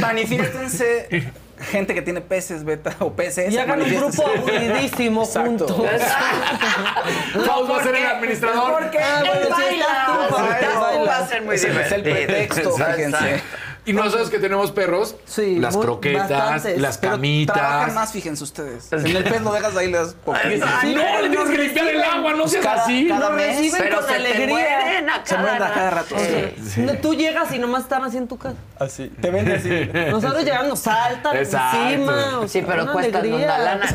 [0.00, 1.32] Manifiéstense
[1.64, 3.52] gente que tiene peces beta o peces.
[3.52, 5.76] Y hagan un grupo aburridísimo juntos.
[7.46, 8.72] Vamos a ser el administrador.
[8.82, 11.08] Porque Ah, bueno, Él si baila, tú, si Pablo, estás tú, bailas.
[11.08, 12.26] va a ser muy Ese es el divertido.
[12.26, 13.42] pretexto, fíjense.
[13.86, 16.80] Y nosotros que tenemos perros, Sí, las muy- croquetas, bastantes.
[16.80, 17.54] las Pero camitas.
[17.56, 18.90] trabajan más, fíjense ustedes.
[18.92, 19.92] En el pez lo dejas ahí,
[20.24, 20.66] poquito.
[20.80, 23.06] Sí, no, le tienes que limpiar el agua, no seas Cada- así.
[23.08, 23.56] cada mes.
[23.56, 24.46] reciben Pero con se te alegría.
[24.48, 26.16] mueren a Se mueren a cada rato.
[26.18, 26.80] Sí.
[26.80, 28.56] No, Tú llegas y nomás están así en tu casa.
[28.78, 29.08] Así.
[29.20, 29.90] Te ven así.
[30.10, 31.78] Nosotros llegamos, saltan Exacto.
[31.88, 32.38] encima.
[32.40, 33.34] o Sí, pero alegría.
[33.36, 33.86] una lana.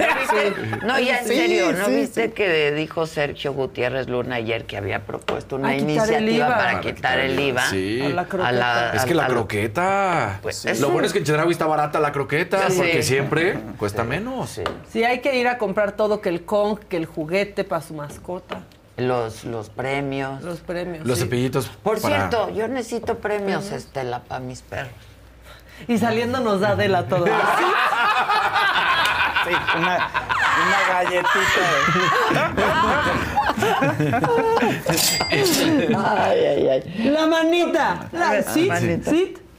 [0.82, 0.88] ¿No?
[0.88, 4.78] No, ya en Sí, serio, ¿no sí, viste que dijo Sergio Gutiérrez Luna ayer que
[4.78, 6.48] había propuesto una iniciativa IVA.
[6.48, 7.70] para Para quitar el IVA?
[7.70, 8.02] Sí.
[8.04, 8.94] A la croqueta.
[8.94, 9.32] Es que la al-
[9.84, 10.40] croqueta.
[10.42, 12.78] Pues, Lo es bueno es que en Chedraui está barata la croqueta, Sí.
[12.78, 14.50] porque siempre cuesta menos.
[14.50, 14.64] Sí.
[14.92, 17.94] Sí, hay que ir a comprar todo, que el Kong, que el juguete para su
[17.94, 18.62] mascota,
[18.98, 20.42] Los, los premios.
[20.44, 21.06] los premios.
[21.06, 21.24] Los sí.
[21.26, 21.68] cepillitos.
[21.84, 24.92] Por para- cierto, yo necesito premios, Estela, para mis perros.
[25.88, 27.26] Y saliendo nos da de la todo.
[29.48, 31.66] Sí, una, una galletita.
[35.98, 37.10] Ay, ay, ay.
[37.12, 38.10] La manita.
[38.12, 38.68] La, ¿Sí?
[38.68, 39.12] manita.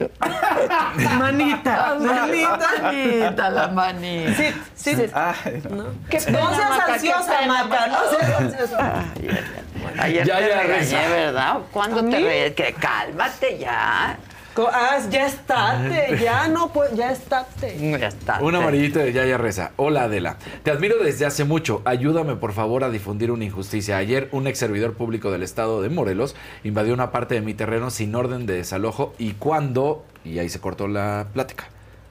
[1.17, 1.95] Manita.
[1.99, 2.69] Manita.
[2.81, 4.33] Manita, la manita.
[4.75, 5.05] Sí, sí.
[5.13, 5.85] Ay, no.
[6.09, 8.77] Qué No seas ansiosa, Maca, no seas ansiosa.
[8.79, 9.99] Ay, ay, ay.
[9.99, 11.09] Ayer Ya, te ya, regañé.
[11.09, 11.57] ¿verdad?
[11.71, 12.23] ¿Cuándo ¿A te mí?
[12.23, 12.53] re...
[12.53, 14.17] Que cálmate ya.
[14.57, 17.77] Ah, ya estate, ya no pues, ya estate.
[17.99, 18.39] Ya está.
[18.41, 19.71] Un amarillito de Yaya Reza.
[19.77, 20.37] Hola Adela.
[20.63, 21.81] Te admiro desde hace mucho.
[21.85, 23.97] Ayúdame por favor a difundir una injusticia.
[23.97, 27.89] Ayer un ex servidor público del estado de Morelos invadió una parte de mi terreno
[27.89, 30.03] sin orden de desalojo y cuando...
[30.23, 31.65] Y ahí se cortó la plática.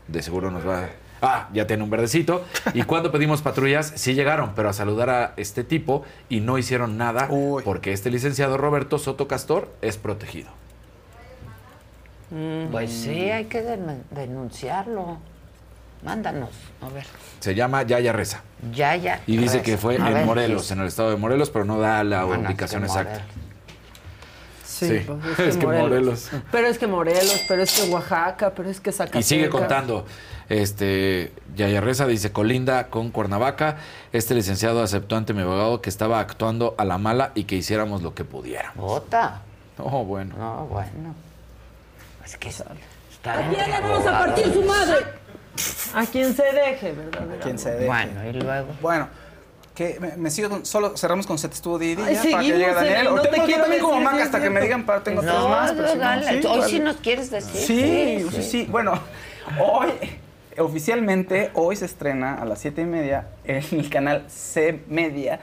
[0.08, 0.88] De seguro nos va...
[1.22, 2.44] Ah, ya tiene un verdecito.
[2.72, 6.96] Y cuando pedimos patrullas, sí llegaron, pero a saludar a este tipo y no hicieron
[6.96, 7.28] nada
[7.64, 10.59] porque este licenciado Roberto Soto Castor es protegido.
[12.70, 15.18] Pues sí, hay que den- denunciarlo.
[16.02, 16.50] Mándanos,
[16.80, 17.04] a ver.
[17.40, 18.40] Se llama Yaya Reza.
[18.72, 19.20] Ya, ya.
[19.26, 19.64] Y dice Reza.
[19.64, 22.24] que fue A en ver, Morelos, en el estado de Morelos, pero no da la
[22.24, 23.24] Bueno, ubicación es que exacta.
[24.64, 26.30] Sí, Sí, pues, es que Morelos.
[26.50, 29.26] Pero es que Morelos, pero es que Oaxaca, pero es que Zacatecas.
[29.26, 30.06] Y sigue contando.
[30.48, 33.76] Este, Yaya Reza dice, colinda con Cuernavaca.
[34.12, 38.02] Este licenciado aceptó ante mi abogado que estaba actuando a la mala y que hiciéramos
[38.02, 38.90] lo que pudiéramos.
[38.90, 39.42] Ota.
[39.76, 40.34] Oh, bueno.
[40.38, 41.14] No, bueno.
[42.30, 42.64] Es que está
[43.50, 44.96] Ya le vamos a partir su madre.
[45.94, 47.22] A quien se deje, ¿verdad?
[47.42, 47.86] Quien se deje.
[47.86, 48.68] Bueno, y luego.
[48.80, 49.08] Bueno.
[49.74, 52.96] Que me, me sigo con- solo cerramos con Set Study Ay, para que llegue Daniel.
[52.98, 54.60] Eli, O no te yo quiero también como decir Mac si hasta es que me
[54.60, 55.72] digan para tengo tres No, más.
[55.72, 57.60] pero si no, sí, Hoy sí nos quieres decir.
[57.66, 58.66] Sí, sí, sí.
[58.68, 59.00] Bueno,
[59.58, 59.90] hoy,
[60.58, 65.40] oficialmente, hoy se estrena a las siete y media en el canal C Media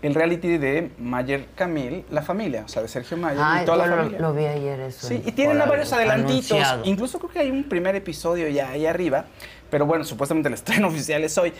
[0.00, 3.78] el reality de Mayer Camil, La Familia, o sea, de Sergio Mayer Ay, y toda
[3.78, 4.20] yo la lo, familia.
[4.20, 5.08] lo vi ayer eso.
[5.08, 6.52] Sí, y tienen varios adelantitos.
[6.52, 6.84] anunciado.
[6.84, 9.24] Incluso creo que hay un primer episodio ya ahí arriba.
[9.70, 11.52] Pero bueno, supuestamente el estreno oficial es hoy.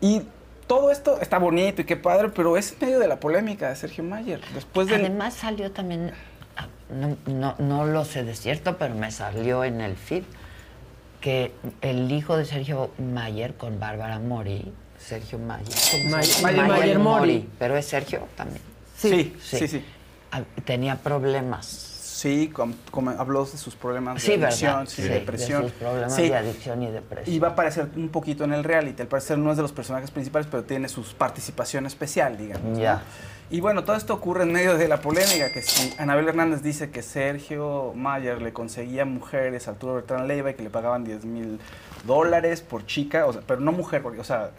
[0.00, 0.22] Y
[0.66, 3.76] todo esto está bonito y qué padre, pero es en medio de la polémica de
[3.76, 4.40] Sergio Mayer.
[4.54, 5.00] Después del.
[5.00, 6.12] Además salió también,
[6.56, 10.24] ah, no, no, no lo sé de cierto, pero me salió en el feed
[11.20, 14.72] que el hijo de Sergio Mayer con Bárbara Mori,
[15.06, 16.06] Sergio Mayer.
[16.10, 17.48] Mayer- Mayer Mori.
[17.58, 18.60] pero es Sergio también.
[18.96, 19.84] Sí, sí, sí.
[20.32, 21.66] Ah, Tenía problemas.
[21.66, 24.88] Sí, com- como habló de sus problemas de Sí, adicción, ¿verdad?
[24.88, 25.62] sí, Sí, de de depresión.
[25.64, 26.28] sus problemas Sí.
[26.28, 27.36] de adicción y depresión.
[27.36, 29.02] Y va a aparecer un poquito en el reality.
[29.02, 32.64] Al parecer no es de los personajes principales, pero tiene su participación especial, digamos.
[32.64, 32.78] ¿no?
[32.78, 33.02] Ya.
[33.50, 36.90] Y bueno, todo esto ocurre en medio de la polémica, que si Anabel Hernández dice
[36.90, 41.26] que Sergio Mayer le conseguía mujeres a Arturo Bertrán Leiva y que le pagaban 10
[41.26, 41.60] mil
[42.06, 44.50] dólares por chica, o sea, pero no mujer, porque, o sea,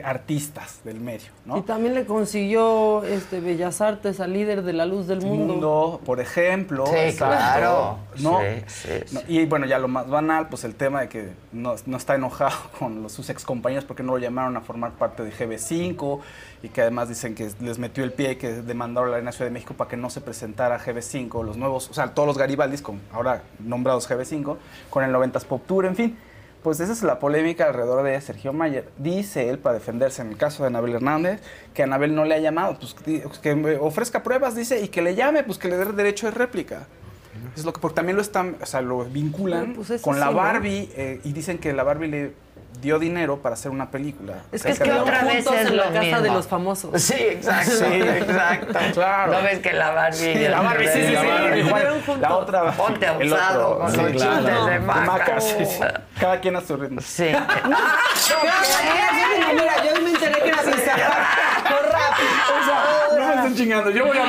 [0.00, 1.58] artistas del medio, ¿no?
[1.58, 5.54] Y también le consiguió este Bellas Artes al líder de la luz del mundo.
[5.54, 6.86] mundo, por ejemplo.
[6.86, 7.98] Sí, exacto, claro.
[8.20, 8.40] ¿no?
[8.40, 11.74] Sí, sí, No, Y bueno, ya lo más banal, pues el tema de que no,
[11.86, 15.22] no está enojado con los, sus ex compañeros porque no lo llamaron a formar parte
[15.24, 16.20] de GB5
[16.62, 19.32] y que además dicen que les metió el pie y que demandaron a la Arena
[19.32, 22.38] Ciudad de México para que no se presentara GB5, los nuevos, o sea, todos los
[22.38, 24.56] Garibaldis, con, ahora nombrados GB5,
[24.90, 26.18] con el 90s Pop Tour, en fin.
[26.62, 28.88] Pues esa es la polémica alrededor de Sergio Mayer.
[28.96, 31.40] Dice él, para defenderse en el caso de Anabel Hernández,
[31.74, 32.94] que Anabel no le ha llamado, pues
[33.40, 36.32] que, me ofrezca pruebas, dice, y que le llame, pues que le dé derecho de
[36.32, 36.86] réplica.
[37.56, 40.32] Es lo que, porque también lo están, o sea, lo vinculan pues, con la sí,
[40.32, 40.36] ¿no?
[40.36, 42.32] Barbie eh, y dicen que la Barbie le
[42.82, 44.34] dio dinero para hacer una película.
[44.50, 47.00] Es que es que otra vez es en la casa de los famosos.
[47.00, 47.70] Sí, exacto.
[47.70, 48.78] Sí, exacto.
[48.92, 49.32] Claro.
[49.32, 50.16] ¿No ves que la Barbie...
[50.16, 51.12] Sí, la Barbie, sí, sí, sí.
[51.12, 51.60] La Barbie.
[51.60, 52.72] Igual, la otra.
[52.72, 54.36] Ponte el abusado otro, con sí, los claro.
[54.36, 55.00] chistes de maca.
[55.00, 55.80] maca, sí, sí.
[56.18, 57.00] Cada quien a su ritmo.
[57.00, 57.24] Sí.
[59.54, 61.41] Mira, yo me enteré que era Bizarrap.
[62.22, 64.24] O sea, No me estén chingando, yo voy a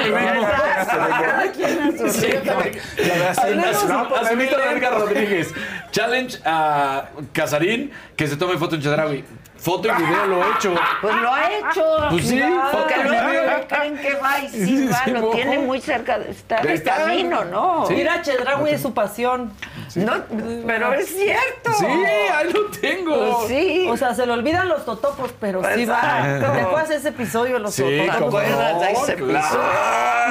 [4.20, 5.00] Así muy Edgar lento.
[5.00, 5.54] Rodríguez.
[5.92, 9.24] Challenge a Casarín que se tome foto en Chedraui.
[9.64, 10.76] Foto y video lo he hecho.
[11.02, 11.86] Pues lo ha hecho.
[12.10, 15.80] Pues sí, Porque luego creen que va y sí Sí, va, sí, lo tiene muy
[15.80, 16.96] cerca, de- está de Está.
[16.98, 17.86] camino, ¿no?
[17.88, 17.94] Sí.
[17.96, 19.54] Mira, Chedraui es su pasión.
[19.96, 20.14] No,
[20.68, 21.72] pero es cierto.
[21.80, 23.38] Sí, ahí lo tengo.
[23.38, 23.88] Pues sí.
[23.90, 26.02] O sea, se le olvidan los totopos, pero sí va.
[26.40, 28.16] ¿Te acuerdas ese episodio los Sí, totopos?
[28.18, 29.46] cómo ¿Te acuerdas de ese no, claro.
[29.48, 29.70] episodio?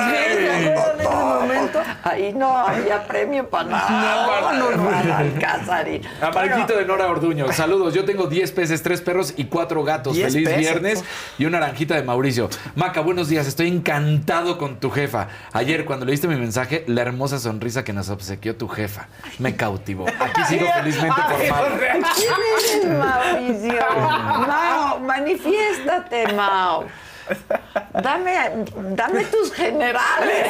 [0.04, 1.80] Sí, ¿te acuerdas de ese momento?
[2.04, 4.52] Ahí no había premio para nada.
[4.52, 5.20] No, no, no.
[5.20, 6.02] El Casarín.
[6.20, 7.50] Amarillito de Nora Orduño.
[7.52, 7.94] Saludos.
[7.94, 10.14] Yo tengo 10 peces, 3 perros y 4 gatos.
[10.14, 11.04] 10 Feliz viernes.
[11.38, 12.48] Y una naranjita de Mauricio.
[12.74, 13.46] Maca, buenos días.
[13.46, 15.28] Estoy encantado con tu jefa.
[15.52, 19.08] Ayer, cuando leíste mi mensaje, la hermosa sonrisa que nos obsequió tu jefa
[19.38, 20.06] me cautivó.
[20.08, 21.66] Aquí sigo felizmente formado.
[22.14, 23.80] ¿Quién eres, Mauricio?
[23.96, 26.86] Mao, manifiéstate, Mao.
[27.92, 30.46] Dame, dame tus generales.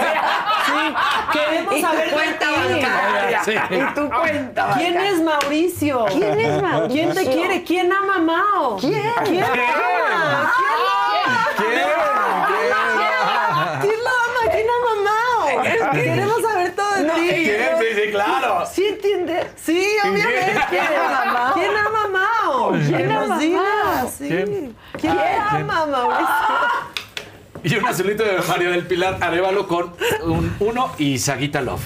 [0.66, 0.94] Sí,
[1.32, 3.42] queremos tu saber cuenta bancaria.
[3.44, 3.54] Sí.
[3.70, 6.06] Y tu cuenta ¿Quién es Mauricio?
[6.06, 6.92] ¿Quién es Mauricio?
[6.92, 7.62] ¿Quién te quiere?
[7.64, 8.76] ¿Quién ama a Mao?
[8.78, 9.12] ¿Quién?
[9.24, 9.44] ¿Quién ¿Quién?
[9.44, 10.52] ama?
[13.80, 14.42] ¿Quién la ama?
[14.50, 15.92] ¿Quién ama a Mao?
[15.92, 17.28] Queremos saber todo de ti.
[17.28, 17.78] ¿Quién?
[17.78, 18.66] Sí, sí, claro.
[18.72, 19.46] ¿Sí entiendes?
[19.56, 20.60] Sí, obviamente.
[20.70, 21.54] ¿Quién ama a Mao?
[21.54, 22.21] ¿Quién ama a Mao?
[22.78, 24.10] ¿Quién Que nos ama a diga, Mao?
[24.10, 24.28] sí.
[24.28, 24.76] ¿Quién?
[25.00, 26.26] ¿Quién ama a Mauricio?
[27.64, 29.94] Y un azulito de Mario del Pilar Arevalo con
[30.24, 31.82] un 1 y Saguita Love.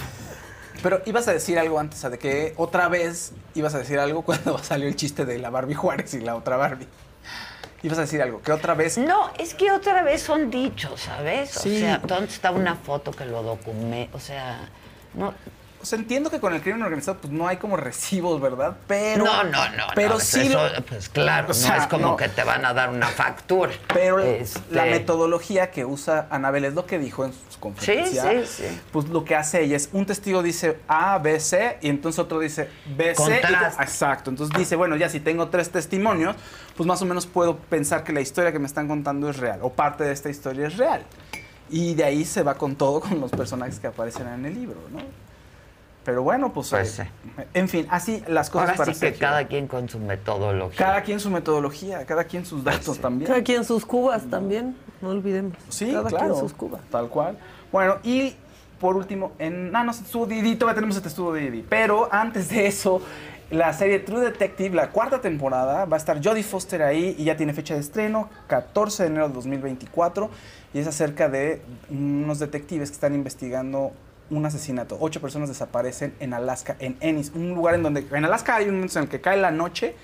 [0.82, 3.98] Pero ibas a decir algo antes, o sea, de que otra vez ibas a decir
[3.98, 6.86] algo cuando salió el chiste de la Barbie Juárez y la otra Barbie.
[7.82, 8.96] Ibas a decir algo, que otra vez.
[8.96, 11.50] No, es que otra vez son dichos, ¿sabes?
[11.50, 11.76] Sí.
[11.76, 14.08] O sea, ¿dónde está una foto que lo documente?
[14.16, 14.68] O sea,
[15.14, 15.34] no.
[15.86, 18.76] Sea, entiendo que con el crimen organizado pues no hay como recibos, ¿verdad?
[18.88, 19.84] Pero no, no, no.
[19.94, 22.16] Pero no, sí eso, lo- Pues claro, O sea, no es como no.
[22.16, 23.70] que te van a dar una factura.
[23.94, 28.22] Pero Este, la metodología que usa Anabel es lo que dijo en su conferencia.
[28.22, 28.80] Sí, sí, sí.
[28.90, 32.40] Pues lo que hace ella es un testigo dice A, B, C y entonces otro
[32.40, 33.40] dice B, C.
[33.48, 34.30] y- exacto.
[34.30, 36.34] Entonces dice, bueno, ya si tengo tres testimonios,
[36.76, 39.60] pues más o menos puedo pensar que la historia que me están contando es real
[39.62, 41.04] o parte de esta historia es real.
[41.70, 44.78] Y de ahí se va con todo con los personajes que aparecen en el libro,
[44.92, 44.98] ¿no?
[46.06, 47.10] Pero bueno, pues, eh,
[47.52, 49.20] en fin, así las cosas Ahora para sí que Sergio.
[49.26, 50.78] cada quien con su metodología.
[50.78, 53.28] Cada quien su metodología, cada quien sus datos también.
[53.28, 55.56] Cada quien sus cubas también, no olvidemos.
[55.68, 56.26] Sí, Cada claro.
[56.26, 56.80] quien sus cubas.
[56.92, 57.36] Tal cual.
[57.72, 58.36] Bueno, y
[58.78, 59.74] por último, en.
[59.74, 61.66] Ah, no, estuvo Didi, todavía tenemos este estudio de Didi.
[61.68, 63.02] Pero antes de eso,
[63.50, 67.36] la serie True Detective, la cuarta temporada, va a estar Jodie Foster ahí y ya
[67.36, 70.30] tiene fecha de estreno, 14 de enero de 2024.
[70.72, 73.90] Y es acerca de unos detectives que están investigando
[74.30, 74.96] un asesinato.
[75.00, 78.06] Ocho personas desaparecen en Alaska, en Ennis, un lugar en donde.
[78.10, 79.94] En Alaska hay un momento en el que cae la noche.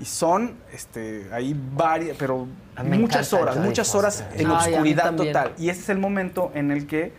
[0.00, 2.48] Y son, este, ahí varias, pero
[2.82, 5.52] muchas horas, muchas horas en Ay, oscuridad total.
[5.58, 7.12] Y ese es el momento en el que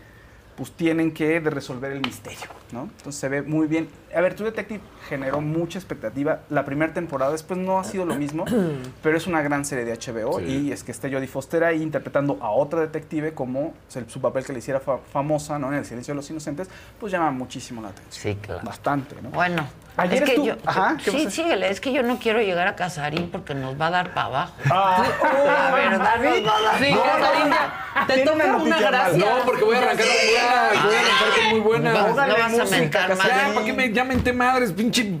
[0.56, 2.82] pues tienen que resolver el misterio, ¿no?
[2.82, 3.88] Entonces se ve muy bien.
[4.14, 6.40] A ver, True Detective generó mucha expectativa.
[6.50, 8.44] La primera temporada después no ha sido lo mismo,
[9.02, 10.44] pero es una gran serie de HBO Sí.
[10.68, 13.74] y es que esté Jodie Foster ahí interpretando a otra detective como
[14.08, 15.68] su papel que le hiciera fa- famosa, ¿no?
[15.68, 16.68] En El silencio de los inocentes,
[17.00, 18.34] pues llama muchísimo la atención.
[18.34, 18.60] Sí, claro.
[18.64, 19.30] Bastante, ¿no?
[19.30, 19.66] Bueno,
[19.96, 22.74] Ayer es que yo, Ajá, ¿qué sí, síguele, es que yo no quiero llegar a
[22.74, 24.52] Casarín porque nos va a dar para abajo.
[24.68, 25.04] Ah.
[25.22, 26.94] la verdad nos va a dar Sí.
[26.94, 29.18] Casarín, ya, te toca una una gracia.
[29.24, 30.82] No, porque voy a arrancar con buena.
[30.82, 31.92] Voy a arrancar con muy buena.
[31.92, 33.30] No, no vas a música, mentar Casarín.
[33.36, 33.54] Ya, más.
[33.54, 35.18] ¿para qué me ya menté madres, pinche?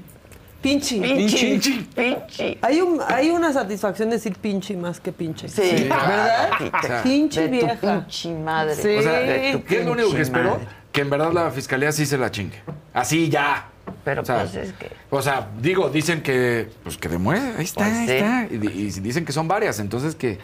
[0.62, 0.98] Pinche.
[1.00, 2.58] Pinche, pinche.
[2.62, 5.46] Hay, un, hay una satisfacción decir pinche más que pinche.
[5.48, 6.50] Sí, ¿Verdad?
[6.82, 8.00] O sea, pinche de tu vieja.
[8.00, 8.74] pinche madre.
[8.74, 8.96] Sí.
[8.96, 10.50] O sea, de tu ¿qué es lo único que espero?
[10.52, 10.66] madre.
[10.90, 12.56] Que en verdad la fiscalía sí se la chingue.
[12.94, 13.68] Así ya.
[14.04, 14.90] Pero O sea, pues es que...
[15.10, 16.70] O sea, digo, dicen que.
[16.82, 17.54] Pues que demuestre.
[17.58, 18.12] Ahí está, Pues ahí sí.
[18.14, 18.46] está.
[18.50, 20.38] Y, di- y dicen que son varias, entonces que.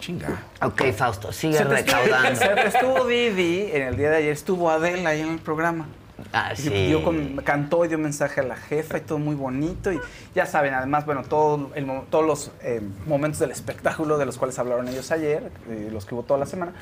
[0.00, 0.42] Chinga.
[0.62, 2.40] Ok, Fausto, sigue Se estuvo- recaudando.
[2.40, 5.86] Se estuvo Didi, en el día de ayer estuvo Adela ahí en el programa.
[6.32, 6.70] Ah, Y sí.
[6.88, 9.92] dio con- cantó y dio mensaje a la jefa y todo muy bonito.
[9.92, 10.00] Y
[10.34, 14.58] ya saben, además, bueno, todo el todos los eh, momentos del espectáculo de los cuales
[14.58, 16.72] hablaron ellos ayer, eh, los que hubo toda la semana.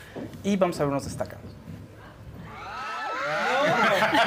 [0.42, 1.44] Y vamos a ver unos destacados.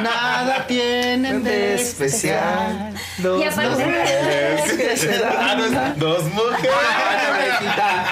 [0.01, 2.93] Nada tienen de especial.
[3.19, 5.99] Dos Y aparte- mujeres que se dan.
[5.99, 6.71] Dos mujeres.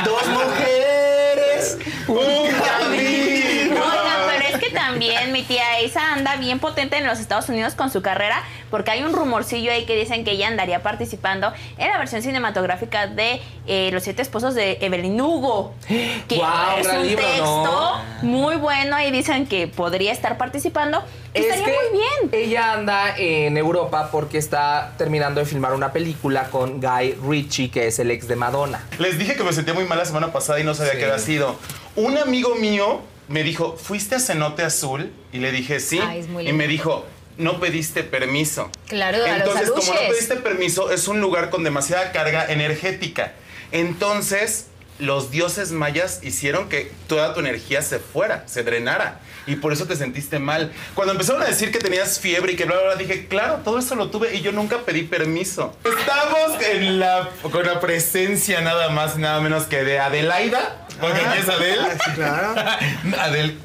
[0.06, 1.78] Dos mujeres.
[2.08, 3.76] Un camino.
[3.76, 7.76] Oigan, pero es que también mi tía Isa anda bien potente en los Estados Unidos
[7.76, 11.90] con su carrera, porque hay un rumorcillo ahí que dicen que ella andaría participando en
[11.90, 15.74] la versión cinematográfica de eh, Los Siete Esposos de Evelyn Hugo.
[16.28, 18.04] Que Guau, es un libro, texto ¿no?
[18.24, 21.04] muy bueno y dicen que podría estar participando.
[21.34, 22.44] Es estaría que muy bien.
[22.48, 27.88] ella anda en Europa porque está terminando de filmar una película con Guy Ritchie, que
[27.88, 28.84] es el ex de Madonna.
[28.98, 30.98] Les dije que me sentía muy mal la semana pasada y no sabía Sí.
[31.00, 31.56] qué había sido.
[31.96, 35.12] Un amigo mío me dijo, ¿fuiste a Cenote Azul?
[35.32, 36.00] Y le dije, sí.
[36.02, 36.58] Ay, es muy y lindo.
[36.58, 37.06] me dijo,
[37.38, 38.70] no pediste permiso.
[38.88, 43.34] Claro, a los Entonces, como no pediste permiso, es un lugar con demasiada carga energética.
[43.72, 44.68] Entonces,
[45.00, 49.20] los dioses mayas hicieron que toda tu energía se fuera, se drenara.
[49.48, 50.72] Y por eso te sentiste mal.
[50.96, 53.78] Cuando empezaron a decir que tenías fiebre y que bla, bla, bla, dije, claro, todo
[53.78, 55.76] eso lo tuve y yo nunca pedí permiso.
[55.84, 60.88] Estamos en la, con la presencia nada más y nada menos que de Adelaida.
[61.00, 61.80] Porque aquí es Adel.
[62.16, 62.56] Claro.
[63.20, 63.60] Adel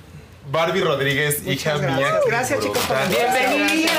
[0.50, 1.96] Barbie Rodríguez, hija gracias.
[1.96, 2.20] mía.
[2.26, 2.96] Gracias, chicos, por.
[3.08, 3.90] Bienvenida.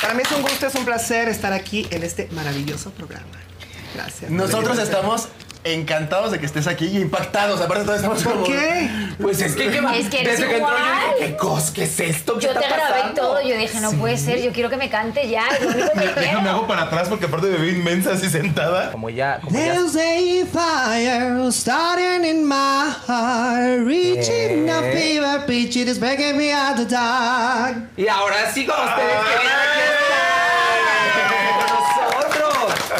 [0.00, 3.49] Para mí es un gusto, es un placer estar aquí en este maravilloso programa.
[3.94, 4.30] Gracias.
[4.30, 5.28] Nosotros estamos
[5.62, 7.60] encantados de que estés aquí y impactados.
[7.60, 8.88] Aparte, todos estamos ¿Por como- qué?
[9.20, 9.94] Pues es que, ¿qué va?
[9.94, 11.02] Es que eres Desde que entró yo igual.
[11.18, 11.70] dije, ¿qué cos?
[11.70, 12.38] ¿Qué es esto?
[12.38, 13.20] ¿Qué Yo está te grabé pasando?
[13.20, 15.88] todo, yo dije, no puede ser, yo quiero que me cante ya, es lo único
[15.92, 16.14] que quiero.
[16.20, 18.90] Déjame hago para atrás porque aparte me veo inmensa así sentada.
[18.92, 24.92] Como ya, como ya There's a fire starting in my heart, reaching a Eh.
[24.94, 27.76] fever pitch, it is breaking me out the dark.
[27.98, 30.29] Y ahora sí, como ustedes querían, aquí está.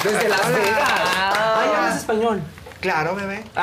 [0.05, 0.59] Desde Las Hola.
[0.59, 0.89] Vegas.
[1.57, 2.43] Ay, hablas español.
[2.81, 3.45] Claro, bebé.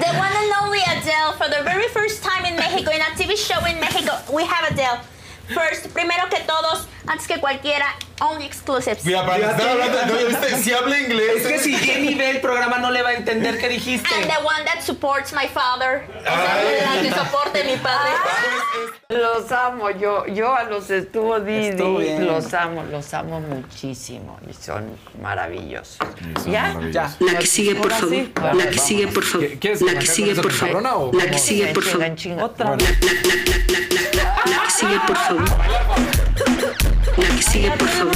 [0.00, 3.36] The one and only Adele for the very first time in Mexico, in a TV
[3.36, 4.12] show in Mexico.
[4.32, 5.00] We have Adele.
[5.48, 7.86] First, primero que todos, antes que cualquiera,
[8.20, 9.04] only exclusives.
[9.04, 10.20] Mira, para estar hablando, ¿no?
[10.20, 10.58] ¿Ya viste?
[10.58, 11.36] Si habla inglés.
[11.36, 14.08] Es que si Jenny ve el programa no le va a entender qué dijiste.
[14.14, 16.04] And the one that supports my father.
[16.18, 18.10] O sea, la que soporte mi padre.
[19.10, 24.96] Los amo, yo, yo a los estuvo Didi, los amo, los amo muchísimo y son
[25.20, 25.98] maravillosos.
[26.46, 26.74] ¿Ya?
[26.90, 27.14] Ya.
[27.20, 28.08] La que sigue, por favor.
[28.08, 28.32] sí.
[28.34, 29.48] La que sigue, por favor.
[29.60, 30.82] ¿Quieres La que sigue, por favor.
[31.14, 32.06] La que sigue, por favor.
[32.06, 32.78] La que sigue, por favor.
[34.46, 35.44] La que sigue, por favor.
[37.16, 38.12] La que sigue, por favor.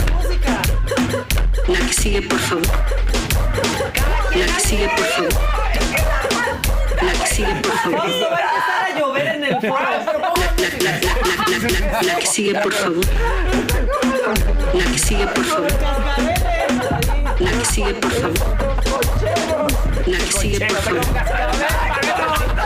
[1.69, 2.67] La que sigue, por favor.
[4.37, 4.55] La que
[7.27, 8.07] sigue, por favor.
[8.09, 9.79] Esto va a empezar a llover en el foro.
[12.03, 13.05] La que sigue, por favor.
[14.75, 15.73] La que sigue, por favor.
[17.41, 18.37] La que sigue, por favor.
[20.07, 21.05] La que sigue, por favor.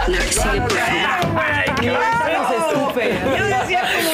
[0.09, 1.03] La que sigue, por favor.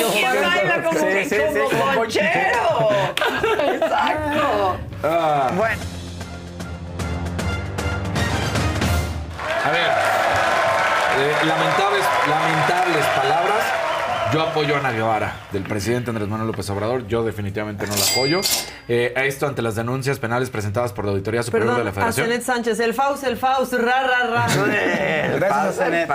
[0.02, 2.04] Como quien baila, como, Sí, sí, sí, como.
[3.72, 4.76] Exacto.
[5.02, 5.50] Ah.
[5.56, 5.82] Bueno,
[9.64, 9.90] A ver,
[11.18, 13.64] eh, lamentables, lamentables palabras.
[14.32, 17.06] Yo apoyo a Ana Guevara, del presidente Andrés Manuel López Obrador.
[17.06, 18.40] Yo definitivamente no la apoyo.
[18.88, 21.92] Eh, a esto ante las denuncias penales presentadas por la Auditoría Superior de la a
[21.92, 22.26] Federación.
[22.28, 24.46] Zenet Sánchez, el Faust, el Faust, ra, ra, ra.
[25.34, 26.10] Gracias a Zenet.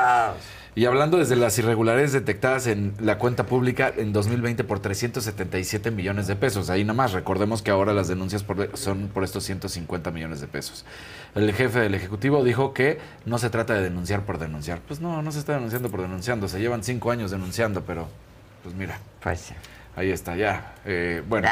[0.76, 6.26] Y hablando desde las irregularidades detectadas en la cuenta pública en 2020 por 377 millones
[6.26, 6.70] de pesos.
[6.72, 10.48] Ahí nada más, recordemos que ahora las denuncias por- son por estos 150 millones de
[10.48, 10.84] pesos.
[11.36, 14.80] El jefe del Ejecutivo dijo que no se trata de denunciar por denunciar.
[14.88, 16.48] Pues no, no se está denunciando por denunciando.
[16.48, 18.08] Se llevan cinco años denunciando, pero
[18.64, 18.98] pues mira.
[19.22, 19.52] Pues
[19.96, 20.74] Ahí está, ya.
[20.86, 21.48] Eh, bueno.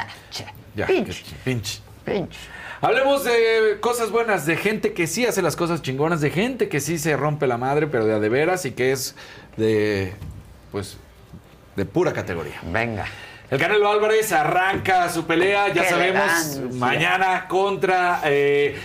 [0.76, 0.88] Ya.
[0.88, 1.24] Pinch.
[1.24, 1.80] que- pinch.
[2.04, 2.36] pinch.
[2.84, 6.80] Hablemos de cosas buenas, de gente que sí hace las cosas chingonas, de gente que
[6.80, 9.16] sí se rompe la madre, pero de a de veras y que es
[9.56, 10.14] de,
[10.72, 10.98] pues,
[11.76, 12.60] de pura categoría.
[12.64, 13.06] Venga.
[13.52, 16.80] El Canelo Álvarez arranca su pelea, ya Qué sabemos, elegancia.
[16.80, 18.80] mañana contra eh,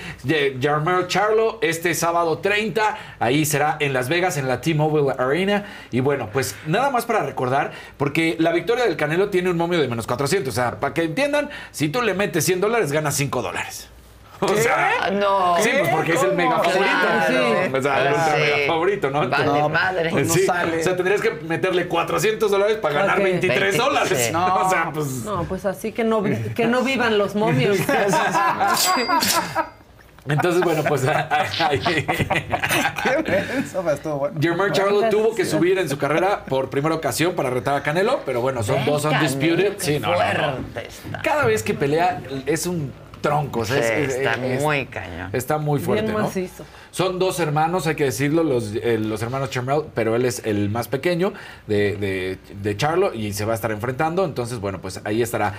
[1.07, 5.67] Charlo, este sábado 30, ahí será en Las Vegas, en la T-Mobile Arena.
[5.93, 9.81] Y bueno, pues nada más para recordar, porque la victoria del Canelo tiene un momio
[9.81, 13.15] de menos 400, o sea, para que entiendan, si tú le metes 100 dólares, ganas
[13.15, 13.89] 5 dólares.
[14.41, 15.57] O sea, No.
[15.61, 16.79] Sí, pues porque es el mega favorito.
[16.85, 17.79] Claro.
[17.79, 18.41] O sea, el ultra Sí.
[18.41, 19.29] mega favorito, ¿no?
[19.29, 20.11] Vale madre.
[20.11, 20.81] pues, No sale.
[20.81, 23.25] O sea, tendrías que meterle 400 dólares para ganar Ok.
[23.25, 24.31] 23 Veinte- dólares.
[24.33, 25.07] No, o sea, pues.
[25.25, 27.79] No, pues así que no, que no vivan los momios.
[30.29, 31.05] Entonces, bueno, pues.
[31.61, 32.07] ahí-
[33.65, 34.41] Eso me estuvo bueno.
[34.41, 38.21] Jermaine Charlo tuvo que subir en su carrera por primera ocasión para retar a Canelo,
[38.27, 39.75] pero bueno, son dos Canelo, undisputed.
[39.79, 41.23] Sí, no, no, no.
[41.23, 42.93] Cada vez que pelea es un
[43.29, 43.61] tronco.
[43.61, 45.31] o sea, Sí, es- es- está es- muy cañón.
[45.33, 46.23] Está muy fuerte, Bien ¿no?
[46.25, 46.65] macizo.
[46.91, 50.71] Son dos hermanos, hay que decirlo, los, eh, los hermanos Charmel, pero él es el
[50.71, 51.33] más pequeño
[51.67, 54.25] de, de, de Charlo y se va a estar enfrentando.
[54.25, 55.55] Entonces, bueno, pues ahí estará.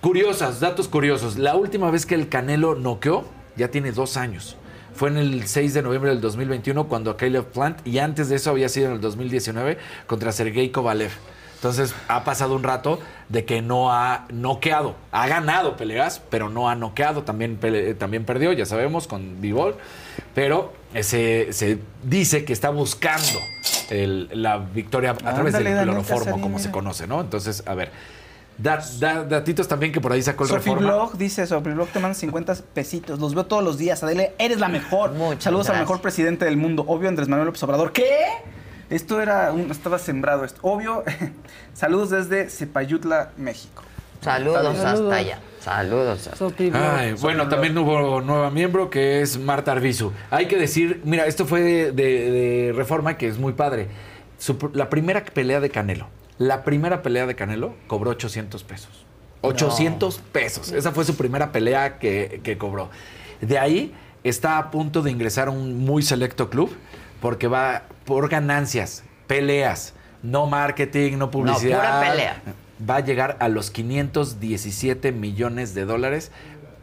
[0.00, 1.38] Curiosas, datos curiosos.
[1.38, 3.24] La última vez que el Canelo noqueó
[3.56, 4.56] ya tiene dos años.
[4.94, 8.36] Fue en el 6 de noviembre del 2021 cuando a Caleb Plant y antes de
[8.36, 11.10] eso había sido en el 2019 contra Sergei Kovalev.
[11.56, 14.94] Entonces ha pasado un rato de que no ha noqueado.
[15.10, 17.22] Ha ganado peleas, pero no ha noqueado.
[17.24, 19.74] También, pele- también perdió, ya sabemos, con Bivol.
[20.34, 23.40] Pero eh, se, se dice que está buscando
[23.90, 27.20] el- la victoria a través Ándale, del cloroformo, como se conoce, ¿no?
[27.20, 27.90] Entonces, a ver.
[28.58, 30.94] Da- da- datitos también que por ahí sacó el Sofi Reforma.
[30.94, 33.18] Blog dice, Sofi Blog te manda 50 pesitos.
[33.18, 34.02] Los veo todos los días.
[34.02, 35.12] Adele, eres la mejor.
[35.38, 36.82] Saludos al mejor presidente del mundo.
[36.88, 37.92] Obvio, Andrés Manuel López Obrador.
[37.92, 38.16] ¿Qué?
[38.90, 40.60] Esto era un, estaba sembrado esto.
[40.62, 41.02] Obvio.
[41.74, 43.82] Saludos desde Cepayutla, México.
[44.20, 44.84] Saludos, Saludos.
[45.12, 45.38] hasta allá.
[45.60, 46.28] Saludos.
[46.28, 46.46] hasta
[46.98, 50.12] Ay, bueno, también hubo nueva miembro que es Marta Arbizu.
[50.30, 53.88] Hay que decir, mira, esto fue de, de- de Reforma que es muy padre.
[54.38, 56.08] Su la primera pelea de Canelo,
[56.38, 59.04] la primera pelea de Canelo cobró 800 pesos.
[59.42, 60.72] 800 pesos.
[60.72, 62.90] Esa fue su primera pelea que, que cobró.
[63.40, 63.94] De ahí
[64.24, 66.70] está a punto de ingresar a un muy selecto club
[67.26, 71.78] porque va por ganancias, peleas, no marketing, no publicidad.
[71.78, 72.42] pura pelea.
[72.88, 76.30] Va a llegar a los 517 millones de dólares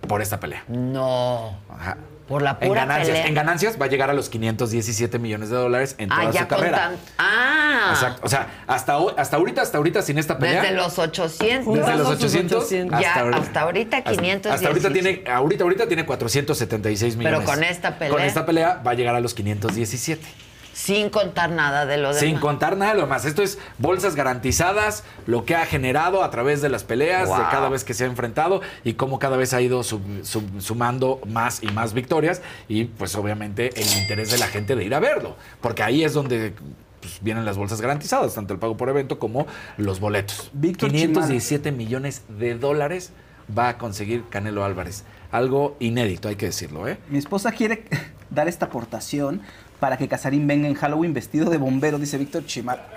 [0.05, 0.65] por esta pelea.
[0.67, 1.57] No.
[1.69, 1.95] Ajá.
[2.27, 3.27] Por la En pura ganancias, pelea.
[3.27, 6.31] en ganancias va a llegar a los 517 millones de dólares en toda Ah, su
[6.31, 6.77] ya con carrera.
[6.77, 7.89] tan- Ah.
[7.91, 8.21] Exacto.
[8.23, 10.61] O sea, hasta, hasta ahorita, hasta ahorita sin esta pelea.
[10.61, 11.75] Desde los 800.
[11.75, 14.51] Desde los 800, Ya, ahora- hasta ahorita hasta- 500.
[14.53, 17.49] Hasta ahorita tiene, ahorita, ahorita tiene 476 Pero millones.
[17.49, 20.25] con esta pelea- Con esta pelea va a llegar a los 517.
[20.73, 22.19] Sin contar nada de lo demás.
[22.19, 23.25] Sin contar nada de lo más.
[23.25, 27.69] Esto es bolsas garantizadas, lo que ha generado a través de las peleas, de cada
[27.69, 31.61] vez que se ha enfrentado y cómo cada vez ha ido sum- sum- sumando más
[31.63, 35.35] y más victorias y pues obviamente el interés de la gente de ir a verlo.
[35.61, 36.53] Porque ahí es donde
[36.99, 39.45] pues, vienen las bolsas garantizadas, tanto el pago por evento como
[39.77, 40.49] los boletos.
[40.53, 43.11] Víctor 517 millones de dólares
[43.55, 45.03] va a conseguir Canelo Álvarez.
[45.31, 46.97] Algo inédito, hay que decirlo, ¿eh?
[47.09, 47.85] Mi esposa quiere
[48.29, 49.41] dar esta aportación
[49.83, 52.87] para que Casarín venga en Halloween vestido de bombero, dice Víctor Chimar.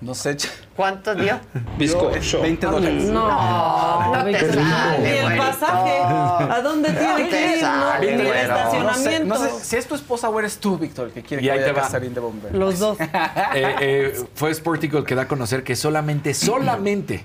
[0.00, 0.36] No sé.
[0.36, 1.40] ch- ¿Cuánto dio?
[1.76, 2.40] Bizcocho.
[2.40, 3.04] 20 dólares.
[3.06, 5.98] No, no te sale, ¿Y el pasaje?
[5.98, 7.62] ¿A dónde tiene que ir?
[7.64, 9.24] No, sale, Ni el estacionamiento.
[9.26, 11.42] No sé, no sé si es tu esposa o eres tú, Víctor, el que quiere
[11.42, 11.82] Y que ahí vaya te va.
[11.84, 12.56] Casarín de bombero.
[12.56, 12.96] Los dos.
[13.56, 17.24] Eh, eh, fue Sportico el que da a conocer que solamente, solamente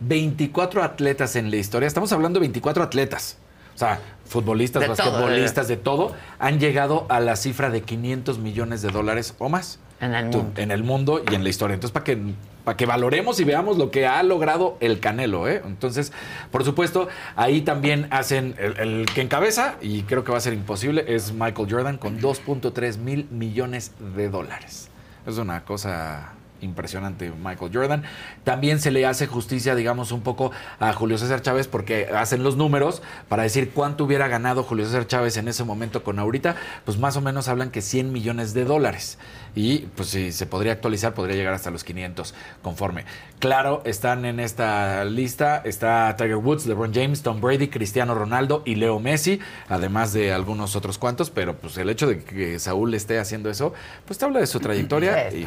[0.00, 3.38] 24 atletas en la historia, estamos hablando de 24 atletas,
[3.76, 8.38] o sea, futbolistas, De todo, basquetbolistas, de todo, han llegado a la cifra de 500
[8.38, 9.78] millones de dólares o más.
[10.00, 10.52] En el mundo.
[10.56, 11.74] En el mundo y en la historia.
[11.74, 12.18] Entonces, para que,
[12.64, 15.62] para que valoremos y veamos lo que ha logrado el Canelo, ¿eh?
[15.64, 16.12] Entonces,
[16.50, 20.52] por supuesto, ahí también hacen el, el que encabeza, y creo que va a ser
[20.52, 24.88] imposible, es Michael Jordan con 2.3 mil millones de dólares.
[25.26, 26.34] Es una cosa
[26.64, 28.02] impresionante Michael Jordan.
[28.42, 30.50] También se le hace justicia, digamos, un poco
[30.80, 35.06] a Julio César Chávez porque hacen los números para decir cuánto hubiera ganado Julio César
[35.06, 38.64] Chávez en ese momento con ahorita, pues más o menos hablan que 100 millones de
[38.64, 39.18] dólares.
[39.56, 43.04] Y pues si se podría actualizar, podría llegar hasta los 500 conforme.
[43.38, 48.74] Claro, están en esta lista, está Tiger Woods, LeBron James, Tom Brady, Cristiano Ronaldo y
[48.74, 53.18] Leo Messi, además de algunos otros cuantos, pero pues el hecho de que Saúl esté
[53.20, 53.72] haciendo eso,
[54.06, 55.30] pues te habla de su trayectoria.
[55.30, 55.36] Sí,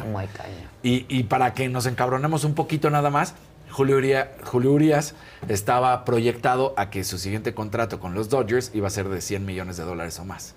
[0.82, 3.34] y, y para que nos encabronemos un poquito nada más,
[3.70, 5.14] Julio, Uría- Julio Urias
[5.50, 9.44] estaba proyectado a que su siguiente contrato con los Dodgers iba a ser de 100
[9.44, 10.54] millones de dólares o más.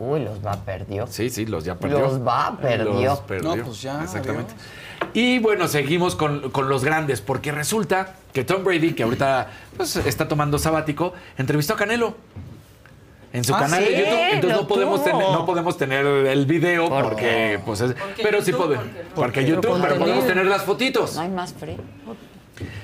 [0.00, 1.06] Uy, los va perdió.
[1.06, 2.00] Sí, sí, los ya perdió.
[2.00, 3.00] Los va, perdió.
[3.04, 3.54] Los perdió.
[3.56, 4.54] No, pues ya, Exactamente.
[5.12, 9.96] Y bueno, seguimos con, con los grandes, porque resulta que Tom Brady, que ahorita pues,
[9.96, 12.14] está tomando sabático, entrevistó a Canelo.
[13.32, 14.18] En su Ah, canal sí, de YouTube.
[14.32, 18.50] Entonces no podemos, tener, no podemos tener el video ¿Por porque, pues es- pero sí
[18.50, 18.84] YouTube, podemos.
[18.86, 21.14] porque- Porque, porque YouTube, pero podemos tener las fotitos.
[21.14, 21.76] No hay más frío.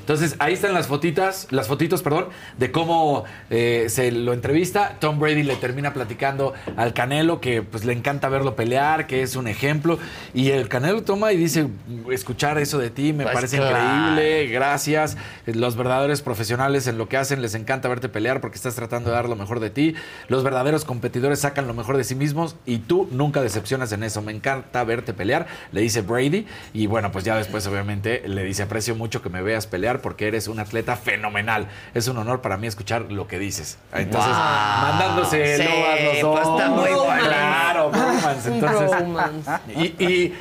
[0.01, 2.29] Entonces, ahí están las fotitas, las fotitos, perdón,
[2.59, 4.97] de cómo eh, se lo entrevista.
[5.01, 9.37] Tom Brady le termina platicando al Canelo que pues le encanta verlo pelear, que es
[9.37, 9.99] un ejemplo.
[10.35, 11.69] Y el Canelo toma y dice,
[12.11, 13.77] escuchar eso de ti me Pues parece claro.
[13.77, 15.17] increíble, gracias.
[15.47, 19.17] Los verdaderos profesionales en lo que hacen les encanta verte pelear porque estás tratando de
[19.17, 19.95] dar lo mejor de ti.
[20.29, 24.23] Los verdaderos competidores sacan lo mejor de sí mismos y tú nunca decepcionas en eso.
[24.23, 26.47] Me encanta verte pelear, le dice Brady.
[26.73, 30.27] Y bueno, pues ya después obviamente le dice, aprecio mucho que me veas pelear porque
[30.29, 31.69] eres un atleta fenomenal.
[31.95, 33.79] Es un honor para mí escuchar lo que dices.
[33.93, 34.41] Entonces, Wow.
[34.83, 36.41] mandándose Sí, loas los dos.
[36.41, 37.25] pues está muy bueno.
[37.29, 38.49] Claro, bromance.
[38.55, 39.51] Entonces, bromance.
[39.77, 40.35] y, y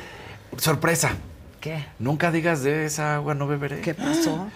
[0.58, 1.10] sorpresa.
[1.60, 1.84] ¿Qué?
[1.98, 3.80] Nunca digas de esa agua no beberé.
[3.80, 4.48] ¿Qué pasó?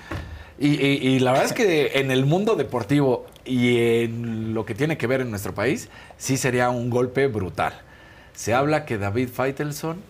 [0.58, 4.74] Y, y- y la verdad es que en el mundo deportivo y en lo que
[4.74, 5.88] tiene que ver en nuestro país,
[6.18, 7.72] sí sería un golpe brutal.
[8.34, 10.02] Se habla que David Feitelson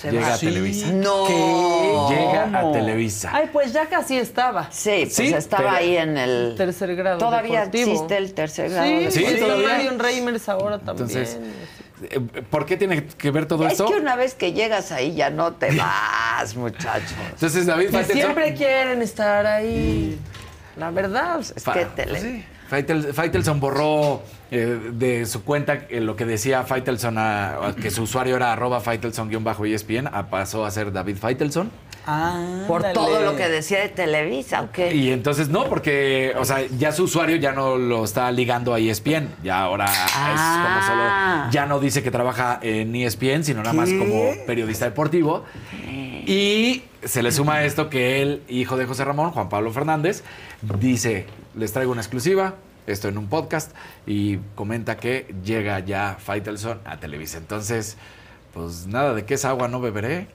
[0.00, 0.34] Se llega va.
[0.34, 0.86] a Televisa.
[0.92, 2.08] No.
[2.08, 2.72] Llega a.
[2.72, 3.30] Televisa.
[3.32, 4.68] Ay, pues ya casi estaba.
[4.70, 7.18] Sí, pues Sí, estaba pero- ahí en el Tercer grado.
[7.18, 7.92] Todavía deportivo.
[7.92, 8.86] existe el tercer grado.
[8.88, 9.68] Sí, Sí, pues todavía.
[9.68, 11.08] Marion Reimers ahora también.
[11.10, 11.38] Entonces,
[12.10, 12.18] eh,
[12.48, 13.86] ¿por qué tiene que ver todo Es esto?
[13.86, 17.12] que una vez que llegas ahí ya no te vas, muchachos.
[17.34, 20.18] Entonces David siempre quieren estar ahí.
[20.76, 21.40] La verdad.
[21.40, 22.46] Es que tele.
[22.70, 24.22] Faitel- Faitelson borró
[24.52, 28.52] eh, de su cuenta eh, lo que decía Faitelson, a- a que su usuario era
[28.52, 31.70] arroba Faitelson-ESPN, a- pasó a ser David Faitelson.
[32.06, 34.68] Ah, Por todo lo que decía de Televisa.
[34.92, 38.78] Y entonces no, porque, o sea, ya su usuario ya no lo está ligando a
[38.80, 39.28] ESPN.
[39.44, 40.32] Ya ahora Ah.
[40.34, 41.50] es como solo.
[41.52, 45.44] Ya no dice que trabaja en ESPN, sino nada más como periodista deportivo.
[46.26, 50.22] Y se le suma a esto que el hijo de José Ramón, Juan Pablo Fernández,
[50.78, 52.54] dice: Les traigo una exclusiva.
[52.86, 53.72] Esto en un podcast
[54.06, 57.38] y comenta que llega ya Faitelson a Televisa.
[57.38, 57.96] Entonces,
[58.54, 60.28] pues nada de que esa agua no beberé.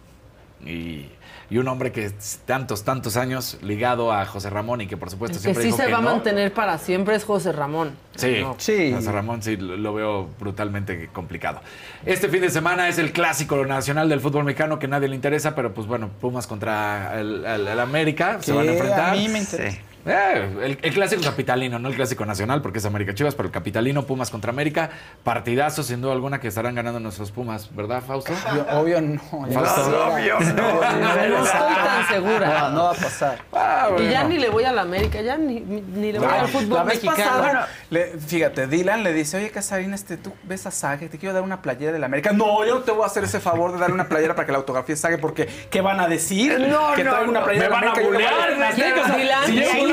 [0.66, 1.10] Y,
[1.50, 2.12] y un hombre que
[2.46, 5.68] tantos, tantos años ligado a José Ramón y que por supuesto El que siempre sí
[5.68, 6.12] dijo se que va a no.
[6.12, 7.92] mantener para siempre es José Ramón.
[8.16, 8.56] Sí, No.
[8.58, 8.94] Sí.
[8.94, 11.62] José Ramón sí lo lo veo brutalmente complicado.
[12.06, 15.54] Este fin de semana es el clásico nacional del fútbol mexicano que nadie le interesa,
[15.56, 19.10] pero pues bueno, Pumas contra el, el- el América se van a enfrentar.
[19.10, 19.78] A mí me interesa.
[20.06, 23.52] Eh, el, el clásico capitalino, no el clásico nacional, porque es América Chivas, pero el
[23.54, 24.90] capitalino, Pumas contra América,
[25.24, 28.32] partidazo sin duda alguna que estarán ganando nuestros Pumas, ¿verdad, Fausto?
[28.52, 29.48] Obvio, obvio no.
[29.50, 29.90] ya Fausto.
[29.90, 30.14] no.
[30.14, 32.60] Obvio No estoy tan segura.
[32.60, 33.38] No, no va a pasar.
[33.54, 34.30] Ah, Y ya bueno.
[34.30, 36.84] ni le voy a la América, ya ni, ni le voy Ah, al fútbol la
[36.84, 37.42] vez mexicano.
[37.42, 41.34] pasada, le- fíjate, Dylan le dice, oye, Casarín, este, tú ves a Sage, te quiero
[41.34, 42.32] dar una playera de la América.
[42.32, 44.52] No, yo no te voy a hacer ese favor de darle una playera para que
[44.52, 46.60] la autografía Sage, porque ¿qué van a decir?
[46.60, 47.46] No, que no, traigo una no.
[47.46, 48.02] playera Me de la van a América.
[48.02, 48.50] voy bulear,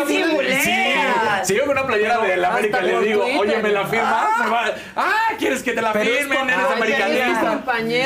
[0.07, 3.57] si y llego ahí con una sí playera- de la América le digo, Twitter, oye,
[3.62, 6.49] me la firmas, va- ah, ¿quieres que te la firmen?
[6.49, 7.62] Eres americanista.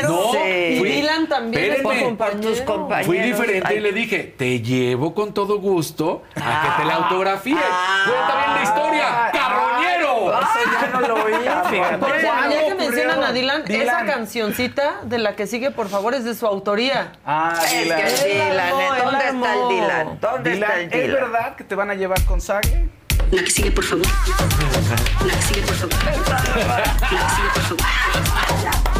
[0.08, 0.76] No, Sí.
[0.78, 1.98] fui- Y Dylan también es espérenme.
[2.00, 2.40] tu compañero.
[2.48, 3.06] tus compañeros.
[3.06, 3.76] Fui diferente Ay.
[3.76, 7.56] y le dije, te llevo con todo gusto a que te la autografíe.
[7.58, 8.04] Ah.
[8.06, 9.95] Cuenta bien la historia, carroñero.
[10.54, 11.32] Eso ya no lo oí,
[11.70, 11.98] fíjate.
[11.98, 12.76] Por cierto, ya que ocurrió?
[12.76, 14.06] mencionan a Dylan, esa Dylan.
[14.06, 17.12] cancioncita de la que sigue, por favor, es de su autoría.
[17.24, 17.98] Ah, Es Dylan.
[17.98, 18.88] que Dylan, ¿eh?
[18.96, 19.68] él ¿dónde está el.
[19.68, 20.18] Dylan?
[20.20, 21.30] ¿Dónde Dylan, está el ¿es Dylan?
[21.32, 22.88] verdad que te van a llevar con Sage?
[23.32, 24.06] La que sigue, por favor.
[25.26, 25.94] La que sigue, por favor.
[26.04, 27.80] La que sigue, por favor.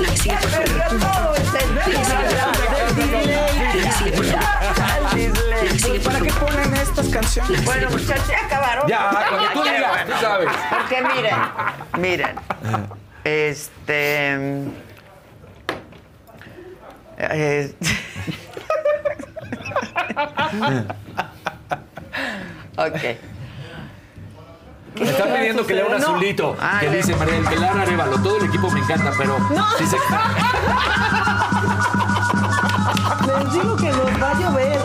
[0.01, 1.37] La que sigue, por favor.
[3.77, 4.86] La que sigue, por favor.
[6.05, 7.65] ¿Para qué ponen estas canciones?
[7.65, 8.87] Bueno, muchachos, ya acabaron.
[8.89, 10.15] Ya, cuando tú digas, bueno.
[10.15, 10.49] tú sabes.
[10.71, 11.37] Porque miren,
[11.99, 12.37] miren,
[13.25, 14.65] este...
[17.19, 17.75] eh,
[22.77, 23.03] ok.
[24.99, 25.97] Me están pidiendo que lea un No.
[25.99, 28.17] azulito Ah, que dice María del Pilar Arevalo.
[28.19, 29.37] Todo el equipo me encanta, pero
[29.79, 29.97] sí se...
[33.27, 34.79] Les digo que nos va a llover.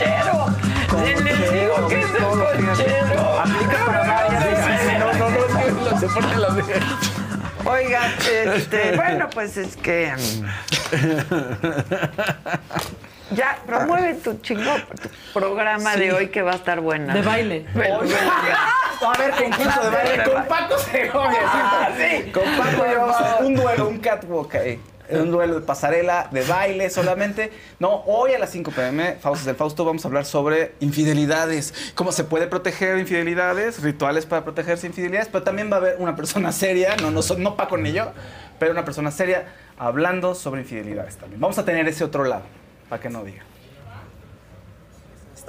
[0.00, 1.24] El conchero.
[1.24, 3.40] Les digo que es el conchero.
[3.40, 4.98] Aplica para varias.
[4.98, 6.62] No, no, no, es que se pone la de...
[7.64, 8.12] Oigan,
[8.56, 10.12] este, bueno, pues es que.
[10.16, 10.46] mm,
[13.32, 15.08] Ya, promueve tu chingón tu
[15.38, 17.14] programa de hoy que va a estar buena.
[17.14, 17.66] De baile.
[17.74, 21.40] A ver, concurso de baile con Paco Segovia.
[21.44, 22.30] Ah, sí.
[22.32, 22.84] Con Paco
[23.44, 24.80] un duelo, un catwalk ahí.
[25.12, 27.50] Un duelo de pasarela, de baile solamente.
[27.78, 31.92] No, hoy a las 5 pm, Faustos del Fausto, vamos a hablar sobre infidelidades.
[31.94, 35.28] Cómo se puede proteger de infidelidades, rituales para protegerse de infidelidades.
[35.28, 38.12] Pero también va a haber una persona seria, no, no, no Paco ni yo,
[38.58, 41.40] pero una persona seria hablando sobre infidelidades también.
[41.40, 42.44] Vamos a tener ese otro lado,
[42.88, 43.44] para que no diga.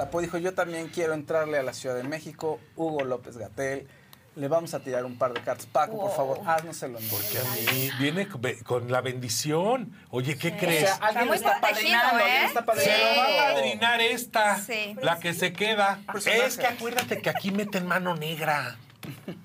[0.01, 2.59] Tapo dijo, yo también quiero entrarle a la Ciudad de México.
[2.75, 3.88] Hugo López Gatel.
[4.35, 5.65] Le vamos a tirar un par de cartas.
[5.65, 6.99] Paco, por favor, haznoselo.
[7.09, 7.43] Porque a
[7.73, 8.27] mí viene
[8.63, 9.91] con- la bendición.
[10.09, 10.83] Oye, ¿qué crees?
[10.83, 12.45] O sea, alguien está protegido, padrinando, alguien ¿eh?
[12.45, 14.95] está Se lo va a padrinar esta, Sí.
[15.01, 15.99] la que se queda.
[16.11, 16.45] Personaje.
[16.45, 18.77] Es que acuérdate que aquí meten mano negra.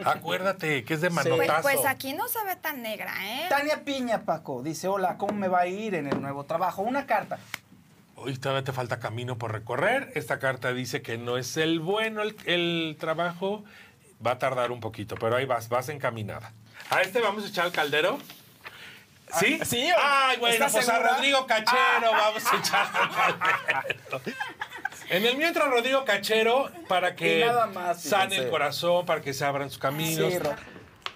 [0.05, 1.15] Acuérdate que es de Sí.
[1.17, 1.63] Pues, manotazo.
[1.63, 3.47] pues aquí no se ve tan negra, ¿eh?
[3.49, 6.83] Tania Piña, Paco, dice, hola, ¿cómo me va a ir en el nuevo trabajo?
[6.83, 7.39] Una carta.
[8.15, 10.13] Hoy todavía te falta camino por recorrer.
[10.15, 13.65] Esta carta dice que no es el bueno el, el trabajo.
[14.25, 16.53] Va a tardar un poquito, pero ahí vas, vas encaminada.
[16.91, 18.19] ¿A este vamos a echar al caldero?
[19.41, 19.59] ¿Sí?
[19.61, 20.99] Ah, sí, Ay, bueno, ¿estás pues a?
[21.01, 24.21] Rodrigo Cachero vamos a echar al caldero.
[25.09, 29.21] En el mío entra Rodrigo Cachero para que Y nada más, sane el corazón, para
[29.21, 30.33] que se abran sus caminos.
[30.33, 30.39] Sí,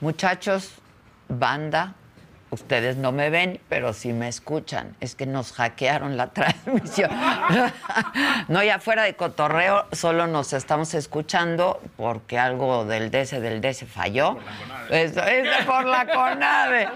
[0.00, 0.72] Muchachos,
[1.28, 1.94] banda,
[2.50, 4.96] ustedes no me ven, pero sí me escuchan.
[5.00, 7.10] Es que nos hackearon la transmisión.
[8.48, 13.86] no, ya fuera de cotorreo, solo nos estamos escuchando porque algo del DC del DC
[13.86, 14.38] falló.
[14.90, 16.88] Es, es por la CONAVE.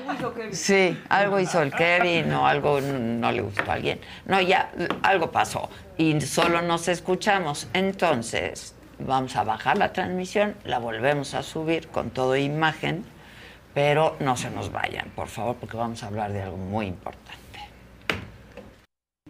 [0.52, 4.01] Sí, algo hizo el Kevin o algo no le gustó a alguien.
[4.26, 4.70] No, ya,
[5.02, 7.68] algo pasó y solo nos escuchamos.
[7.72, 13.05] Entonces, vamos a bajar la transmisión, la volvemos a subir con todo imagen,
[13.74, 17.34] pero no se nos vayan, por favor, porque vamos a hablar de algo muy importante.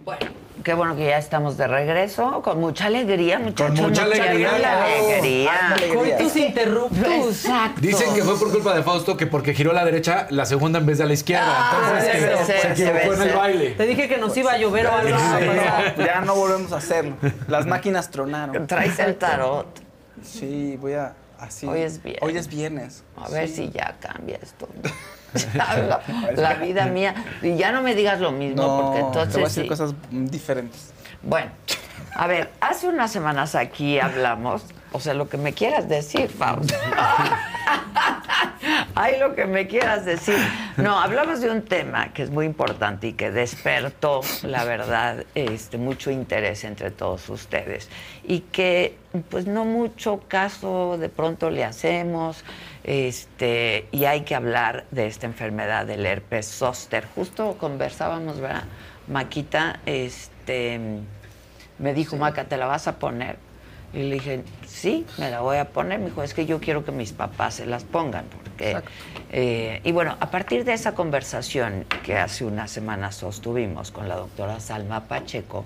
[0.04, 0.26] Bueno,
[0.62, 3.80] qué bueno que ya estamos de regreso, con mucha alegría, muchachos.
[3.80, 4.54] mucha alegría.
[4.54, 5.76] alegría.
[5.94, 7.46] Coitus interruptus.
[7.46, 7.80] Exacto.
[7.80, 10.78] Dicen que fue por culpa de Fausto que porque giró a la derecha, la segunda
[10.78, 11.70] en vez de a la izquierda.
[11.72, 13.70] Entonces que ser, se equivocó debe en el baile.
[13.70, 15.16] Te dije que nos iba a llover o algo.
[15.96, 17.16] Ya no volvemos a hacerlo.
[17.48, 18.66] Las máquinas tronaron.
[18.66, 19.80] Traes el tarot.
[20.22, 21.14] Sí, voy a...
[21.46, 21.66] Así.
[21.66, 22.22] Hoy es viernes.
[22.22, 23.04] Hoy es viernes.
[23.16, 23.54] A ver Sí.
[23.66, 24.68] si ya cambia esto.
[25.54, 26.00] la,
[26.36, 27.14] la vida mía.
[27.42, 29.68] Y ya no me digas lo mismo, No, porque te voy a entonces decir sí.
[29.68, 30.92] cosas diferentes.
[31.22, 31.50] Bueno,
[32.14, 34.62] a ver, hace unas semanas aquí hablamos,
[34.92, 36.74] o sea, lo que me quieras decir, Fausto.
[38.94, 40.36] Ay, lo que me quieras decir.
[40.76, 45.78] No, hablamos de un tema que es muy importante y que despertó, la verdad, este,
[45.78, 47.88] mucho interés entre todos ustedes.
[48.24, 48.96] Y que,
[49.30, 52.44] pues, no mucho caso de pronto le hacemos.
[52.84, 57.06] Este, y hay que hablar de esta enfermedad del herpes zóster.
[57.14, 58.64] Justo conversábamos, ¿verdad?
[59.08, 60.80] Maquita, este,
[61.78, 63.36] me dijo, Maca, ¿te la vas a poner?
[63.94, 66.00] Y le dije, sí, me la voy a poner.
[66.00, 68.24] Me dijo, es que yo quiero que mis papás se las pongan.
[68.26, 68.76] Porque,
[69.30, 74.16] eh, y bueno, a partir de esa conversación que hace unas semanas sostuvimos con la
[74.16, 75.64] doctora Salma Pacheco,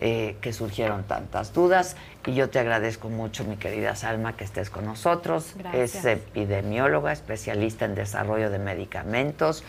[0.00, 1.96] eh, que surgieron tantas dudas.
[2.26, 5.52] Y yo te agradezco mucho, mi querida Salma, que estés con nosotros.
[5.56, 5.94] Gracias.
[5.94, 9.62] Es epidemióloga, especialista en desarrollo de medicamentos.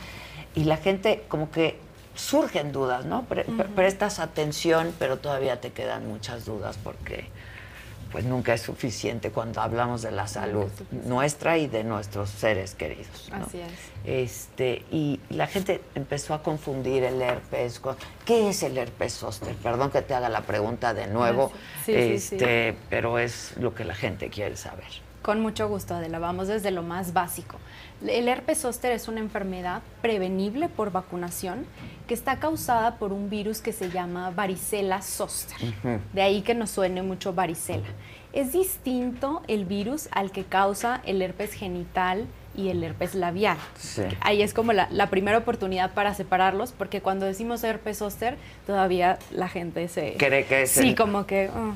[0.55, 1.77] Y la gente como que
[2.15, 3.25] surgen dudas, ¿no?
[3.25, 7.25] Pre- pre- Prestas atención, pero todavía te quedan muchas dudas porque
[8.14, 13.30] pues nunca es suficiente cuando hablamos de la salud nuestra y de nuestros seres queridos.
[13.31, 13.44] ¿no?
[13.44, 13.72] Así es.
[14.06, 19.56] Este, y la gente empezó a confundir el herpes con ¿qué es el herpes zóster?
[19.56, 21.52] Perdón que te haga la pregunta de nuevo,
[21.85, 22.35] Sí, sí, sí.
[22.35, 24.85] este, pero es lo que la gente quiere saber.
[25.23, 26.19] Con mucho gusto, Adela.
[26.19, 27.57] Vamos desde lo más básico.
[28.05, 31.65] El herpes zóster es una enfermedad prevenible por vacunación
[32.07, 35.57] que está causada por un virus que se llama varicela zoster.
[36.11, 37.87] De ahí que nos suene mucho varicela.
[38.33, 42.25] Es distinto el virus al que causa el herpes genital
[42.55, 43.57] y el herpes labial.
[44.19, 48.37] Ahí es como la, la primera oportunidad para separarlos, porque cuando decimos herpes zóster,
[48.67, 50.15] todavía la gente se...
[50.17, 51.49] Cree que es Sí, el- como que...
[51.55, 51.73] ah.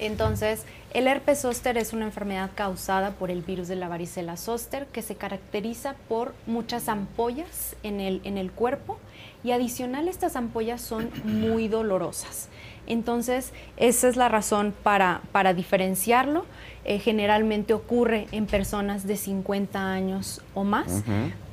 [0.00, 4.86] Entonces, el herpes zóster es una enfermedad causada por el virus de la varicela zóster
[4.86, 8.98] que se caracteriza por muchas ampollas en el, en el cuerpo
[9.44, 12.48] y adicional estas ampollas son muy dolorosas.
[12.86, 16.46] Entonces, esa es la razón para, para diferenciarlo.
[16.84, 21.04] Eh, generalmente ocurre en personas de 50 años o más,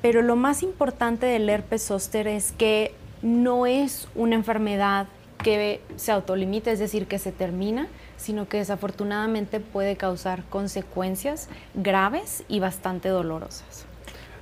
[0.01, 5.07] pero lo más importante del herpes zóster es que no es una enfermedad
[5.43, 7.87] que se autolimita, es decir, que se termina,
[8.17, 13.85] sino que desafortunadamente puede causar consecuencias graves y bastante dolorosas.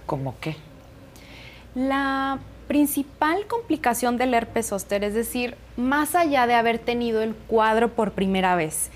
[0.05, 0.55] ¿Cómo qué?
[1.75, 7.89] La principal complicación del herpes zóster, es decir, más allá de haber tenido el cuadro
[7.89, 8.89] por primera vez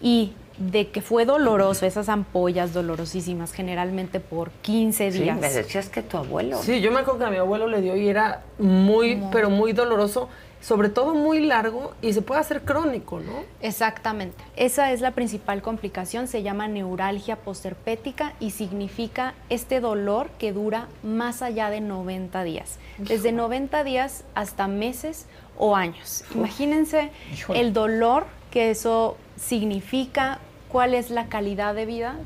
[0.00, 5.38] y de que fue doloroso, esas ampollas dolorosísimas, generalmente por 15 Sí, días.
[5.40, 6.58] me decías que tu abuelo.
[6.62, 9.72] Sí, yo me acuerdo que a mi abuelo le dio y era muy, pero muy
[9.72, 10.28] doloroso,
[10.62, 13.42] sobre todo muy largo y se puede hacer crónico, ¿no?
[13.60, 14.42] Exactamente.
[14.56, 20.88] Esa es la principal complicación, se llama neuralgia postherpética y significa este dolor que dura
[21.02, 25.26] más allá de 90 días, desde 90 días hasta meses
[25.58, 26.24] o años.
[26.34, 27.60] Imagínense Híjole.
[27.60, 32.16] el dolor que eso significa, cuál es la calidad de vida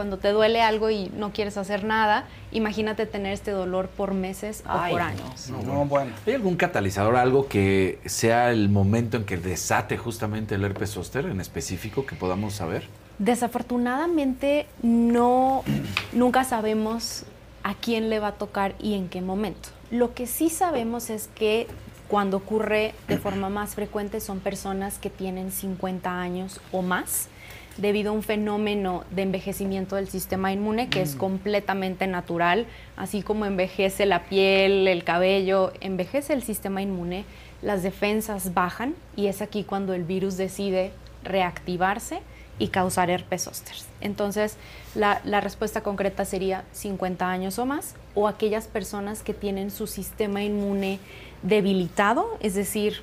[0.00, 4.64] cuando te duele algo y no quieres hacer nada, imagínate tener este dolor por meses
[4.64, 5.50] o por años.
[5.50, 6.12] No, bueno.
[6.26, 11.26] ¿Hay algún catalizador, algo que sea el momento en que desate justamente el herpes zóster
[11.26, 12.84] en específico que podamos saber?
[13.18, 15.64] Desafortunadamente no
[16.14, 17.24] nunca sabemos
[17.62, 19.68] a quién le va a tocar y en qué momento.
[19.90, 21.66] Lo que sí sabemos es que
[22.08, 27.28] cuando ocurre de forma más frecuente son personas que tienen 50 años o más
[27.76, 32.66] debido a un fenómeno de envejecimiento del sistema inmune que es completamente natural,
[32.96, 37.24] así como envejece la piel, el cabello, envejece el sistema inmune,
[37.62, 40.92] las defensas bajan y es aquí cuando el virus decide
[41.24, 42.20] reactivarse
[42.58, 43.74] y causar herpes zóster.
[44.00, 44.56] Entonces,
[44.94, 49.86] la, la respuesta concreta sería 50 años o más, o aquellas personas que tienen su
[49.86, 50.98] sistema inmune
[51.42, 53.00] debilitado, es decir,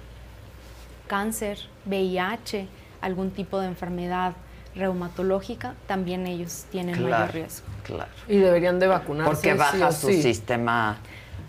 [1.08, 2.68] cáncer, VIH,
[3.02, 4.34] algún tipo de enfermedad
[4.78, 7.68] reumatológica, también ellos tienen mayor riesgo.
[7.84, 8.12] Claro.
[8.28, 9.32] Y deberían de vacunarse.
[9.32, 10.22] Porque baja su sí.
[10.22, 10.98] sistema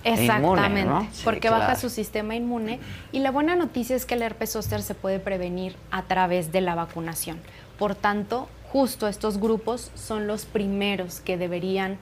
[0.05, 1.09] Exactamente, inmune, ¿no?
[1.13, 2.79] Sí, porque baja su sistema inmune
[3.13, 6.61] y la buena noticia es que el herpes zóster se puede prevenir a través de
[6.61, 7.39] la vacunación.
[7.79, 11.99] Por tanto, justo estos grupos son los primeros que deberían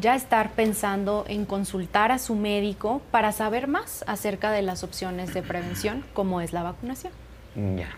[0.00, 5.34] ya estar pensando en consultar a su médico para saber más acerca de las opciones
[5.34, 7.12] de prevención, como es la vacunación.
[7.54, 7.90] Ya.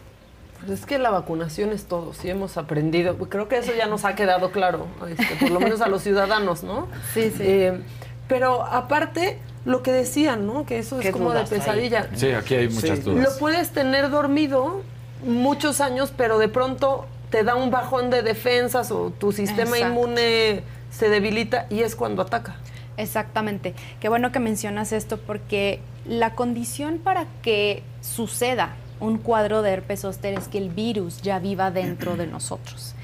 [0.67, 3.17] Pues es que la vacunación es todo, sí hemos aprendido.
[3.17, 6.63] Creo que eso ya nos ha quedado claro, este, por lo menos a los ciudadanos,
[6.63, 6.89] ¿no?
[7.13, 7.43] Sí, sí.
[7.43, 7.81] Eh,
[8.29, 10.65] pero aparte, lo que decían, ¿no?
[10.65, 11.47] Que eso es ¿Qué como de hay?
[11.47, 12.09] pesadilla.
[12.15, 13.37] Sí, aquí hay muchas Lo dudas.
[13.39, 14.83] puedes tener dormido
[15.25, 19.87] muchos años, pero de pronto te da un bajón de defensas o tu sistema Exacto.
[20.01, 22.57] inmune se debilita y es cuando ataca.
[22.97, 23.75] Exactamente.
[24.01, 30.01] Qué bueno que mencionas esto porque la condición para que suceda un cuadro de herpes
[30.01, 32.95] zóster es que el virus ya viva dentro de nosotros.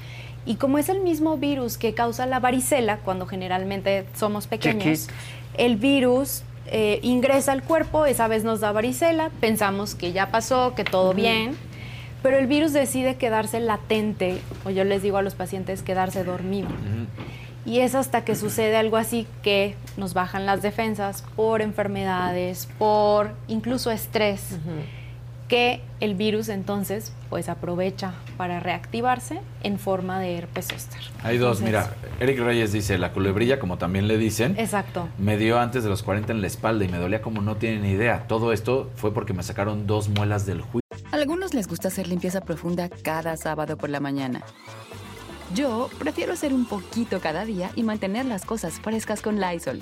[0.45, 5.07] Y como es el mismo virus que causa la varicela, cuando generalmente somos pequeños,
[5.57, 10.73] el virus eh, ingresa al cuerpo, esa vez nos da varicela, pensamos que ya pasó,
[10.73, 11.55] que todo bien,
[12.23, 16.69] pero el virus decide quedarse latente, o yo les digo a los pacientes quedarse dormido.
[17.65, 23.33] Y es hasta que sucede algo así que nos bajan las defensas por enfermedades, por
[23.47, 24.57] incluso estrés,
[25.51, 31.01] que el virus entonces pues aprovecha para reactivarse en forma de herpes zóster.
[31.23, 35.09] Hay dos, Entonces, mira, Eric Reyes dice, la culebrilla, como también le dicen, Exacto.
[35.17, 37.83] me dio antes de los 40 en la espalda y me dolía como no tienen
[37.83, 38.27] idea.
[38.29, 40.79] Todo esto fue porque me sacaron dos muelas del juicio.
[41.11, 44.43] A algunos les gusta hacer limpieza profunda cada sábado por la mañana.
[45.53, 49.81] Yo prefiero hacer un poquito cada día y mantener las cosas frescas con Lysol.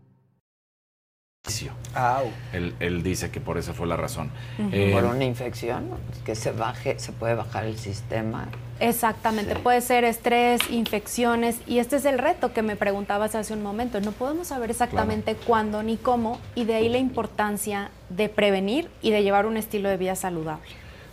[2.53, 4.31] Él, él dice que por eso fue la razón.
[4.71, 5.89] Eh, Por una infección,
[6.25, 8.47] que se baje, se puede bajar el sistema.
[8.79, 13.61] Exactamente, puede ser estrés, infecciones y este es el reto que me preguntabas hace un
[13.61, 13.99] momento.
[14.01, 19.11] No podemos saber exactamente cuándo ni cómo y de ahí la importancia de prevenir y
[19.11, 20.67] de llevar un estilo de vida saludable.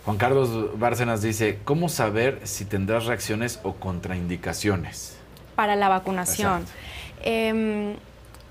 [0.05, 5.17] Juan Carlos Bárcenas dice, ¿cómo saber si tendrás reacciones o contraindicaciones?
[5.55, 6.65] Para la vacunación.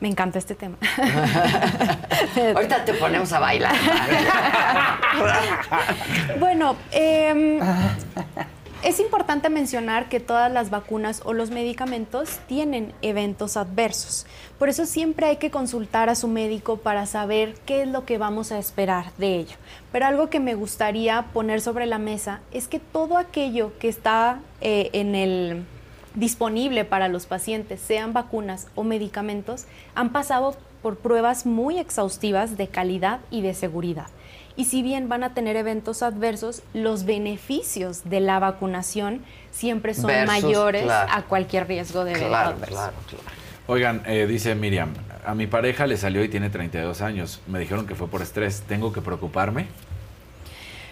[0.01, 0.77] Me encanta este tema.
[2.55, 3.75] Ahorita te ponemos a bailar.
[6.39, 7.59] Bueno, em,
[8.83, 14.25] es importante mencionar que todas las vacunas o los medicamentos tienen eventos adversos.
[14.59, 18.19] Por eso siempre hay que consultar a su médico para saber qué es lo que
[18.19, 19.57] vamos a esperar de ello.
[19.91, 24.39] Pero algo que me gustaría poner sobre la mesa es que todo aquello que está
[24.61, 25.65] eh, en el
[26.19, 32.69] disponible para los pacientes, sean vacunas o medicamentos, han pasado por pruebas muy exhaustivas de
[32.69, 34.07] calidad y de seguridad.
[34.57, 39.23] Y si bien van a tener eventos adversos, los beneficios de la vacunación
[39.53, 41.13] siempre son Versus, mayores claro.
[41.13, 42.75] a cualquier riesgo de evento Claro, adverso.
[42.75, 43.25] claro, claro.
[43.69, 47.41] Oigan, eh, dice Miriam, a mi pareja le salió y tiene 32 años.
[47.47, 48.63] Me dijeron que fue por estrés.
[48.67, 49.67] ¿Tengo que preocuparme?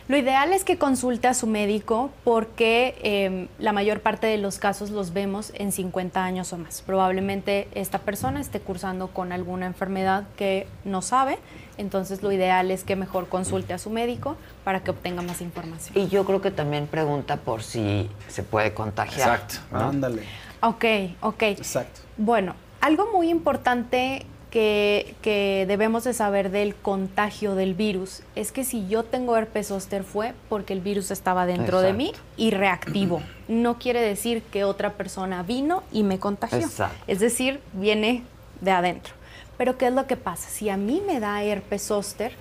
[0.08, 4.58] Lo ideal es que consulte a su médico porque eh, la mayor parte de los
[4.58, 6.82] casos los vemos en 50 años o más.
[6.82, 11.38] Probablemente esta persona esté cursando con alguna enfermedad que no sabe,
[11.76, 15.98] entonces lo ideal es que mejor consulte a su médico para que obtenga más información.
[15.98, 19.40] Y yo creo que también pregunta por si se puede contagiar.
[19.72, 19.80] ¿no?
[19.80, 20.22] Ándale.
[20.60, 20.84] Ok,
[21.20, 21.42] ok.
[21.42, 22.00] Exacto.
[22.16, 24.24] Bueno, algo muy importante
[24.56, 29.66] que, que debemos de saber del contagio del virus es que si yo tengo herpes
[29.66, 33.20] zóster fue porque el virus estaba dentro de mí y reactivo.
[33.48, 36.60] No quiere decir que otra persona vino y me contagió.
[36.60, 36.96] Exacto.
[37.06, 38.22] Es decir, viene
[38.62, 39.12] de adentro.
[39.58, 40.48] Pero ¿qué es lo que pasa?
[40.48, 42.32] Si a mí me da herpes zóster,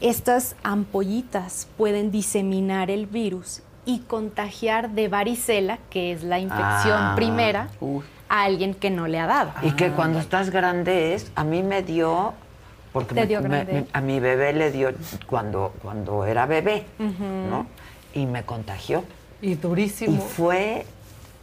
[0.00, 7.12] estas ampollitas pueden diseminar el virus y contagiar de varicela, que es la infección Ah.
[7.16, 7.68] primera,
[8.30, 9.50] a alguien que no le ha dado.
[9.62, 12.32] Y que cuando estás grande es, a mí me dio,
[12.92, 13.72] porque me- dio me- grande.
[13.72, 14.92] me- a mi bebé le dio
[15.26, 16.84] cuando, cuando era bebé.
[16.98, 17.66] ¿no?
[18.14, 19.04] Y me contagió.
[19.42, 20.14] Y durísimo.
[20.14, 20.86] Y fue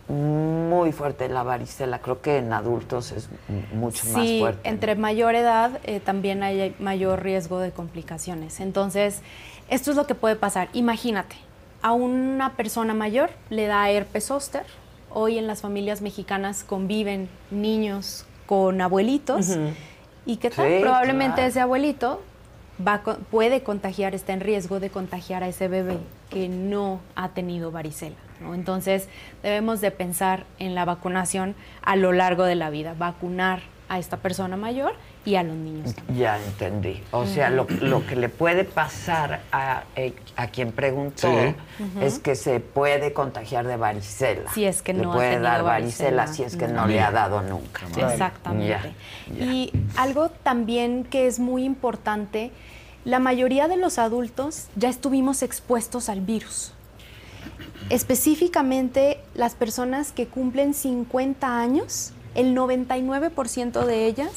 [0.08, 2.00] muy fuerte la varicela.
[2.00, 3.30] Creo que en adultos es
[3.74, 4.70] mucho más Sí, fuerte.
[4.70, 8.60] entre mayor edad eh, también hay mayor riesgo de complicaciones.
[8.62, 9.22] Entonces,
[9.70, 10.70] esto es lo que puede pasar.
[10.74, 11.36] Imagínate,
[11.82, 14.64] a una persona mayor le da herpes zóster.
[15.10, 19.58] Hoy en las familias mexicanas conviven niños con abuelitos.
[20.26, 20.68] ¿Y qué tal?
[20.68, 21.50] Sí, Probablemente claro.
[21.50, 22.22] ese abuelito
[22.86, 27.72] va, puede contagiar, está en riesgo de contagiar a ese bebé que no ha tenido
[27.72, 28.16] varicela.
[28.42, 28.54] ¿no?
[28.54, 29.08] Entonces
[29.44, 34.18] debemos de pensar en la vacunación a lo largo de la vida, vacunar a esta
[34.18, 34.94] persona mayor
[35.28, 35.94] y a los niños.
[36.18, 37.04] Ya entendí.
[37.12, 41.54] O sea, lo, lo que le puede pasar a, eh, a quien preguntó Sí.
[42.00, 44.50] Es que se puede contagiar de varicela.
[44.54, 46.34] Si es que le no ha puede tenido dar varicela, varicela.
[46.34, 47.82] si es que no le ha dado nunca.
[47.88, 48.94] Exactamente.
[49.28, 49.46] Ya, ya.
[49.52, 52.52] Y algo también que es muy importante,
[53.04, 56.72] la mayoría de los adultos ya estuvimos expuestos al virus.
[57.90, 64.32] Específicamente las personas que cumplen 50 años, el 99% de ellas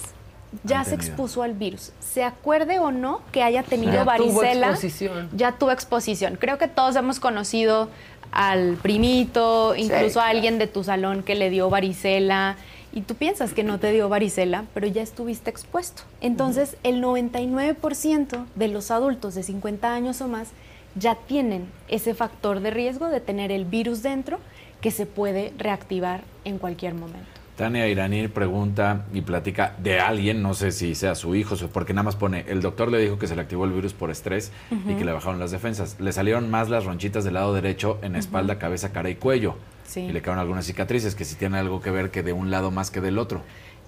[0.64, 1.92] ya se expuso al virus.
[2.00, 5.28] Se acuerde o no que haya tenido Ya tuvo varicela, exposición.
[5.36, 6.36] ya tuvo exposición.
[6.40, 7.88] Creo que todos hemos conocido
[8.32, 12.56] al primito, incluso a alguien de tu salón que le dio varicela
[12.92, 16.02] y tú piensas que no te dio varicela, pero ya estuviste expuesto.
[16.20, 20.48] Entonces, el 99% de los adultos de 50 años o más
[20.96, 24.38] ya tienen ese factor de riesgo de tener el virus dentro
[24.80, 27.39] que se puede reactivar en cualquier momento.
[27.60, 32.04] Tania Iraní pregunta y platica de alguien, no sé si sea su hijo, porque nada
[32.04, 34.94] más pone, el doctor le dijo que se le activó el virus por estrés y
[34.94, 35.96] que le bajaron las defensas.
[36.00, 39.56] Le salieron más las ronchitas del lado derecho en espalda, cabeza, cara y cuello.
[39.84, 40.00] Sí.
[40.00, 42.70] Y le quedaron algunas cicatrices que si tiene algo que ver que de un lado
[42.70, 43.42] más que del otro.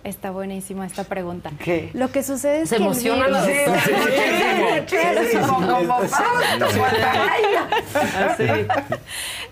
[0.05, 1.51] Está buenísima esta pregunta.
[1.59, 1.89] ¿Qué?
[1.95, 3.47] Lo que sucede es Se que el emociona virus-.
[4.87, 5.61] Sí, como.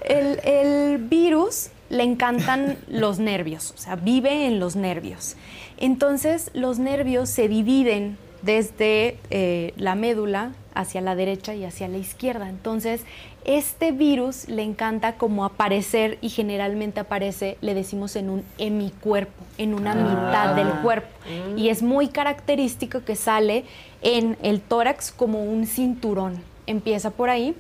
[0.03, 5.37] El, el virus le encantan los nervios, o sea, vive en los nervios.
[5.77, 11.99] Entonces, los nervios se dividen desde eh, la médula hacia la derecha y hacia la
[11.99, 12.49] izquierda.
[12.49, 13.03] Entonces,
[13.45, 19.75] este virus le encanta como aparecer y generalmente aparece, le decimos, en un hemicuerpo, en
[19.75, 21.09] una mitad del cuerpo.
[21.57, 23.65] Y es muy característico que sale
[24.03, 26.43] en el tórax como un cinturón.
[26.67, 27.55] Empieza por ahí,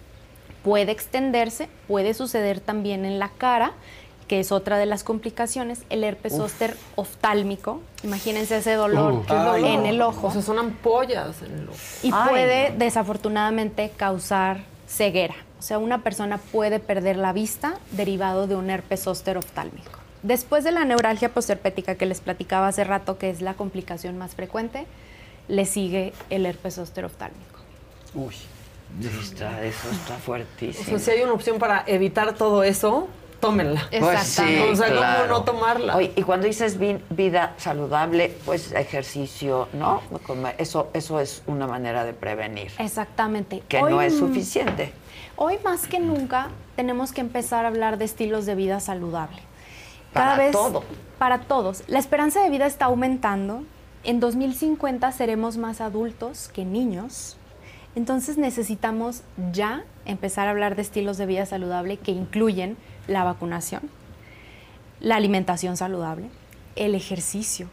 [0.62, 3.72] puede extenderse, puede suceder también en la cara,
[4.30, 6.38] que es otra de las complicaciones, el herpes Uf.
[6.38, 7.80] zóster oftálmico.
[8.04, 10.28] Imagínense ese dolor Uh, en el ojo.
[10.28, 11.76] O sea, son ampollas en el ojo.
[12.04, 12.78] Y Ay, puede no.
[12.78, 15.34] desafortunadamente causar ceguera.
[15.58, 19.90] O sea, una persona puede perder la vista derivado de un herpes zóster oftálmico.
[20.22, 24.36] Después de la neuralgia posherpética que les platicaba hace rato, que es la complicación más
[24.36, 24.86] frecuente,
[25.48, 27.58] le sigue el herpes zóster oftálmico.
[28.14, 28.34] Uy,
[29.24, 30.84] está, eso está O fuertísimo.
[30.84, 33.08] sea, si hay una opción para evitar todo eso,
[33.40, 33.88] tómenla.
[33.98, 35.22] Pues sí, O sea, claro.
[35.26, 35.96] ¿cómo no tomarla?
[35.96, 40.02] Oye, y cuando dices vi- vida saludable, pues ejercicio, ¿no?
[40.58, 42.70] Eso, eso es una manera de prevenir.
[42.78, 43.62] Exactamente.
[43.68, 44.92] Que Hoy, no es suficiente.
[45.36, 49.38] Hoy más que nunca tenemos que empezar a hablar de estilos de vida saludable.
[50.12, 50.84] Cada Para vez todo.
[51.18, 51.82] para todos.
[51.88, 53.62] La esperanza de vida está aumentando.
[54.04, 57.36] En 2050 seremos más adultos que niños.
[57.96, 59.22] Entonces necesitamos
[59.52, 62.76] ya empezar a hablar de estilos de vida saludable que incluyen
[63.06, 63.82] la vacunación,
[65.00, 66.28] la alimentación saludable,
[66.76, 67.68] el ejercicio,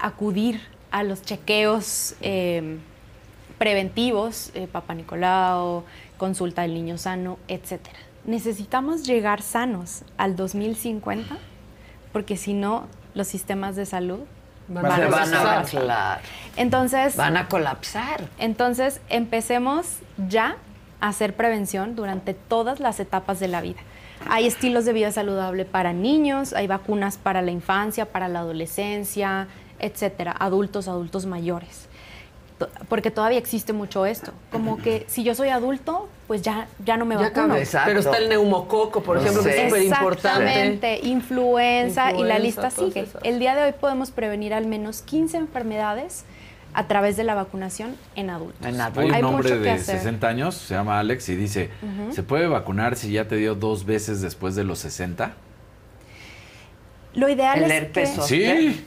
[0.00, 2.78] acudir a los chequeos eh,
[3.58, 5.84] preventivos, eh, Papa Nicolau,
[6.18, 7.98] consulta del niño sano, etcétera.
[8.24, 11.36] Necesitamos llegar sanos al 2050
[12.12, 14.20] porque si no los sistemas de salud
[14.68, 16.20] Van a colapsar.
[16.56, 18.28] Entonces Van a colapsar.
[18.38, 20.56] entonces, empecemos ya
[21.00, 23.80] a hacer prevención durante todas las etapas de la vida.
[24.28, 29.48] Hay estilos de vida saludable para niños, hay vacunas para la infancia, para la adolescencia,
[29.78, 31.88] etcétera, adultos, adultos mayores.
[32.88, 37.04] Porque todavía existe mucho esto, como que si yo soy adulto, pues ya, ya no
[37.04, 37.56] me Ya vacuno.
[37.84, 40.44] Pero está el neumococo, por ejemplo, que es súper importante.
[40.44, 43.00] Exactamente, influenza, y la lista sigue.
[43.00, 43.20] esas.
[43.24, 46.24] El día de hoy podemos prevenir al menos 15 enfermedades
[46.74, 48.64] a través de la vacunación en adultos.
[48.64, 49.98] Hay un Hay hombre mucho que de hacer.
[49.98, 51.70] 60 años, se llama Alex, y dice.
[52.12, 55.34] ¿se puede vacunar si ya te dio dos veces después de los 60?
[57.14, 58.22] Lo ideal El es herpes que...
[58.22, 58.86] Sí.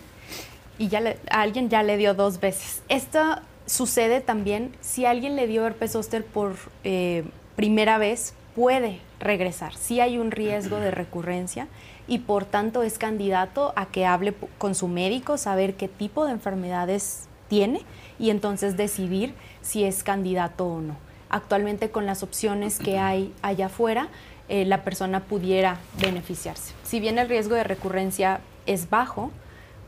[0.77, 2.81] Y ya le- a alguien ya le dio dos veces.
[2.89, 3.19] Esto
[3.65, 7.23] sucede también si alguien le dio herpes zóster por eh,
[7.55, 9.73] primera vez, puede regresar.
[9.75, 11.67] Sí hay un riesgo de recurrencia
[12.07, 16.31] y por tanto es candidato a que hable con su médico, saber qué tipo de
[16.33, 17.81] enfermedades tiene
[18.19, 20.95] y entonces decidir si es candidato o no.
[21.29, 24.07] Actualmente con las opciones que hay allá afuera,
[24.47, 26.73] eh, la persona pudiera beneficiarse.
[26.83, 29.31] Si bien el riesgo de recurrencia es bajo,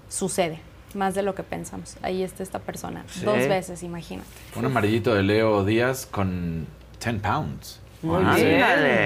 [0.10, 0.60] sucede
[0.94, 1.96] más de lo que pensamos.
[2.02, 3.22] Ahí está esta persona, Sí.
[3.24, 4.28] dos veces, imagínate.
[4.56, 6.66] Un amarillito de Leo Díaz con
[7.00, 7.80] 10 pounds.
[8.04, 8.62] Muy Ah, bien,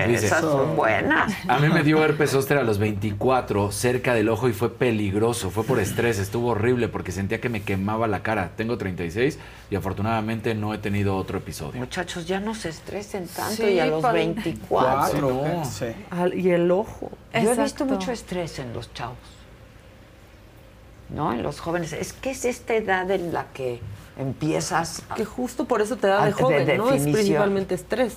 [0.05, 0.11] sí.
[0.11, 1.33] Dice, esas son buenas.
[1.47, 5.49] A mí me dio herpes zóster a los 24, cerca del ojo y fue peligroso,
[5.49, 8.51] fue por estrés, estuvo horrible porque sentía que me quemaba la cara.
[8.57, 9.39] Tengo 36
[9.69, 11.79] y afortunadamente no he tenido otro episodio.
[11.79, 15.21] Muchachos, ya no se estresen tanto Sí, y a los pal- 24.
[15.21, 15.63] No.
[16.09, 17.11] Al- y el ojo.
[17.33, 19.17] Yo he visto mucho estrés en los chavos.
[21.09, 21.31] ¿No?
[21.33, 21.93] En los jóvenes.
[21.93, 23.79] Es que es esta edad en la que
[24.17, 25.03] empiezas.
[25.09, 26.91] a- Que justo por eso te da de de joven, ¿no?
[26.91, 28.15] Es principalmente estrés.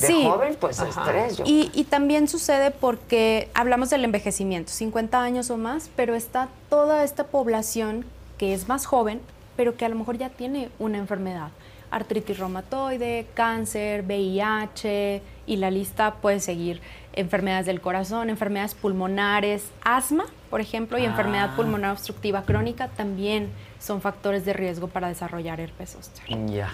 [0.00, 0.88] De joven, pues Ajá.
[1.02, 1.36] estrés.
[1.38, 6.48] yo Y, y también sucede porque hablamos del envejecimiento, 50 años o más, pero está
[6.68, 8.04] toda esta población
[8.38, 9.20] que es más joven,
[9.56, 11.48] pero que a lo mejor ya tiene una enfermedad.
[11.90, 16.80] Artritis reumatoide, cáncer, VIH, y la lista puede seguir.
[17.12, 21.56] Enfermedades del corazón, enfermedades pulmonares, asma, por ejemplo, y enfermedad Ah.
[21.56, 23.48] pulmonar obstructiva crónica también
[23.78, 26.24] son factores de riesgo para desarrollar herpes zóster.
[26.48, 26.70] Ya.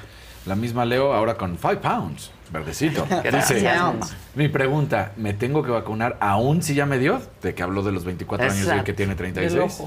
[0.46, 3.06] La misma Leo ahora con 5 pounds, verdecito.
[3.24, 3.60] Gracias.
[3.60, 7.20] Dice, mi pregunta, ¿me tengo que vacunar aún si ya me dio?
[7.42, 9.82] De que habló de los 24 años y que tiene 36.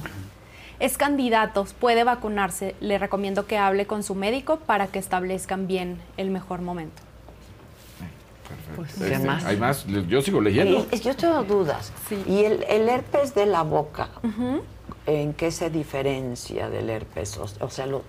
[0.79, 2.75] Es candidato, puede vacunarse.
[2.81, 7.01] Le recomiendo que hable con su médico para que establezcan bien el mejor momento.
[8.75, 9.05] Perfecto.
[9.05, 9.45] ¿qué Este, más?
[9.45, 9.85] ¿Hay más?
[9.85, 10.85] Yo sigo leyendo.
[10.91, 11.91] Y- yo tengo dudas.
[12.27, 14.09] ¿Y el, el herpes de la boca,
[15.05, 17.37] en qué se diferencia del herpes?
[17.37, 18.01] O, o sea, los,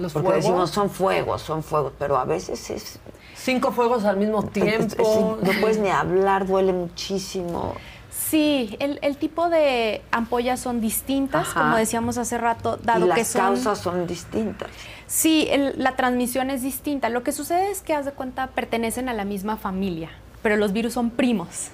[0.00, 0.44] ¿Los porque fuegos?
[0.44, 2.98] decimos son fuegos, son fuegos, pero a veces es
[3.36, 5.02] Cinco fuegos al mismo tiempo.
[5.42, 7.74] Sí, no puedes ni hablar, duele muchísimo.
[8.10, 11.62] Sí, el, el tipo de ampollas son distintas, Ajá.
[11.62, 13.40] como decíamos hace rato, dado y las que son...
[13.40, 14.68] causas son distintas.
[15.06, 17.08] Sí, el- la transmisión es distinta.
[17.08, 20.10] Lo que sucede es que, haz de cuenta, pertenecen a la misma familia,
[20.42, 21.70] pero los virus son primos.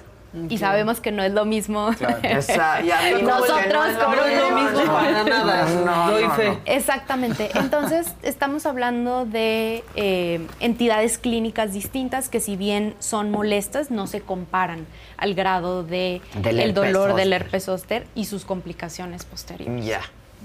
[0.49, 1.89] Y sabemos que no es lo mismo.
[2.23, 4.05] Esa- ya vimos que no Nosotros es lo
[4.49, 5.65] como mismo para nada.
[5.85, 6.47] No, Doy no, fe.
[6.49, 6.59] no.
[6.65, 7.49] Exactamente.
[7.55, 14.21] Entonces, estamos hablando de eh, entidades clínicas distintas que si bien son molestas, no se
[14.21, 14.85] comparan
[15.17, 19.85] al grado de Del el herpes dolor del herpes zóster y sus complicaciones posteriores.
[19.85, 20.01] Ya,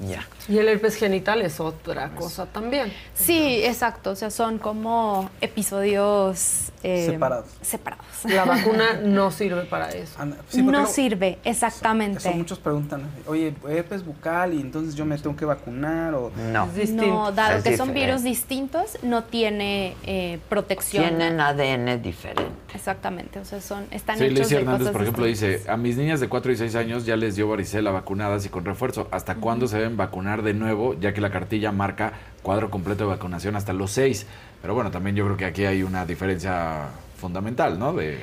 [0.09, 0.27] ya.
[0.49, 2.93] Y el herpes genital es otra cosa también.
[3.15, 4.11] Sí, exacto.
[4.11, 5.31] O sea, son como
[5.77, 7.47] episodios eh, Separados.
[7.61, 8.05] separados.
[8.25, 10.19] La vacuna no sirve para eso.
[10.49, 12.19] Sí, no no- sirve, exactamente.
[12.19, 16.33] Eso muchos preguntan, oye, herpes bucal y entonces yo me tengo que vacunar o...
[16.53, 16.69] No.
[16.93, 21.05] No, dado Es que son virus distintos, no tiene eh, protección.
[21.17, 22.43] Tienen ADN diferente.
[22.75, 25.59] Exactamente, o sea, son, están Sí, hechos de Hernández, cosas por ejemplo, distintas.
[25.61, 28.49] dice, a mis niñas de 4 y 6 años ya les dio varicela vacunadas y
[28.49, 29.07] con refuerzo.
[29.11, 30.95] ¿Hasta cuándo se vacunar de nuevo?
[30.99, 34.27] Ya que la cartilla marca cuadro completo de vacunación hasta los 6.
[34.61, 36.89] Pero bueno, también yo creo que aquí hay una diferencia
[37.19, 37.93] fundamental, ¿no?
[37.93, 38.19] De,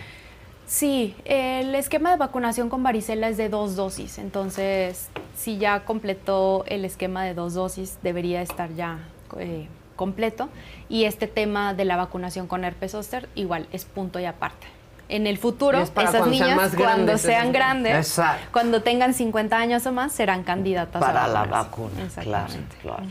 [0.69, 6.63] Sí, el esquema de vacunación con varicela es de dos dosis, entonces si ya completó
[6.67, 8.99] el esquema de dos dosis debería estar ya
[9.39, 10.47] eh, completo
[10.87, 14.67] y este tema de la vacunación con herpes zóster igual es punto y aparte.
[15.09, 18.47] En el futuro, es esas cuando sean niñas, más cuando grandes, sean grandes, Exacto.
[18.53, 21.69] cuando tengan 50 años o más, serán candidatas Para a la vacunarse.
[21.69, 22.05] vacuna, claro,
[22.45, 22.75] Exactamente.
[22.81, 23.03] claro.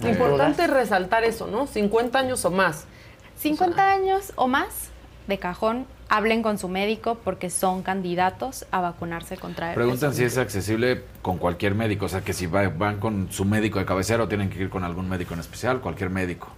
[0.00, 1.66] Lo importante es resaltar eso, ¿no?
[1.66, 2.86] 50 años o más.
[3.38, 4.88] 50 años o más,
[5.26, 10.24] de cajón, hablen con su médico porque son candidatos a vacunarse contra herpes preguntan si
[10.24, 12.06] es accesible con cualquier médico.
[12.06, 14.70] O sea, que si va- van con su médico de cabecera o tienen que ir
[14.70, 16.48] con algún médico en especial, cualquier médico.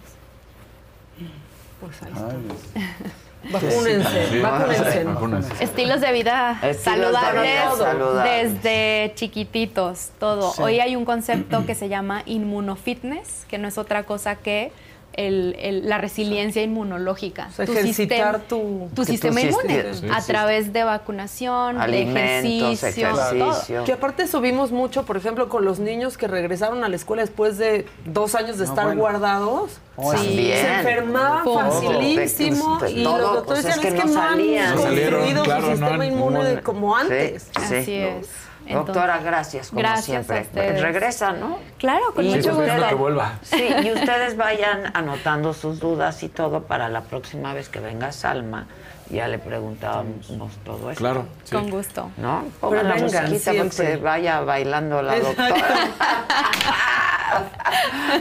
[1.80, 3.10] Pues ahí Ay, está.
[3.52, 4.40] Vacúnense, Sí.
[4.40, 5.04] vacúnense.
[5.04, 5.64] Vacúnense.
[5.64, 10.52] Estilos de vida Estilos saludables, desde chiquititos, todo.
[10.52, 10.62] Sí.
[10.62, 14.72] Hoy hay un concepto que se llama inmunofitness, que no es otra cosa que
[15.16, 17.48] el- el- la resiliencia inmunológica.
[17.50, 22.14] O sea, ejercitar tu- tu sistema tu inmune a través de vacunación, Alimentos,
[22.44, 23.74] de ejercicio, ejercicio.
[23.76, 23.84] todo.
[23.84, 27.58] Que aparte subimos mucho, por ejemplo, con los niños que regresaron a la escuela después
[27.58, 29.00] de dos años de No, estar bueno.
[29.00, 29.78] guardados.
[29.96, 30.50] Oh, Sí.
[30.52, 31.58] Se enfermaban Todo.
[31.60, 34.74] facilísimo y los doctores pues es decían, que es que no no han salían.
[34.74, 37.42] No salieron, construido claro, su no sistema han- inmune como antes.
[37.44, 37.74] Sí, sí.
[37.74, 38.28] Así es.
[38.72, 40.68] Doctora, gracias, como gracias siempre.
[40.78, 40.80] a.
[40.82, 41.58] Regresa, ¿no?
[41.78, 42.88] Claro, con Y mucho ustedes- gusto.
[42.88, 43.32] que vuelva.
[43.42, 48.12] Sí, y ustedes vayan anotando sus dudas y todo para la próxima vez que venga
[48.12, 48.66] Salma.
[49.08, 50.26] Ya le preguntábamos
[50.64, 50.98] todo esto.
[50.98, 51.26] Claro.
[51.44, 51.54] sí.
[51.54, 52.10] Con gusto.
[52.16, 52.44] ¿No?
[52.60, 55.54] Pongan la musiquita para que se vaya bailando la doctora.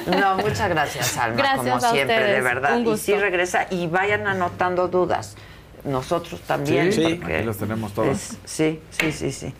[0.19, 2.77] no, muchas gracias, Alma, Gracias como a siempre, de verdad.
[2.77, 5.35] Un Y sí regresa y vayan anotando dudas.
[5.84, 6.91] Nosotros también.
[6.91, 8.11] Sí, porque aquí las tenemos todas.
[8.31, 9.53] es- sí, sí, sí, sí.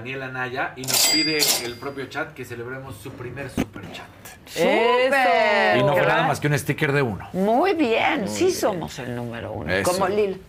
[0.00, 4.06] De Daniela Naya y nos pide el propio chat que celebremos su primer super chat.
[4.46, 5.76] ¡Súper!
[5.78, 7.28] Y no fue nada más que un sticker de uno.
[7.32, 9.72] Muy bien, sí somos el número uno.
[9.72, 9.90] Eso.
[9.92, 10.40] Como Lil.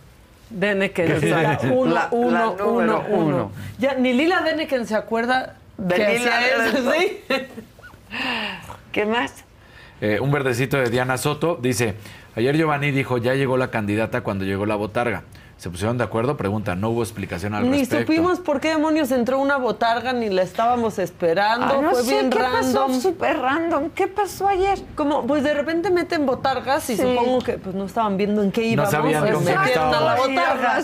[0.50, 3.04] Deneken, La- uno, la uno, uno, uno.
[3.08, 3.52] uno.
[3.78, 6.92] Ya, ni Lila Deneken se acuerda De que Lila eso.
[8.92, 9.44] ¿Qué más?
[10.00, 11.94] Eh, un verdecito de Diana Soto dice,
[12.36, 15.22] ayer Giovanni dijo, ya llegó la candidata cuando llegó la botarga.
[15.62, 16.36] ¿Se pusieron de acuerdo?
[16.36, 18.12] Pregunta, no hubo explicación al Ni respecto.
[18.12, 21.66] supimos por qué demonios entró una botarga, ni la estábamos esperando.
[21.66, 22.88] Ah, no Fue sé, bien ¿qué random.
[22.90, 23.00] pasó?
[23.00, 23.90] Súper random.
[23.90, 24.80] ¿Qué pasó ayer?
[24.96, 27.02] Como, pues de repente meten botargas y Sí.
[27.02, 28.90] supongo que pues no estaban viendo en qué íbamos.
[28.90, 30.28] sabían pues, con qué metieron a la estábamos.
[30.34, 30.82] botarga.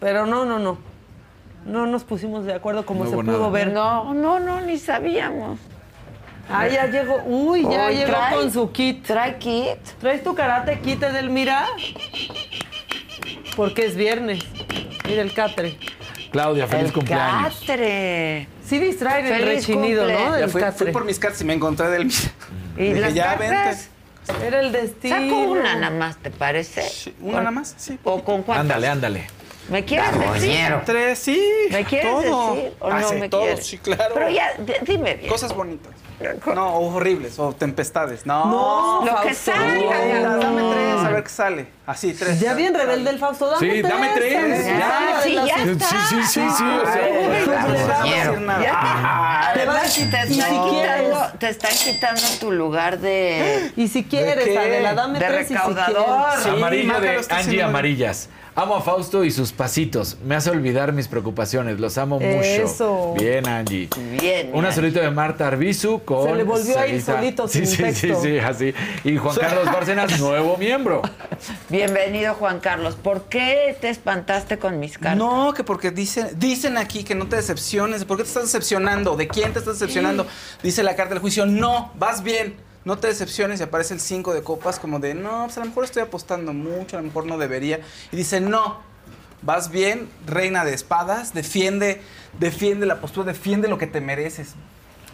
[0.00, 0.76] Pero no, no, no.
[1.64, 3.48] No nos pusimos de acuerdo como No se pudo nada.
[3.50, 3.72] ver.
[3.72, 5.60] No, no, no, ni sabíamos.
[6.50, 7.22] Ah, ya llegó.
[7.24, 9.06] Uy, ya llegó trae- con su kit.
[9.06, 9.78] ¿Trae kit?
[10.00, 11.66] ¿Traes tu karate kit, Edelmira?
[13.56, 14.44] Porque es viernes.
[15.06, 15.78] Mira el catre.
[16.32, 17.60] Claudia, feliz El cumpleaños.
[17.60, 18.48] Catre.
[18.66, 20.24] Sí distraen el rechinido, cumple.
[20.24, 20.32] ¿no?
[20.32, 20.92] Del fui, fui catre.
[20.92, 22.06] por mis cartas y me encontré del
[22.76, 23.90] ¿Y Dije, las ya cartas?
[24.26, 24.46] vente.
[24.46, 25.14] Era el destino.
[25.16, 27.12] Saco una nada más, ¿te parece?
[27.20, 27.74] ¿Una nada más?
[27.76, 27.98] Sí.
[28.02, 28.62] ¿O con cuántas?
[28.62, 29.26] Ándale, ándale.
[29.68, 30.74] ¿Me quieres decir?
[30.84, 31.40] Tres, sí.
[31.70, 32.54] ¿Me quieres todo.
[32.56, 33.66] decir o Ah, no sí, me todo, quieres?
[33.66, 34.14] sí, claro.
[34.14, 34.52] Pero ya,
[34.82, 35.28] dime bien.
[35.30, 35.92] Cosas bonitas.
[36.54, 38.24] No, o horribles, o tempestades.
[38.24, 39.52] No, No, Lo que Fausto.
[39.52, 40.36] salga.
[40.38, 41.66] Dame tres, a ver qué sale.
[41.86, 42.40] Así, tres.
[42.40, 43.50] Ya bien rebelde el Fausto.
[43.50, 43.92] Dame Sí, tres.
[43.92, 45.20] dame tres, Ya, ya.
[45.22, 45.86] Sí, ya Sí, está.
[46.08, 46.64] sí, sí, sí.
[46.64, 48.74] o sea, te- vas-
[49.54, 53.72] Además, si te y están, si quitando, te están quitando tu lugar de...
[53.76, 54.56] Y si quieres?
[54.56, 55.94] Adela, dame De tres y si recaudador.
[56.28, 56.44] quieres.
[56.44, 57.62] Sí, Amarillo de Angie.
[57.62, 58.28] Amarillas.
[58.56, 60.16] Amo a Fausto y sus pasitos.
[60.24, 61.80] Me hace olvidar mis preocupaciones.
[61.80, 62.40] Los amo mucho.
[62.40, 63.14] Eso.
[63.18, 63.88] Bien, Angie.
[64.20, 64.50] Bien.
[64.52, 66.28] Un azulito de Marta Arbizu con.
[66.28, 68.72] Se le volvió a ir solito, Sí, sin sí, sí, sí, así.
[69.02, 71.02] Y Juan Carlos Bárcenas, nuevo miembro.
[71.68, 72.94] Bienvenido, Juan Carlos.
[72.94, 75.16] ¿Por qué te espantaste con mis cartas?
[75.16, 78.04] No, que porque dicen, dicen aquí que no te decepciones.
[78.04, 79.16] ¿Por qué te estás decepcionando?
[79.16, 80.28] ¿De quién te estás decepcionando?
[80.62, 82.54] Dice la carta del juicio, no, vas bien.
[82.84, 85.66] No te decepciones y aparece el 5 de copas como de, no, pues a lo
[85.66, 87.80] mejor estoy apostando mucho, a lo mejor no debería.
[88.12, 88.80] Y dice, no,
[89.42, 92.02] vas bien, reina de espadas, defiende,
[92.38, 94.54] defiende la postura, defiende lo que te mereces.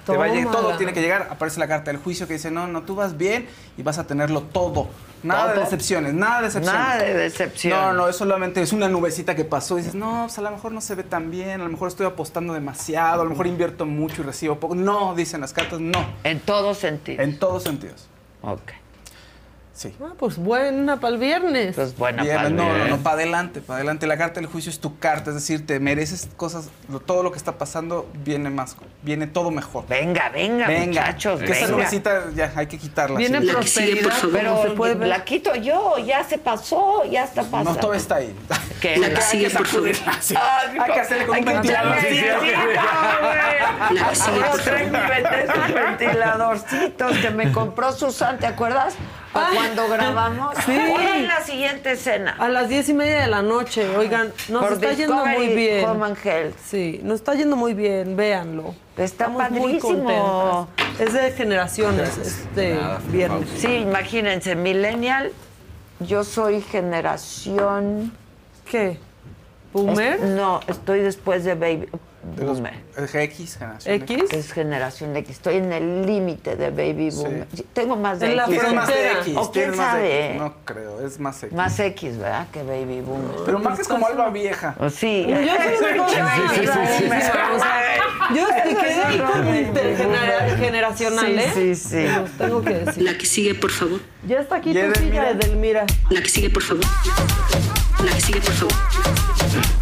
[0.05, 1.29] Te va a llegar- todo tiene que llegar.
[1.31, 3.47] Aparece la carta del juicio que dice, no, no, tú vas bien
[3.77, 4.89] y vas a tenerlo todo.
[5.23, 6.81] Nada de decepciones, nada de decepciones.
[6.81, 7.79] Nada de decepción.
[7.79, 10.51] No, no, es solamente es una nubecita que pasó y dices, no, pues a lo
[10.51, 13.47] mejor no se ve tan bien, a lo mejor estoy apostando demasiado, a lo mejor
[13.47, 14.75] invierto mucho y recibo poco.
[14.75, 16.05] No, dicen las cartas, no.
[16.25, 17.23] En todos sentidos.
[17.23, 18.07] En todos sentidos.
[18.43, 18.73] Ok.
[19.81, 19.95] Sí.
[20.05, 21.75] Ah, pues buena para el viernes.
[21.75, 22.91] Pues buena para no, no, bien.
[22.91, 24.07] no, para adelante, para adelante.
[24.07, 27.33] La carta del juicio es tu carta, es decir, te mereces cosas, lo- todo lo
[27.33, 29.87] que está pasando viene más, viene todo mejor.
[29.89, 31.77] Venga, venga, muchachos, Que esa venga.
[31.79, 33.17] nubecita ya hay que quitarla.
[33.17, 33.47] Viene sí.
[33.47, 34.33] La sigue, prosperidad.
[34.39, 35.09] Pero se puede ver.
[35.09, 37.73] la quito yo, ya se pasó, ya está pasando.
[37.73, 38.35] No, todo está ahí.
[38.83, 38.99] ¿Qué?
[38.99, 39.89] La que sigue, por favor.
[39.89, 41.97] Ay, Hay que hacerle con un ventilador.
[41.97, 42.33] La que sigue,
[45.55, 48.95] por ventiladorcitos que me compró Susan, ¿te acuerdas?
[49.33, 49.57] Pa' Ay.
[49.57, 50.55] cuando grabamos.
[50.67, 50.77] Sí.
[50.91, 52.35] ¿Cuál es la siguiente escena?
[52.39, 55.87] A las diez y media de la noche, oigan, nos Por está yendo muy bien.
[56.65, 58.75] Sí, nos está yendo muy bien, véanlo.
[58.97, 60.67] Está Estamos muy contentas.
[60.99, 62.77] Es de generaciones, este
[63.09, 63.49] viernes.
[63.57, 65.33] Sí, imagínense, millennial,
[66.01, 68.13] yo soy generación...
[68.69, 68.99] ¿Qué?
[69.73, 70.15] ¿Boomer?
[70.15, 71.89] Es- no, estoy después de Baby
[72.37, 72.61] De los-
[72.99, 73.95] es X, generación.
[73.95, 74.25] ¿X?
[74.33, 75.37] Es generación X.
[75.37, 77.47] Estoy en el límite de Baby Boomer.
[77.73, 78.59] Tengo más de En la X.
[78.61, 79.21] Tienes más de frontera.
[79.23, 79.37] X.
[79.39, 80.27] ¿O quién más sabe?
[80.27, 80.39] X.
[80.41, 81.57] No creo, es más X.
[81.57, 82.47] Más X, ¿verdad?
[82.53, 83.37] Que Baby Boomer.
[83.47, 84.75] Pero Maca es como alba vieja.
[84.79, 85.27] O sí.
[85.29, 85.41] Yo sí
[87.01, 91.51] Sí, yo te quedé ahí como intergeneracional, ¿eh?
[91.55, 92.07] Sí, sí,
[92.39, 93.03] tengo que decir.
[93.03, 94.01] La que sigue, por favor.
[94.27, 95.31] Ya está aquí ¿Y tu silla?
[95.31, 95.87] Edelmira.
[96.11, 96.85] La que sigue, por favor.
[98.05, 98.75] La que sigue, por favor.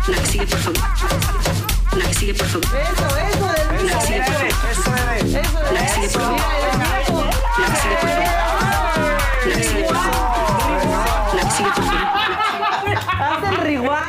[0.09, 1.58] La que sigue, por favor.
[1.97, 2.65] La que sigue, por favor.
[2.67, 3.99] Eso, eso, La Edelmira.
[3.99, 5.17] que sigue, por favor.
[5.17, 5.39] Eso.
[5.39, 6.41] Eso, La que sigue, por favor.
[7.59, 8.29] La que sigue, por favor.
[9.47, 11.35] La que sigue, por favor.
[11.35, 12.09] La que sigue, por favor.
[13.21, 14.03] Haz el riguá.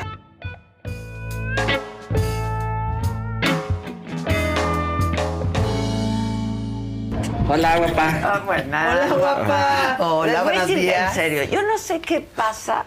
[7.47, 8.41] Hola, guapa.
[8.45, 8.91] Buena.
[8.93, 9.97] Hola, guapa.
[9.99, 11.09] Hola, Les voy a buenos decir días.
[11.09, 12.85] En serio, yo no sé qué pasa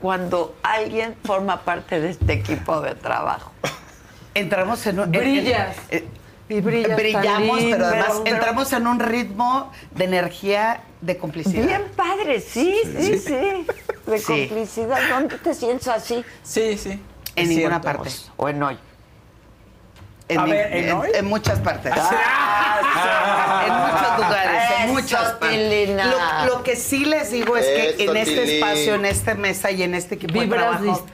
[0.00, 3.52] cuando alguien forma parte de este equipo de trabajo.
[4.34, 5.14] Entramos en un.
[5.14, 5.76] en- Brillas.
[5.90, 6.08] en- eh,
[6.48, 11.64] Y brillas brillamos, lindo, pero además pero- entramos en un ritmo de energía de complicidad.
[11.66, 13.66] Bien padre, sí, sí, sí.
[14.06, 14.24] De Sí.
[14.48, 14.98] complicidad.
[15.08, 16.24] ¿Dónde te sientes así?
[16.42, 16.90] Sí, sí.
[17.36, 17.98] En Es ninguna cierto.
[18.02, 18.10] parte.
[18.36, 18.78] ¿O en hoy?
[20.30, 21.08] En, A mi- ver, ¿en en- hoy?
[21.14, 21.92] en muchas partes.
[21.94, 25.88] Ah, en muchos lugares, en muchas partes.
[26.46, 28.54] Lo, lo que sí les digo es que Eso, en este Tilín.
[28.62, 31.06] espacio, en esta mesa y en este equipo Vibras de trabajo,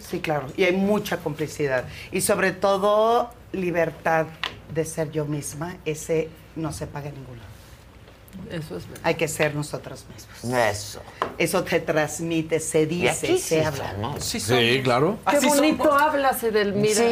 [0.00, 0.46] Sí, claro.
[0.56, 1.84] Y hay mucha complicidad.
[2.12, 4.26] Y sobre todo, libertad
[4.74, 5.76] de ser yo misma.
[5.84, 7.53] Ese no se paga en ningún lado.
[8.50, 9.00] Eso es verdad.
[9.04, 10.58] Hay que ser nosotros mismos.
[10.58, 11.00] Eso.
[11.38, 13.92] Eso te transmite, se dice, aquí se sí habla.
[13.92, 14.24] somos.
[14.24, 15.18] Sí, Sí, claro.
[15.28, 16.02] Qué Así bonito somos.
[16.02, 16.94] hablas, Edelmira.
[16.94, 17.08] Sí.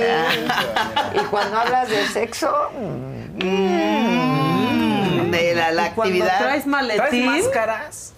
[1.21, 3.39] Y cuando hablas de sexo, Mm,
[5.31, 6.39] de la, la Cuando actividad.
[6.39, 7.07] traes maletín.
[7.09, 8.13] ¿Traes máscaras?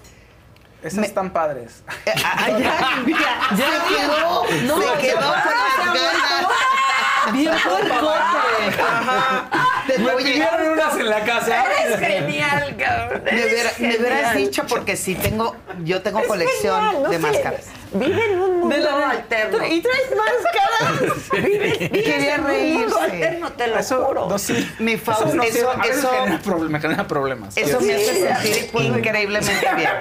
[0.82, 1.82] Esas están padres.
[2.24, 6.47] Ah, ya, mira, Ya se quedó, No, se quedó ya, con las ya, ganas.
[7.32, 8.82] Bien puercote.
[8.82, 9.48] Ajá.
[9.86, 11.65] Te- Me oye, pidieron unas en la casa.
[11.82, 13.23] eres genial, cabrón.
[13.24, 17.16] me, hubiera- me hubieras dicho porque sí tengo, yo tengo Es colección genial, no de
[17.16, 17.61] sé, máscaras.
[17.94, 19.66] Vive en un mundo la- alterno.
[19.66, 21.30] ¿Y traes máscaras?
[21.44, 23.00] Vives, vives Quería en un mundo reírse.
[23.00, 24.28] alterno, te lo Eso, juro.
[24.28, 24.70] no, sí.
[24.78, 25.70] Mi Faust, no eso, sirve.
[25.70, 27.56] A veces eso, genera problem- me genera problemas.
[27.56, 28.20] eso me hace Sí,
[28.52, 29.90] sentir increíblemente bien.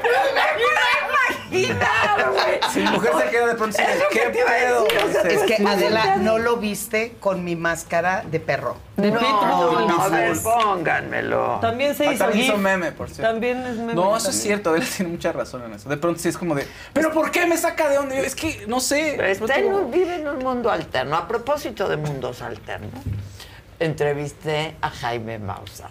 [1.51, 2.59] imaginar, güey.
[2.73, 4.83] Si mi mujer se queda de pronto y dice, Eso que ¿qué a pedo?
[4.85, 6.39] decir, o sea, Es que Adela, no.
[6.39, 8.77] lo viste con mi máscara de perro.
[8.97, 9.87] De No, Pitbull.
[9.87, 11.59] no, a ver, pónganmelo.
[11.61, 12.61] También se Ah, hizo también hizo GIF.
[12.61, 13.31] meme, por cierto.
[13.31, 13.93] También es meme.
[13.95, 15.89] No, eso es cierto, Adela tiene mucha razón en eso.
[15.89, 18.15] De pronto sí es como de, ¿pero por qué me saca de onda?
[18.15, 19.17] Yo, Es que no sé.
[19.17, 21.15] De Está pronto- en un, vive en un mundo alterno.
[21.17, 22.91] A propósito de mundos alternos,
[23.79, 25.89] entrevisté a Jaime Maussan.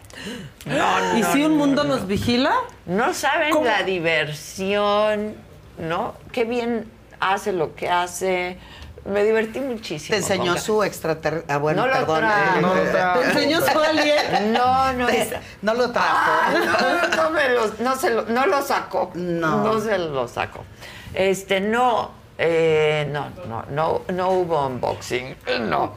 [0.66, 1.97] No, ¿Y no, si un no, mundo no.
[1.97, 2.52] nos vigila?
[2.86, 3.64] No saben ¿Cómo?
[3.66, 5.35] la diversión,
[5.78, 6.14] ¿no?
[6.32, 6.90] Qué bien
[7.20, 8.59] hace lo que hace.
[9.05, 10.14] Me divertí muchísimo.
[10.14, 11.52] Te enseñó su extraterrestre.
[11.52, 12.19] Ah, bueno, No lo perdón.
[12.20, 12.59] trajo.
[12.59, 13.19] eh, No lo eh, trajo.
[13.20, 14.52] ¿Te enseñó su alien?
[14.52, 15.06] No, no.
[15.09, 16.31] te- no lo trajo.
[16.52, 19.10] No, no me lo, no se lo, no lo sacó.
[19.14, 19.64] No.
[19.64, 20.64] No se lo sacó.
[21.14, 25.36] Este, no, eh, no, no, no, no hubo unboxing,
[25.68, 25.93] no.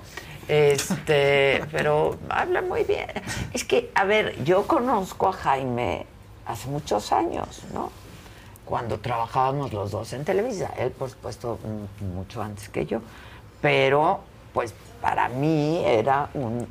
[0.47, 3.07] Este, pero habla muy bien.
[3.53, 6.05] Es que, a ver, yo conozco a Jaime
[6.45, 7.91] hace muchos años, ¿no?
[8.65, 10.71] Cuando trabajábamos los dos en Televisa.
[10.77, 11.59] Él, por supuesto,
[12.13, 13.01] mucho antes que yo.
[13.61, 14.21] Pero,
[14.53, 16.67] pues, para mí era un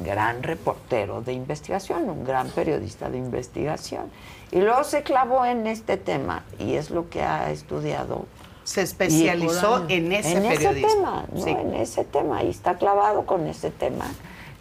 [0.00, 4.10] gran reportero de investigación, un gran periodista de investigación.
[4.52, 8.26] Y luego se clavó en este tema y es lo que ha estudiado.
[8.64, 10.88] Se especializó Y- en ese en periodismo.
[10.88, 11.42] Ese tema, ¿no?
[11.44, 11.50] Sí.
[11.50, 12.42] En ese tema.
[12.42, 14.06] Y está clavado con ese tema.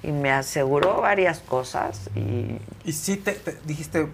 [0.04, 2.10] Y me aseguró varias cosas.
[2.16, 4.08] Y, Y sí te, te dijiste,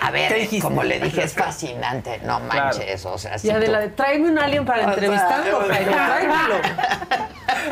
[0.00, 2.20] a ver, como le dije, es fascinante.
[2.24, 3.04] No manches.
[3.04, 6.54] O sea, si Y Adela, tú- tráeme un alien para entrevistarlo, o sea, Jaime, tráemelo.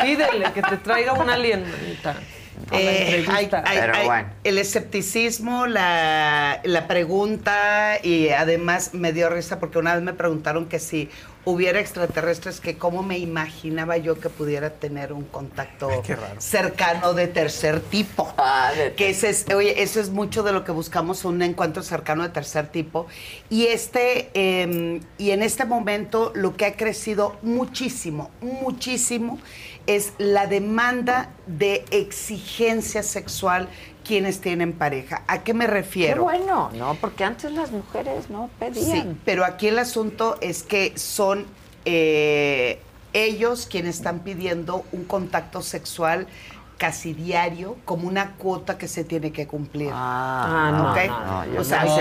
[0.02, 1.64] Pídele que te traiga un alien,
[2.72, 3.62] Eh, hay- entrevista.
[3.66, 4.28] hay- Pero hay- bueno.
[4.44, 10.66] El escepticismo, la, la pregunta y además me dio risa porque una vez me preguntaron
[10.66, 11.09] que si
[11.44, 15.88] hubiera extraterrestres, que cómo me imaginaba yo que pudiera tener un contacto
[16.38, 18.34] cercano de tercer tipo.
[18.36, 21.84] Ah, de- Que ese es, oye, eso es mucho de lo que buscamos, un encuentro
[21.84, 23.06] cercano de tercer tipo.
[23.48, 29.38] Y este, eh, y en este momento lo que ha crecido muchísimo, muchísimo,
[29.86, 33.68] es la demanda de exigencia sexual
[34.04, 35.22] quienes tienen pareja.
[35.26, 36.22] ¿A qué me Qué refiero?
[36.24, 36.94] bueno, ¿no?
[37.00, 38.84] Porque antes las mujeres no pedían.
[38.84, 41.46] Sí, pero aquí el asunto es que son
[41.84, 42.80] eh,
[43.12, 46.26] ellos quienes están pidiendo un contacto sexual
[46.78, 49.90] casi diario como una cuota que se tiene que cumplir.
[49.92, 50.98] Ah, no, ¿Ok?
[51.08, 51.96] no, no, yo o sea, que-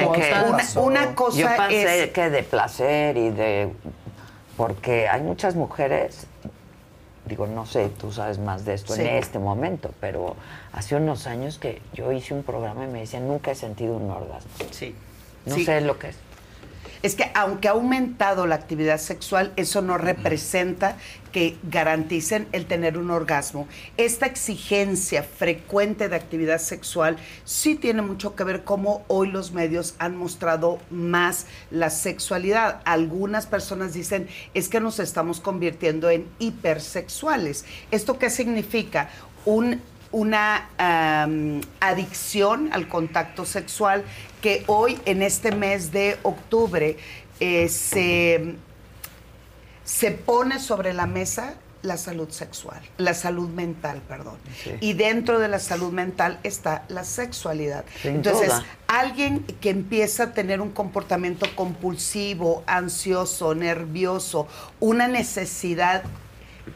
[0.50, 3.72] una, una cosa Yo pensé es que de placer y de...
[4.58, 6.28] Porque hay muchas mujeres,
[7.26, 9.02] digo, no sé, tú sabes más de esto Sí.
[9.02, 10.36] en este momento, pero
[10.74, 14.10] hace unos años que yo hice un programa y me decían, nunca he sentido un
[14.12, 14.52] orgasmo.
[14.72, 14.96] Sí.
[15.46, 15.66] No Sí.
[15.66, 16.16] sé lo que es.
[17.02, 20.96] Es que aunque ha aumentado la actividad sexual, eso no representa
[21.36, 23.68] que garanticen el tener un orgasmo.
[23.98, 29.96] Esta exigencia frecuente de actividad sexual sí tiene mucho que ver cómo hoy los medios
[30.00, 32.80] han mostrado más la sexualidad.
[32.86, 37.66] Algunas personas dicen es que nos estamos convirtiendo en hipersexuales.
[37.92, 39.10] ¿Esto qué significa?
[39.44, 39.82] Un
[40.14, 40.70] una
[41.82, 44.06] adicción al contacto sexual
[44.42, 46.96] que hoy en este mes de octubre
[47.42, 48.56] eh, se,
[49.86, 51.56] se pone sobre la mesa
[51.86, 54.38] la salud sexual, la salud mental, perdón.
[54.82, 57.86] Y dentro de la salud mental está la sexualidad.
[58.02, 58.66] Sin Entonces, duda.
[58.88, 64.48] alguien que empieza a tener un comportamiento compulsivo, ansioso, nervioso,
[64.80, 66.04] una necesidad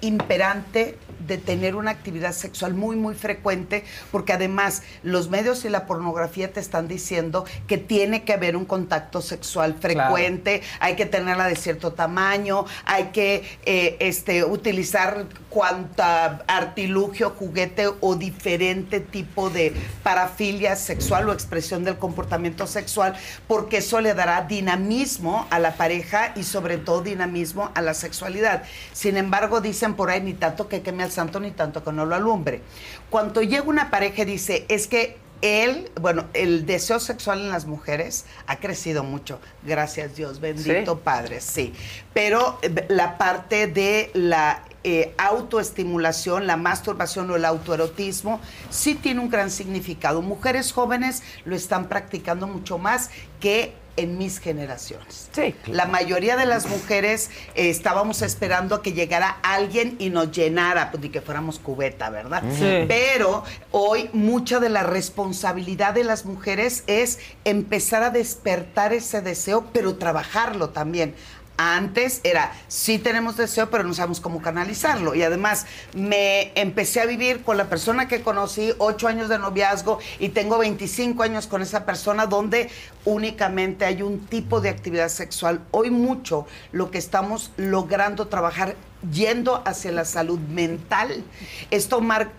[0.02, 0.98] imperante
[1.30, 6.52] de tener una actividad sexual muy, muy frecuente, porque además los medios y la pornografía
[6.52, 11.56] te están diciendo que tiene que haber un contacto sexual frecuente, hay que tenerla de
[11.56, 20.76] cierto tamaño, hay que eh, este, utilizar cuanta artilugio, juguete o diferente tipo de parafilia
[20.76, 23.16] sexual o expresión del comportamiento sexual,
[23.48, 28.64] porque eso le dará dinamismo a la pareja y sobre todo dinamismo a la sexualidad.
[28.94, 32.06] Sin embargo, dicen por ahí ni tanto que queme al santo ni tanto que no
[32.06, 32.62] lo alumbre.
[33.10, 37.66] Cuando llega una pareja y dice, es que él, bueno, el deseo sexual en las
[37.66, 41.02] mujeres ha crecido mucho, gracias Dios, bendito Sí.
[41.02, 41.74] Padre, sí.
[42.14, 49.22] Pero eh, la parte de la eh, autoestimulación, la masturbación o el autoerotismo, sí tiene
[49.22, 50.22] un gran significado.
[50.22, 55.30] Mujeres jóvenes lo están practicando mucho más que en mis generaciones.
[55.68, 60.92] La mayoría de las mujeres eh, estábamos esperando a que llegara alguien y nos llenara,
[60.92, 62.44] pues ni que fuéramos cubeta, ¿verdad?
[62.58, 62.86] Sí.
[62.88, 69.68] Pero hoy mucha de la responsabilidad de las mujeres es empezar a despertar ese deseo,
[69.74, 71.14] pero trabajarlo también.
[71.62, 75.14] Antes era, sí tenemos deseo, pero no sabemos cómo canalizarlo.
[75.14, 80.00] Y además me empecé a vivir con la persona que conocí, ocho años de noviazgo,
[80.20, 82.70] y tengo 25 años con esa persona donde
[83.04, 85.60] únicamente hay un tipo de actividad sexual.
[85.72, 88.78] Hoy mucho lo que estamos logrando trabajar
[89.12, 91.26] yendo hacia la salud mental
[91.72, 92.32] es tomar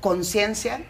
[0.00, 0.80] conciencia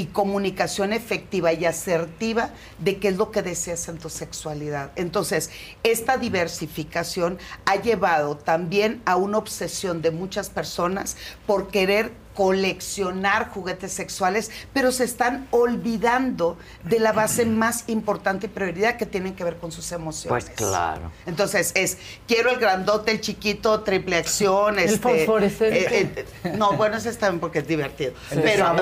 [0.00, 2.48] y comunicación efectiva y asertiva
[2.78, 4.92] de qué es lo que deseas en tu sexualidad.
[4.96, 5.50] Entonces,
[5.82, 13.92] esta diversificación ha llevado también a una obsesión de muchas personas por querer coleccionar juguetes
[13.92, 19.44] sexuales, pero se están olvidando de la base más importante y prioridad que tienen que
[19.44, 20.44] ver con sus emociones.
[20.44, 21.10] Pues claro.
[21.26, 24.78] Entonces es, quiero el grandote, el chiquito, triple acción.
[24.78, 26.00] El este, fosforescente.
[26.00, 28.12] eh, eh, no, bueno, ese está bien porque es divertido.
[28.30, 28.74] El Pero,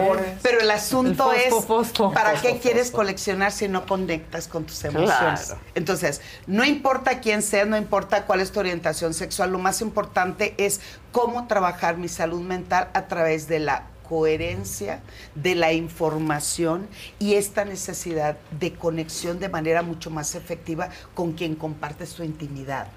[0.43, 2.13] pero el asunto El fosfo, es, fosfo.
[2.13, 5.47] ¿para Fosfo, qué quieres coleccionar si no conectas con tus emociones?
[5.47, 5.61] Claro.
[5.75, 10.55] Entonces, no importa quién sea, no importa cuál es tu orientación sexual, lo más importante
[10.59, 10.81] es
[11.13, 15.03] cómo trabajar mi salud mental a través de la coherencia
[15.35, 16.89] de la información
[17.19, 22.89] y esta necesidad de conexión de manera mucho más efectiva con quien compartes tu intimidad.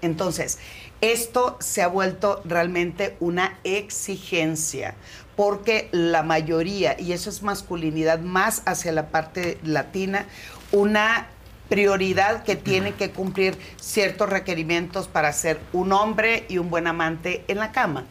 [0.00, 0.58] Entonces,
[1.00, 4.94] esto se ha vuelto realmente una exigencia,
[5.36, 10.26] porque la mayoría, y eso es masculinidad más hacia la parte latina,
[10.70, 11.26] una
[11.68, 17.44] prioridad que tiene que cumplir ciertos requerimientos para ser un hombre y un buen amante
[17.48, 18.04] en la cama.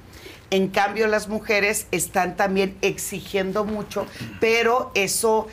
[0.50, 4.06] En cambio, las mujeres están también exigiendo mucho,
[4.40, 5.48] pero eso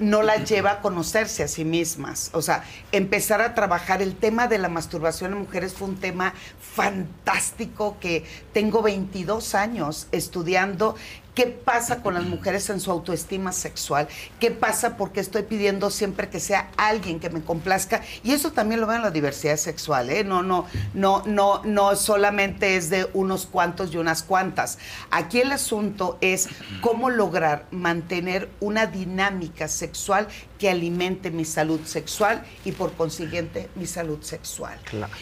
[0.00, 2.30] no las lleva a conocerse a sí mismas.
[2.32, 6.34] O sea, empezar a trabajar el tema de la masturbación en mujeres fue un tema
[6.58, 10.96] fantástico que tengo 22 años estudiando.
[11.34, 14.08] ¿Qué pasa con las mujeres en su autoestima sexual?
[14.40, 18.02] ¿Qué pasa porque estoy pidiendo siempre que sea alguien que me complazca?
[18.24, 20.24] Y eso también lo veo en la diversidad sexual, ¿eh?
[20.24, 24.78] No, no, no, no, no solamente es de unos cuantos y unas cuantas.
[25.10, 26.48] Aquí el asunto es
[26.80, 30.26] cómo lograr mantener una dinámica sexual
[30.60, 34.78] que alimente mi salud sexual y por consiguiente mi salud sexual.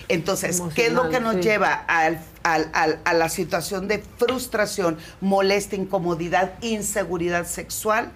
[0.08, 1.42] Entonces, ¿qué es lo que nos sí.
[1.42, 8.10] lleva al- al- al- a la situación de frustración, molestia, incomodidad, inseguridad sexual?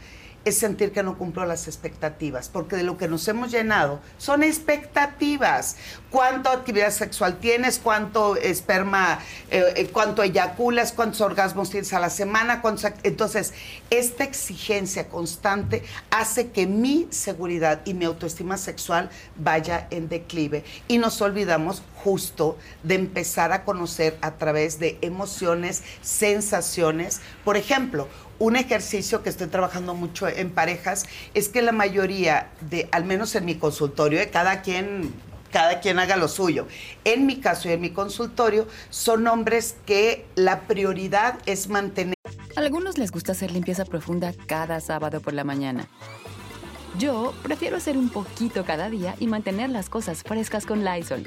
[0.44, 4.42] Es sentir que no cumplo las expectativas, porque de lo que nos hemos llenado son
[4.42, 5.76] expectativas.
[6.10, 7.78] ¿Cuánta actividad sexual tienes?
[7.78, 10.92] ¿Cuánto esperma, eh, eh, cuánto eyaculas?
[10.92, 12.60] ¿Cuántos orgasmos tienes a la semana?
[12.60, 13.54] ¿Cuántos act- Entonces,
[13.90, 20.64] esta exigencia constante hace que mi seguridad y mi autoestima sexual vaya en declive.
[20.88, 27.20] Y nos olvidamos justo de empezar a conocer a través de emociones, sensaciones.
[27.44, 32.88] Por ejemplo, un ejercicio que estoy trabajando mucho en parejas es que la mayoría de,
[32.92, 35.12] al menos en mi consultorio, eh, cada quien
[35.52, 36.66] cada quien haga lo suyo.
[37.04, 42.16] En mi caso y en mi consultorio son hombres que la prioridad es mantener
[42.56, 45.86] A algunos les gusta hacer limpieza profunda cada sábado por la mañana.
[46.98, 51.26] Yo prefiero hacer un poquito cada día y mantener las cosas frescas con Lysol.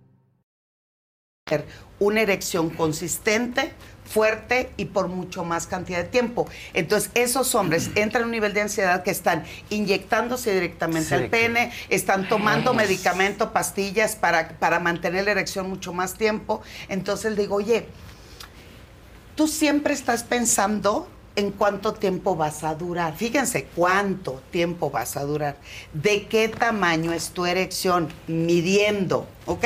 [1.99, 3.73] Una erección consistente,
[4.11, 6.47] fuerte y por mucho más cantidad de tiempo.
[6.73, 11.29] Entonces, esos hombres entran a un nivel de ansiedad que están inyectándose directamente Sí, al
[11.29, 16.61] pene, están tomando medicamento, pastillas para, para mantener la erección mucho más tiempo.
[16.89, 17.85] Entonces, digo, oye,
[19.35, 23.15] tú siempre estás pensando en cuánto tiempo vas a durar.
[23.15, 25.55] Fíjense cuánto tiempo vas a durar,
[25.93, 29.65] de qué tamaño es tu erección, midiendo, ¿ok?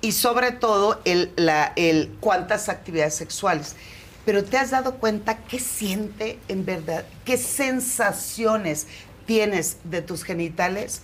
[0.00, 3.76] Y sobre todo el, la, el cuántas actividades sexuales.
[4.24, 8.86] Pero te has dado cuenta qué siente en verdad, qué sensaciones
[9.26, 11.02] tienes de tus genitales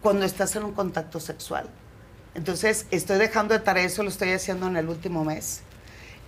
[0.00, 1.68] cuando estás en un contacto sexual.
[2.34, 5.62] Entonces, estoy dejando de tarea, eso lo estoy haciendo en el último mes.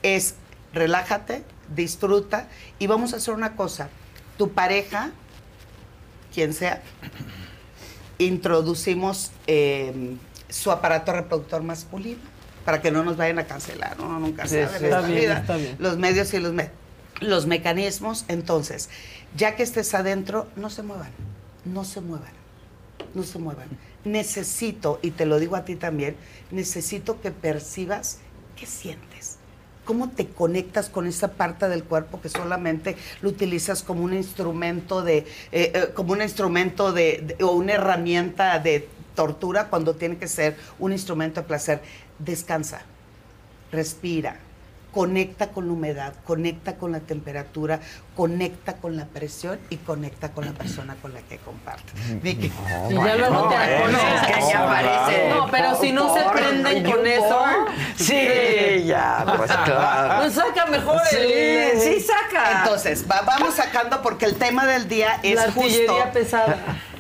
[0.02, 0.34] Es
[0.72, 1.42] relájate,
[1.74, 3.88] disfruta y vamos a hacer una cosa.
[4.38, 5.10] Tu pareja,
[6.32, 6.82] quien sea,
[8.18, 10.16] introducimos eh,
[10.48, 12.20] su aparato reproductor masculino
[12.64, 13.96] para que no nos vayan a cancelar.
[14.00, 15.38] Uno nunca sí, en está bien, vida.
[15.38, 15.76] está bien.
[15.78, 16.70] Los medios y los, me-
[17.20, 18.24] los mecanismos.
[18.28, 18.88] Entonces,
[19.36, 21.10] ya que estés adentro, no se muevan,
[21.64, 22.32] no se muevan,
[23.14, 23.68] no se muevan.
[24.04, 26.16] Necesito, y te lo digo a ti también,
[26.50, 28.18] necesito que percibas
[28.56, 29.36] qué sientes.
[29.84, 35.02] ¿Cómo te conectas con esa parte del cuerpo que solamente lo utilizas como un instrumento
[35.02, 38.88] de, eh, eh, como un instrumento de, de- o una herramienta de
[39.20, 41.82] tortura cuando tiene que ser un instrumento de placer?
[42.20, 42.82] Descansa,
[43.72, 44.36] respira,
[44.92, 47.80] conecta con la humedad, conecta con la temperatura,
[48.14, 51.92] conecta con la presión y conecta con la persona con la que comparte.
[52.22, 52.50] Vicky.
[52.90, 56.22] Y ya luego te bueno, pones- es que ya parece No, pero si no se
[56.30, 57.44] prenden con eso.
[57.96, 60.20] Sí, ya, pues claro.
[60.22, 61.80] Pues saca mejor el.
[61.80, 62.62] Sí, saca.
[62.62, 66.56] Entonces, va- vamos sacando porque el tema del día es La artillería justo pesada.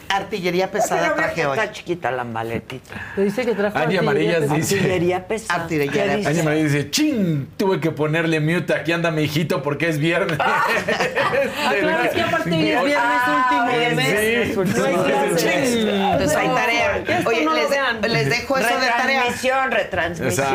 [0.08, 1.58] Artillería pesada traje que hoy.
[1.58, 2.94] está chiquita la maletita.
[3.14, 4.56] Te dice que trajo Angie artillería Amarillas pesada.
[4.56, 4.74] dice.
[4.76, 5.62] Artillería pesada.
[5.62, 6.16] Artillería ¿Qué pesada.
[6.16, 6.28] dice?
[6.28, 10.38] Angie María dice, chin, tuve que ponerle mute, aquí anda mi hijito porque es viernes.
[10.40, 10.64] Ah,
[11.80, 14.48] claro, es que aparte hoy es viernes último de mes.
[14.54, 14.78] Sí.
[14.80, 15.86] No hay clases.
[15.86, 17.04] Entonces hay tarea.
[17.26, 17.68] Oye, no les,
[18.10, 19.22] les dejo eso de tarea.
[19.24, 20.46] Retransmisión, retransmisión.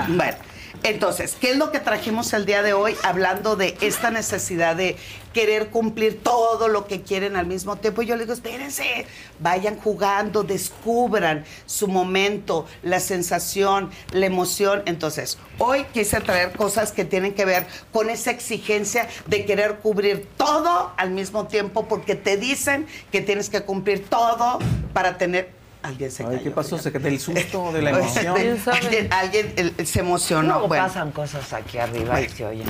[0.16, 0.36] Bueno,
[0.82, 4.96] entonces, ¿qué es lo que trajimos el día de hoy hablando de esta necesidad de
[5.32, 8.02] querer cumplir todo lo que quieren al mismo tiempo?
[8.02, 9.06] Yo les digo, espérense,
[9.38, 14.82] vayan jugando, descubran su momento, la sensación, la emoción.
[14.86, 20.28] Entonces, hoy quise traer cosas que tienen que ver con esa exigencia de querer cubrir
[20.36, 24.58] todo al mismo tiempo porque te dicen que tienes que cumplir todo
[24.92, 25.58] para tener...
[25.82, 26.42] Alguien se Ay, cayó.
[26.42, 26.76] ¿Qué pasó?
[26.78, 28.36] ¿Se ¿Del susto, de la emoción?
[28.70, 30.48] alguien, alguien, se emocionó.
[30.52, 30.84] Luego Bueno.
[30.86, 32.68] pasan cosas aquí arriba y se oyen.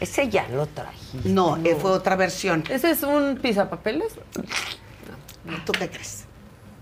[0.00, 1.28] Ese ya lo trajiste.
[1.28, 2.62] No, eh, fue otra versión.
[2.68, 4.12] ¿Ese es un pisapapeles?
[5.64, 6.24] ¿Tú qué crees?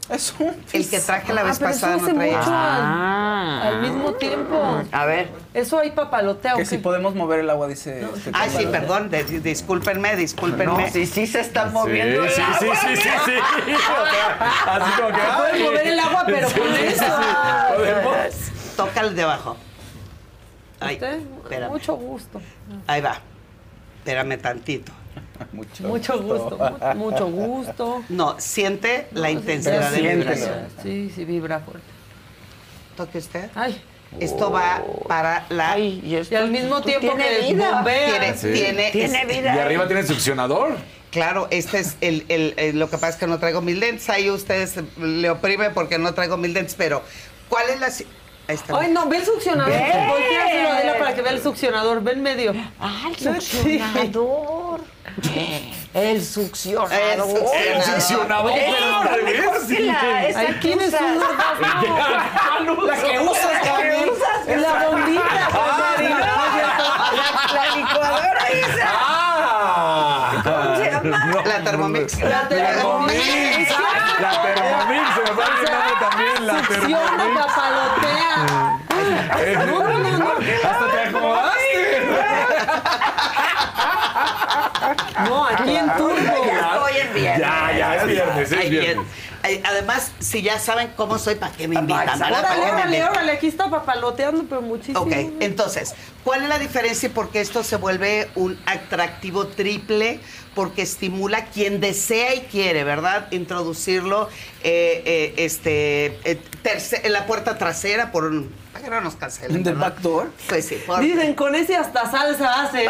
[0.08, 2.36] Es un El que traje la Ah, vez pero pasada eso no traía.
[2.38, 3.60] mucho Ah.
[3.64, 4.82] al, al mismo tiempo.
[4.92, 5.30] A ver.
[5.52, 6.54] Eso ahí papalotea.
[6.54, 8.06] ¿o Que si podemos mover el agua, dice.
[8.14, 10.66] este Ay, sí, perdón, de- discúlpenme, discúlpenme.
[10.84, 12.76] No, sí, sí se está moviendo el sí, agua.
[12.76, 13.32] sí, sí, sí, sí.
[14.68, 15.20] Así como que.
[15.20, 15.62] Se puede ay.
[15.64, 17.04] mover el agua, pero con eso.
[17.04, 17.74] sí.
[17.74, 18.16] Podemos.
[18.76, 19.56] Tócale de abajo.
[20.88, 20.98] Ay,
[21.42, 21.70] espérame.
[21.70, 22.40] Mucho gusto.
[22.86, 23.20] Ahí va.
[23.98, 24.92] Espérame tantito.
[25.52, 26.58] Mucho, Mucho gusto.
[26.94, 28.04] mu- Mucho gusto.
[28.08, 30.54] No, siente la intensidad de vibración.
[30.82, 31.86] Sí, sí, vibra fuerte.
[32.96, 33.50] Toque usted.
[33.54, 33.80] Ay.
[34.20, 35.78] Esto va para la.
[35.78, 36.00] y,
[36.30, 37.84] Y al mismo tiempo tiene que vida.
[37.84, 38.52] Tiene, Sí.
[38.52, 39.56] tiene, Tiene es- vida.
[39.56, 40.76] Y arriba tiene succionador.
[41.10, 44.08] Claro, este es el, el- el- lo que pasa es que no traigo mil lentes.
[44.08, 47.02] Ahí ustedes le oprimen porque no traigo mil lentes, pero
[47.48, 47.90] ¿cuál es la
[48.48, 48.78] Ahí está.
[48.78, 49.72] Ay, no, ve el succionador.
[49.72, 50.06] Ve.
[50.08, 52.02] Volteáselo, Adela, para que vea el succionador.
[52.02, 52.54] Ve en medio.
[52.80, 53.24] Ah, el Sí.
[53.24, 54.80] succionador.
[55.94, 56.92] El succionador.
[56.92, 57.22] El
[57.82, 58.52] succionador.
[58.52, 61.18] El succionador, que tienes un.
[62.86, 63.52] La que usas.
[64.46, 65.48] Es la bombita.
[66.08, 68.88] La, la licuadora esa.
[68.92, 70.42] ¡Ah!
[70.44, 71.02] ¿Cómo se llama?
[71.24, 72.18] No, La Thermomix.
[72.20, 73.14] La La Thermomix.
[74.20, 75.04] La Thermomix.
[75.14, 76.46] Se me va nombre también.
[76.46, 77.46] La Succiona, Thermomix.
[77.46, 78.34] papalotea.
[79.66, 80.28] No, no, no, no.
[80.68, 81.85] Hasta te acomodaste.
[85.28, 86.16] No, aquí en turbo.
[86.46, 87.40] Ya estoy en viernes.
[87.40, 89.06] Ya, ya, es viernes, es viernes.
[89.64, 92.18] Además, si ya saben cómo soy, ¿para qué me invitan?
[92.18, 92.42] ¿verdad?
[92.42, 95.00] ¿Para Órale, órale, órale, aquí está papaloteando, pero muchísimo.
[95.00, 100.18] Ok, entonces, ¿cuál es la diferencia y por qué esto se vuelve un atractivo triple?
[100.56, 103.28] Porque estimula a quien desea y quiere, ¿verdad?
[103.30, 104.28] Introducirlo
[104.64, 108.52] eh, eh, este, eh, terce- en la puerta trasera por un...
[108.86, 109.64] Que no nos cancelen.
[109.64, 109.88] ¿The ¿verdad?
[109.94, 110.30] back door?
[110.48, 110.76] Pues sí.
[110.86, 112.88] por- Dicen, con ese hasta salsa haces.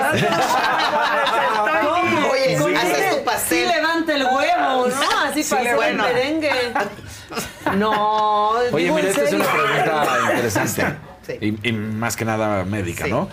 [1.83, 2.29] ¿Cómo?
[2.33, 3.67] Oye, Con haces tu pastel.
[3.69, 5.19] Sí levanta el huevo, ¿no?
[5.25, 6.07] Así Sí, bueno.
[6.07, 6.51] el merengue.
[7.77, 10.97] No, Oye, mira, esta es una pregunta interesante.
[11.27, 11.33] Sí.
[11.41, 13.11] Y, y más que nada médica, Sí.
[13.11, 13.29] ¿no?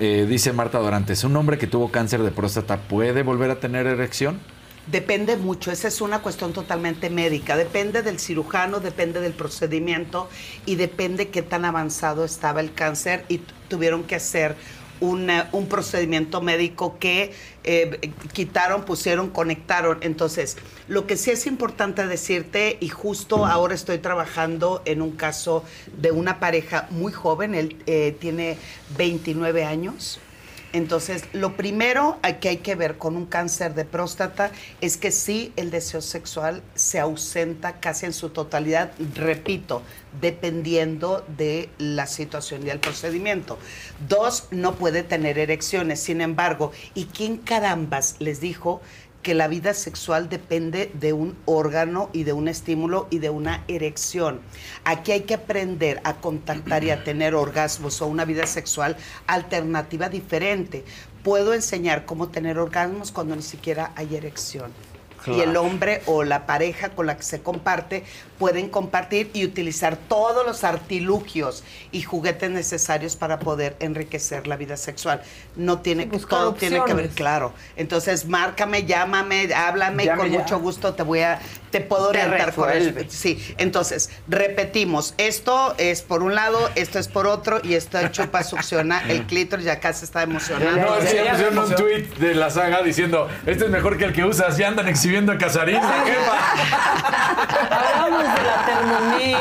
[0.00, 3.86] Eh, dice Marta Dorantes, ¿un hombre que tuvo cáncer de próstata puede volver a tener
[3.86, 4.40] erección?
[4.86, 7.56] Depende mucho, esa es una cuestión totalmente médica.
[7.56, 10.28] Depende del cirujano, depende del procedimiento
[10.66, 14.56] y depende qué tan avanzado estaba el cáncer y tuvieron que hacer
[15.00, 17.32] una- un procedimiento médico que
[17.64, 19.98] eh, quitaron, pusieron, conectaron.
[20.02, 25.64] Entonces, lo que sí es importante decirte, y justo ahora estoy trabajando en un caso
[25.96, 28.58] de una pareja muy joven, él eh, tiene
[28.98, 30.20] 29 años.
[30.74, 35.52] Entonces, lo primero que hay que ver con un cáncer de próstata es que sí
[35.54, 39.82] el deseo sexual se ausenta casi en su totalidad, repito,
[40.20, 43.56] dependiendo de la situación y el procedimiento.
[44.08, 46.00] Dos, no puede tener erecciones.
[46.00, 48.82] Sin embargo, ¿y quién carambas les dijo
[49.24, 53.64] que la vida sexual depende de un órgano y de un estímulo y de una
[53.66, 54.42] erección.
[54.84, 58.96] Aquí hay que aprender a contactar y a tener orgasmos o una vida sexual
[59.26, 60.84] alternativa diferente.
[61.24, 64.70] Puedo enseñar cómo tener orgasmos cuando ni siquiera hay erección.
[65.26, 68.04] Y el hombre o la pareja con la que se comparte
[68.38, 74.76] pueden compartir y utilizar todos los artilugios y juguetes necesarios para poder enriquecer la vida
[74.76, 75.22] sexual.
[75.56, 77.52] No tiene que, todo tiene que ver, claro.
[77.76, 80.38] Entonces, márcame, llámame, háblame, Llame con ya.
[80.40, 82.92] mucho gusto te voy a, te puedo Te orientar eso.
[83.08, 88.42] Sí, entonces, repetimos, esto es por un lado, esto es por otro, y esto chupa,
[88.42, 90.76] succiona el clítoris, ya casi está emocionado.
[90.76, 94.24] No, sí, pusieron un tweet de la saga diciendo, este es mejor que el que
[94.24, 95.80] usas, ya andan exhibiendo a Casarín.
[97.70, 99.38] Hablamos de la Thermomix.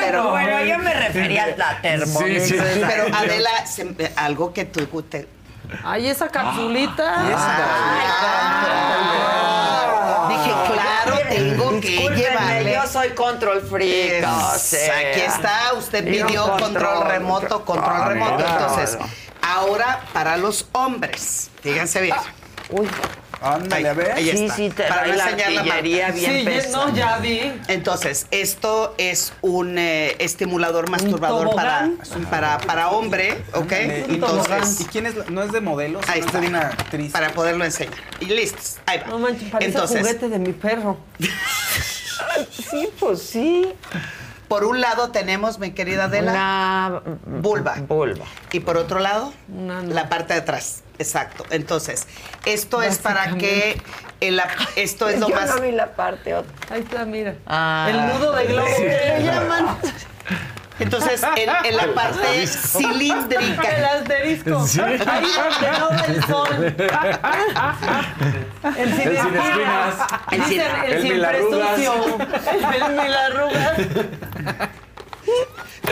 [0.00, 2.42] Pero bueno, yo me refería a la Thermomix.
[2.48, 2.82] Sí, sí.
[2.86, 5.28] Pero Adela, se- algo que tú te,
[5.84, 7.14] Ay, esa capsulita.
[9.58, 12.72] Ah, Dije, claro, tengo que llevarle.
[12.74, 14.24] yo soy control freak.
[14.28, 14.98] O sea.
[14.98, 18.08] Aquí está, usted pidió control, control, remoto, control control.
[18.14, 18.44] remoto.
[18.46, 18.98] Entonces,
[19.42, 22.16] ahora para los hombres, fíjense bien.
[22.70, 22.88] Uy,
[23.40, 24.12] Ándale, a ver.
[24.12, 24.56] Ahí Sí, está.
[24.56, 26.18] sí, te para trae no la enseñar la artillería marca.
[26.20, 26.86] bien Sí, pesada.
[26.86, 27.52] no, ya vi.
[27.68, 31.90] Entonces, esto es un eh, estimulador masturbador para,
[32.30, 33.72] para, para hombre, ¿ok?
[33.72, 35.16] Eh, ¿Y Entonces, quién es?
[35.16, 36.40] la- no es de modelo, ahí está.
[36.40, 37.12] de una actriz.
[37.12, 37.94] Para poderlo enseñar.
[38.20, 38.76] Y listos.
[38.86, 39.06] Ahí va.
[39.08, 40.96] No manches, parece Entonces, juguete de mi perro.
[42.50, 43.72] Sí, pues sí.
[44.48, 47.02] por un lado tenemos, mi querida Adela, Una
[47.40, 47.74] vulva.
[47.88, 48.24] vulva.
[48.52, 49.92] Y por otro lado, Una no.
[49.94, 50.82] la parte de atrás.
[50.98, 51.44] Exacto.
[51.50, 52.06] Entonces,
[52.44, 53.80] esto es para que
[54.20, 56.52] el ap- esto es lo Yo más no vi la parte otra.
[56.74, 57.34] Ahí está, mira.
[57.46, 57.86] Ah.
[57.90, 59.76] El nudo de globo que le llaman.
[60.78, 63.62] Entonces, en, en la parte El cilíndrica.
[63.98, 64.66] asterisco.
[64.66, 64.80] Sí.
[64.80, 66.76] Ahí donde no ve el sol.
[68.76, 69.94] El sin El sin espinas.
[70.30, 71.68] El sin- el, el sin mil arrugas.
[71.74, 72.18] presucio.
[72.74, 73.76] El mil arrugas.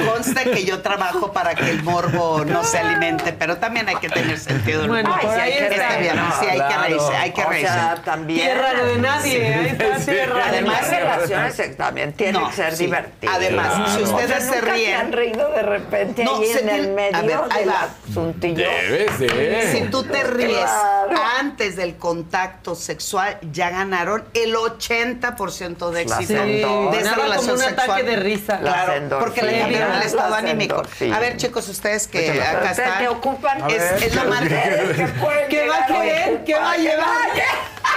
[0.06, 4.08] Consta que yo trabajo para que el morbo no se alimente, pero también hay que
[4.08, 4.80] tener sentido.
[4.82, 5.20] del Bueno, humor.
[5.22, 5.84] por sí, ahí hay que está.
[5.88, 7.72] Está bien, No, sí, hay que reírse, hay que O reírse.
[7.72, 8.40] sea, también.
[8.40, 9.54] Tierra de nadie.
[9.54, 10.10] Ahí está Sí.
[10.10, 10.98] tierra de Además, nadie.
[10.98, 12.84] relaciones también tienen No, que ser sí.
[12.86, 13.36] divertidas.
[13.36, 16.60] Además, si ustedes O sea, se ¿nunca ríen, han reído de repente No, ahí se
[16.60, 17.88] en el medio a ver, ahí del va.
[18.10, 18.56] asuntillo?
[18.68, 19.72] Debes de.
[19.72, 21.22] Si tú te ríes Claro.
[21.38, 27.52] antes del contacto sexual, ya ganaron el 80% de éxito Sí, de esa relación como
[27.52, 27.90] un sexual.
[27.90, 28.58] ataque de risa.
[28.58, 28.92] Claro,
[29.24, 30.74] porque le endorfinas, cambiaron el estado anímico.
[30.76, 31.16] endorfinas.
[31.16, 32.98] A ver, chicos, ustedes que acá están.
[32.98, 33.70] te ocupan.
[33.70, 34.40] Es, es lo más.
[34.48, 36.44] ¿Qué pueden ¿Qué va a querer?
[36.44, 37.28] ¿Qué va a llevar?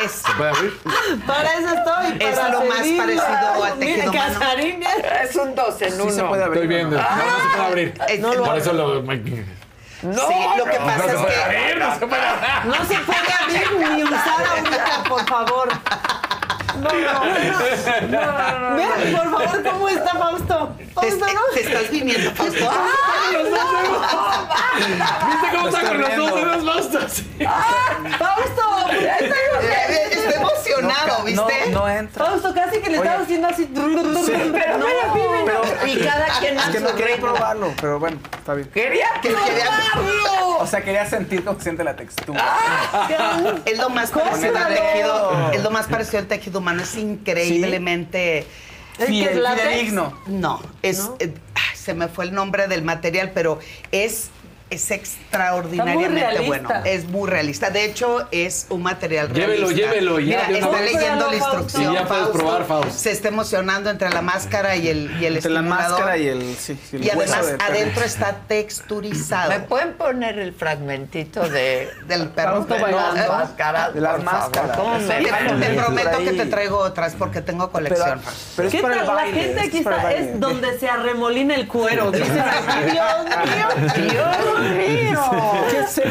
[0.04, 0.80] Es, ¿Puede abrir?
[1.26, 2.18] Para eso estoy.
[2.28, 4.40] Es para lo más parecido al tejido humano.
[4.40, 6.04] Casarín es- Es un dos en uno.
[6.12, 6.64] Sí se puede abrir.
[6.64, 6.98] Estoy viendo.
[6.98, 7.94] No, no se puede abrir.
[8.08, 9.02] es- No lo Por eso lo.
[10.04, 10.86] No, sí, lo que no.
[10.86, 11.42] pasa No se es puede que.
[11.44, 12.66] abrir, no se puede abrir.
[12.66, 15.70] No se puede abrir ni usar ahorita, por favor.
[16.78, 18.76] No, no.
[18.76, 20.76] Vean, por favor, ¿cómo está Fausto?
[20.94, 21.42] Fausto, ¿no?
[21.56, 22.70] te estás viniendo, Fausto.
[25.28, 27.24] ¿Viste cómo está con los dos dedos?
[28.20, 30.42] Fausto, Eh, Está
[30.80, 31.18] emocionado.
[31.18, 31.72] coordinado, ¿viste?
[31.72, 32.26] No, no entra.
[32.26, 33.64] Fausto, casi que le estaba haciendo así.
[33.66, 33.72] Sí.
[34.52, 34.86] Pero no,
[35.46, 38.70] Pero- Y cada quien Es que no quería probarlo, pero bueno, está bien.
[38.74, 39.70] Quería Que quería-
[40.60, 42.44] O sea, quería sentir cómo siente la textura.
[43.66, 48.40] Es lo más parecido al tejido, es lo más parecido al tejido humano, es increíblemente
[48.98, 50.18] ¿Es que es fidedigno.
[50.26, 53.60] No, es eh, ay, se me fue el nombre del material, pero
[53.92, 54.30] es
[54.70, 56.70] es extraordinariamente bueno.
[56.86, 57.70] Es muy realista.
[57.70, 59.76] De hecho, es un material Llévelo, realista.
[59.76, 61.92] llévelo, ya, Mira, está leyendo la instrucción.
[61.94, 62.92] Y ya puedes probar, Fausto.
[62.92, 66.56] Se está emocionando entre la máscara y el y el Entre la máscara y el,
[66.58, 69.50] sí, el Y hueso además de adentro está texturizado.
[69.50, 73.16] ¿Me pueden poner el fragmentito de del perro de bailando.
[73.16, 73.94] las máscaras?
[73.94, 74.78] De las máscaras.
[74.78, 78.22] ¿Cómo me Te, prometo que te traigo otras porque tengo colección.
[78.56, 79.04] Pero es ¿Qué para tal?
[79.04, 79.32] el baile.
[79.32, 82.12] la gente es aquí el está, es donde se arremolina el cuero.
[82.12, 85.22] Dicen aquí, Dios mío, Dios mío.
[85.72, 86.04] ¿Qué se-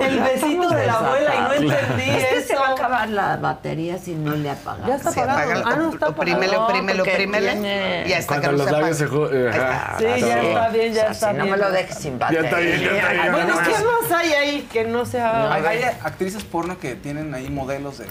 [0.00, 2.48] el besito de la abuela y no entendí Es que eso.
[2.48, 4.86] se va a acabar la batería si no le apagas.
[4.86, 5.40] Ya está Sí, apagado.
[5.40, 5.64] apágalo.
[5.66, 7.52] Ah, no, está porque oprímele.
[7.52, 9.06] tiene- Y hasta Cuando que no los se labios se...
[9.98, 11.50] Sí, ya está bien, ya O sea, está si no bien.
[11.50, 12.44] me lo dejes sin Ya batería.
[12.44, 13.32] está bien, ya está bien.
[13.32, 14.02] Bueno, no, ¿qué no.
[14.02, 15.52] más hay ahí que no sea...
[15.52, 18.06] Hay, hay actrices porno que tienen ahí modelos de.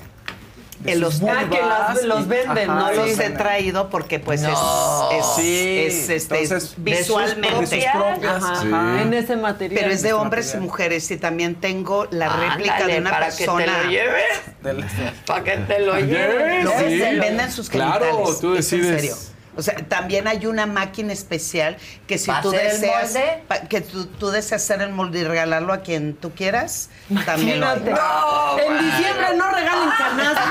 [0.92, 1.60] Sus los- Ah, que
[1.94, 2.90] los- los y- venden, ajá, ¿no?
[2.90, 5.10] No los he traído porque pues No.
[5.12, 7.76] es, es, Sí, es, este, entonces, visualmente.
[7.78, 8.44] de propias.
[8.44, 8.68] Ajá, Sí.
[9.02, 9.80] en ese material.
[9.82, 10.64] Pero es de hombres y material.
[10.68, 13.66] mujeres y también tengo la réplica Ándale, de una para persona.
[13.66, 15.14] que te lo lleves.
[15.26, 16.70] Para que te lo lleves.
[16.78, 16.84] Sí.
[16.84, 19.33] venden, venden sus Claro, tú es en decides.
[19.56, 23.15] O sea, también hay una máquina especial que si ¿Va a tú deseas
[23.48, 26.90] pa- que tú, tú deseas hacer el molde y regalarlo a quien tú quieras,
[27.25, 27.80] también lo hay.
[27.82, 28.82] No, en bueno.
[28.83, 30.45] diciembre no regalen canastas.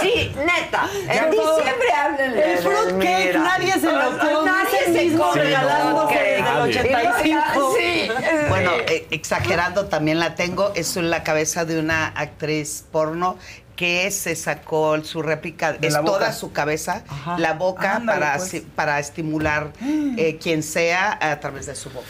[0.00, 0.88] Sí, neta.
[1.08, 2.52] En diciembre háblenle.
[2.52, 4.50] El fruitcake, nadie se lo come.
[4.50, 6.76] Nadie Ese se come el regalándose fruitcake.
[6.76, 7.74] desde el 85.
[7.78, 8.10] Sí.
[8.48, 13.38] Bueno, eh, exagerando también la tengo, es la cabeza de una actriz porno
[13.76, 16.04] que se sacó su réplica, De es boca.
[16.06, 17.04] toda su cabeza,
[17.38, 18.48] la boca Ándale, para, pues.
[18.48, 19.72] si- para estimular
[20.16, 22.06] eh, quien sea a través de su boca.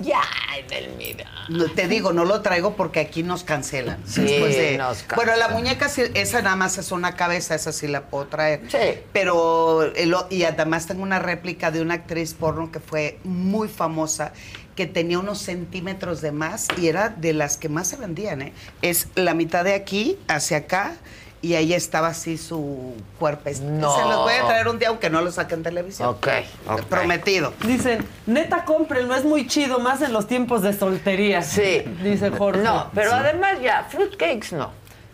[0.00, 0.22] Ya,
[0.58, 1.30] Edelmira.
[1.50, 3.98] No, te digo, no lo traigo porque aquí nos cancelan.
[4.06, 5.52] Sí, Después de- nos Bueno, la cancelan.
[5.52, 8.62] muñeca, sí, esa nada más es una cabeza, esa sí la puedo traer.
[8.68, 8.78] Sí.
[9.12, 13.68] Pero, el o- y además tengo una réplica de una actriz porno que fue muy
[13.68, 14.32] famosa,
[14.74, 18.52] que tenía unos centímetros de más y era de las que más se vendían, ¿eh?
[18.80, 20.94] Es la mitad de aquí hacia acá
[21.42, 23.50] y ahí estaba así su cuerpo.
[23.60, 23.96] No.
[23.96, 26.08] Se los voy a traer un día aunque no lo saquen en televisión.
[26.08, 26.28] Ok,
[26.68, 26.82] ok.
[26.84, 27.52] Prometido.
[27.66, 31.42] Dicen, neta, cómprenlo, es muy chido, más en los tiempos de soltería.
[31.42, 31.82] Sí.
[32.02, 32.62] Dice Jorge.
[32.62, 34.70] No, pero además ya, fruitcakes no.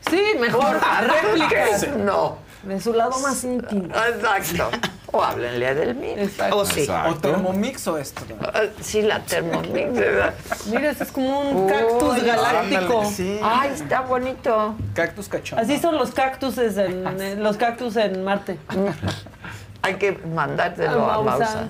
[0.09, 1.89] Sí, mejor, réplicas.
[1.97, 2.39] No.
[2.63, 3.87] De su lado más íntimo.
[3.87, 4.71] Exacto.
[5.11, 6.23] O háblenle a Edelmira.
[6.53, 6.87] O sí.
[7.09, 8.23] O termomix o esto.
[8.43, 10.35] Ah, Sí, la Thermomix, ¿verdad?
[10.67, 12.99] Mira, es como un cactus galáctico.
[13.01, 13.41] ándale, sí.
[13.43, 14.75] Ay, está bonito.
[14.95, 15.59] Cactus cachón.
[15.59, 18.59] Así son los cactuses en, en- los cactus en Marte.
[19.83, 21.23] Hay que mandártelo A.
[21.23, 21.69] Mausa.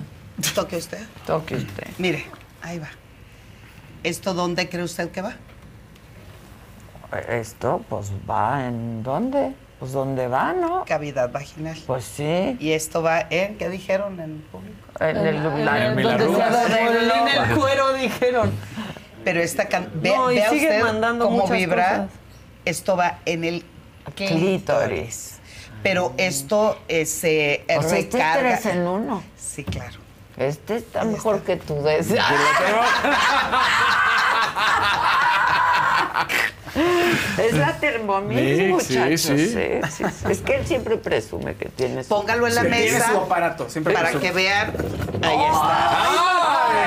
[0.55, 0.99] Toque usted.
[1.25, 1.87] Toque usted.
[1.97, 2.25] Mire,
[2.61, 2.89] ahí va.
[4.03, 5.33] ¿Esto dónde cree usted que va?
[7.27, 9.53] Esto, pues va en dónde?
[9.79, 10.83] Pues dónde va, ¿no?
[10.85, 11.77] Cavidad vaginal.
[11.87, 12.57] Pues sí.
[12.59, 14.75] Y esto va en, ¿qué dijeron en público?
[14.99, 18.51] En el, la- En- donde se arremolina el cuero, dijeron.
[19.23, 21.89] Pero esta ve- No, vea usted mandando cómo vibra.
[21.89, 22.09] cosas.
[22.65, 23.65] Esto va en el
[24.15, 24.41] clítoris.
[24.41, 25.35] clítoris.
[25.81, 28.39] Pero esto eh, se O sea, este es recarga.
[28.59, 29.23] tres en uno.
[29.37, 29.97] Sí, claro.
[30.35, 32.21] Este está mejor que tu deseo.
[37.37, 39.21] Es la Thermomix, Sí, muchachos.
[39.21, 39.47] sí, sí.
[39.47, 40.25] sí, sí, sí.
[40.31, 42.09] Es que él siempre presume que tiene su...
[42.09, 44.27] Póngalo en la Sí, tiene mesa su aparato, siempre para presume.
[44.27, 44.73] que vean.
[45.21, 45.99] Ahí está.
[45.99, 46.15] Ahí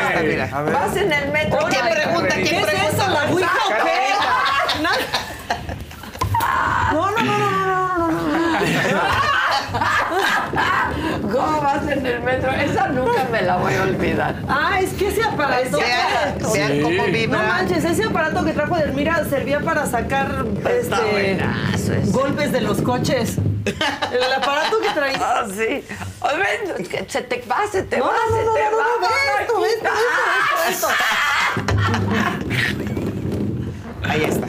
[0.08, 0.48] está, mira.
[0.52, 0.74] A ver.
[0.74, 1.58] Vas en el metro.
[1.68, 2.34] ¿Quién Ay, pregunta?
[2.34, 3.02] qué ¿Quién ¿Qué es pregunta?
[3.02, 4.00] eso, la ouija o qué?
[4.82, 4.90] No,
[6.92, 7.50] no, no, no, no,
[7.98, 8.18] no, no,
[11.32, 11.38] no.
[11.38, 12.50] ¿Cómo vas en el metro?
[12.52, 14.34] Esa nunca me la voy a olvidar.
[14.48, 15.78] Ah, es que ese aparato.
[15.78, 16.80] Vean, vean Sí.
[16.82, 17.42] cómo No vibra.
[17.42, 22.10] manches, ese aparato que trajo Delmira servía para sacar este, buenazo ese.
[22.10, 23.36] golpes de los coches.
[23.64, 25.18] El aparato que traía.
[25.20, 25.84] Ah, sí.
[26.88, 28.84] Que se te va, se te No, va, no, se no, te no, va.
[29.00, 29.06] no, ve
[29.40, 29.90] esto, esto, esto,
[30.70, 30.88] esto, esto.
[34.08, 34.46] Ahí está.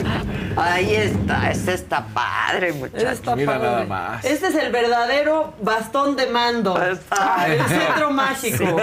[0.56, 3.12] Ahí está, este está padre, muchachos.
[3.12, 3.68] Está Mira padre.
[3.68, 4.24] nada más.
[4.24, 6.80] Este es el verdadero bastón de mando.
[6.80, 7.46] Está.
[7.48, 8.76] El centro mágico.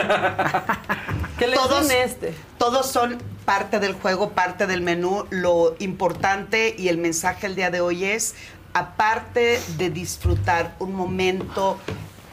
[1.38, 2.33] Que le Todos- este.
[2.58, 5.25] Todos son parte del juego, parte del menú.
[5.30, 8.35] Lo importante y el mensaje el día de hoy es,
[8.74, 11.80] aparte de disfrutar un momento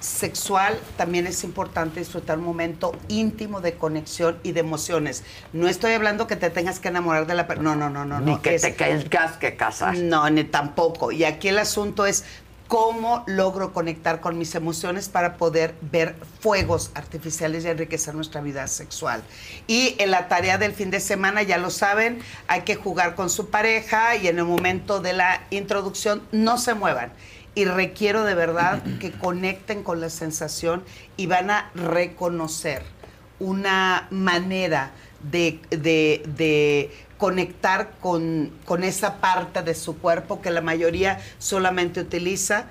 [0.01, 5.25] sexual también es importante disfrutar un momento íntimo de conexión y de emociones.
[5.53, 7.75] No estoy hablando que te tengas que enamorar de la persona.
[7.75, 8.21] No, no, no, no.
[8.21, 9.97] Ni no, que es- te tengas que casar.
[9.97, 11.13] No, ni tampoco.
[11.13, 12.25] Y aquí el asunto es
[12.69, 18.67] cómo logro conectar con mis emociones para poder ver fuegos artificiales y enriquecer nuestra vida
[18.69, 19.23] sexual.
[19.67, 23.31] Y en la tarea del fin de semana, ya lo saben, hay que jugar con
[23.31, 27.11] su pareja y en el momento de la introducción no se muevan.
[27.59, 30.85] Y requiero de verdad que conecten con la sensación
[31.17, 32.83] y van a reconocer
[33.41, 34.93] una manera
[35.29, 41.99] de, de- de conectar con, con esa parte de su cuerpo que la mayoría solamente
[42.01, 42.67] utiliza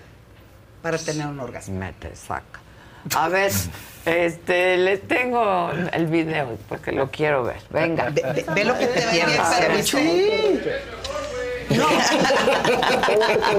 [0.82, 1.78] para tener un orgasmo.
[1.78, 2.62] Mete, saca.
[3.14, 3.52] A ver,
[4.06, 7.58] este, les tengo el video porque lo quiero ver.
[7.72, 8.10] Venga.
[8.10, 9.12] Ve, ve- ve lo que te va
[9.50, 9.68] a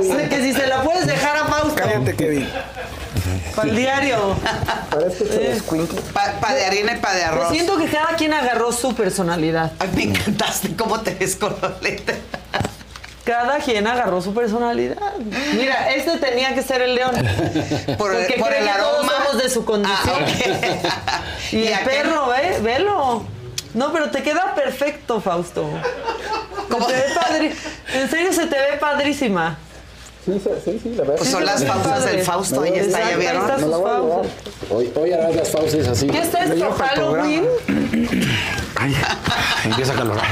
[0.02, 1.74] Sé que si se la puedes dejar a Fausto.
[1.76, 2.48] Cállate, Kevin.
[3.54, 4.36] Para el diario.
[6.12, 7.46] Para de harina y para de arroz.
[7.46, 9.72] Pues siento que cada quien agarró su personalidad.
[9.78, 12.16] Ay, me encantaste cómo te ves con los lentes.
[13.24, 14.96] Cada quien agarró su personalidad.
[15.54, 17.10] Mira, este tenía que ser el león.
[17.98, 19.12] Por, Porque por cree el que todos aroma.
[19.26, 20.16] somos de su condición.
[21.06, 21.20] Ah,
[21.52, 21.88] Y ¿Y el aquel?
[21.88, 22.58] perro, ¿ve?
[22.62, 23.24] Velo.
[23.78, 25.70] No, pero te queda perfecto, Fausto.
[26.68, 27.54] Se te ve padri-
[27.94, 29.56] En serio, se te ve padrísima.
[30.24, 30.32] Sí,
[30.64, 31.14] sí, sí, la verdad.
[31.18, 33.42] Pues son las pausas del Fausto, ahí está, ¿ya ahí vieron?
[33.42, 34.32] está Me sus pausas.
[34.68, 36.06] Hoy, hoy harás las pausas así.
[36.08, 36.72] ¿Qué es esto?
[36.72, 37.46] ¿Halloween?
[38.74, 38.96] Ay,
[39.64, 40.26] empieza a calorar.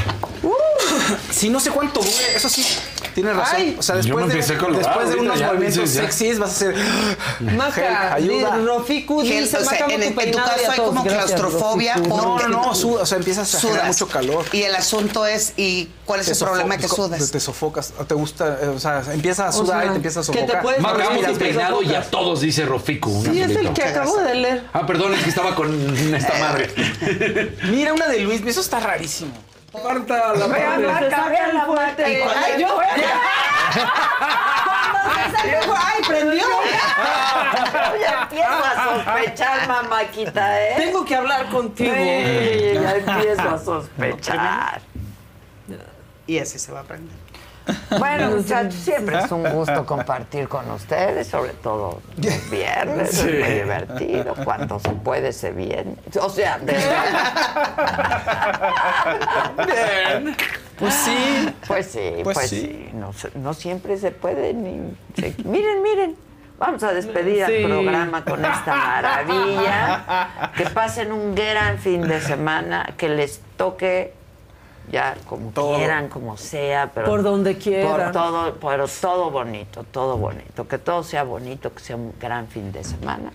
[1.31, 2.67] Sí, no sé cuánto dure, eso sí.
[3.17, 3.57] Tienes razón.
[3.57, 3.77] Ay.
[3.79, 6.03] o sea, después de, unos ya movimientos ya.
[6.03, 6.75] sexys vas a hacer.
[7.41, 8.59] Maca, ayuda.
[8.59, 12.17] di- Rofiku dice, o sea, Maca, en, tu en caso hay como Gracias, claustrofobia Rofiku.
[12.19, 14.01] No, no, no, suda, o sea, empiezas a generar sudas.
[14.01, 14.45] mucho calor.
[14.53, 17.31] Y el asunto es, ¿y cuál es Te el problema que sudas?
[17.31, 19.97] Te sofocas, o te gusta, eh, o sea, empiezas a O sudar sea, y te
[19.97, 20.63] empiezas a que te sofocar.
[20.63, 20.83] puedes-
[21.39, 22.11] te peinado y a sofocas.
[22.11, 23.09] todos dice Rofico.
[23.09, 24.63] un Sí, es el que acabo de leer.
[24.75, 26.71] Ah, perdón, es que estaba con esta madre.
[27.71, 29.33] Mira una de Luis, eso está rarísimo.
[29.85, 30.47] Marta, la.
[30.49, 32.05] Maca, vean la muerte.
[32.05, 32.69] Ay, yo.
[32.69, 32.87] Fue-
[35.79, 36.45] Ay, prendió.
[38.01, 40.75] Ya empiezo a sospechar, mamáquita, ¿eh?
[40.77, 41.93] Tengo que hablar contigo.
[41.95, 44.81] Sí, ya empiezo a sospechar.
[46.27, 47.15] Y así se va a aprender.
[47.99, 53.33] Bueno, muchachos, siempre es un gusto compartir con ustedes, sobre todo los viernes, es muy
[53.55, 55.97] divertido, cuando se puede se viene.
[56.21, 56.75] O sea, de
[59.67, 60.37] Bien.
[60.79, 61.49] Pues sí.
[61.67, 62.61] Pues sí, Pues pues, sí.
[62.61, 62.91] sí.
[62.95, 64.95] No, no siempre se puede ni...
[65.17, 66.17] se- Miren, miren.
[66.59, 67.63] Vamos a despedir Sí.
[67.65, 70.51] al programa con esta maravilla.
[70.57, 74.15] Que pasen un gran fin de semana, que les toque
[74.91, 75.77] ya como Todo.
[75.77, 78.13] quieran, como sea, pero Por donde quieran.
[78.13, 82.47] Por todo, pero todo bonito, todo bonito, que todo sea bonito, que sea un gran
[82.49, 83.33] fin de semana.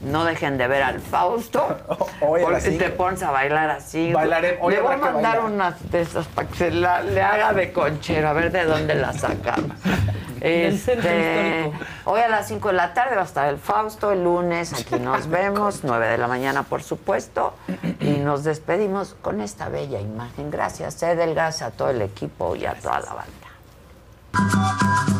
[0.00, 1.76] No dejen de ver al Fausto.
[2.20, 2.96] Hoy a las porque te cinco.
[2.96, 4.12] pones a bailar así.
[4.12, 7.52] Bailaré- hoy Le voy a mandar unas de esas para que se la- le haga
[7.52, 9.76] de conchero, a ver de dónde la sacamos.
[10.42, 11.70] Este,
[12.06, 14.94] hoy a las 5 de la tarde va a estar el Fausto, el lunes aquí
[14.98, 17.52] nos vemos, 9 de la mañana por supuesto,
[18.00, 20.50] y nos despedimos con esta bella imagen.
[20.50, 25.19] Gracias, Edel, gracias a todo el equipo y a toda la banda.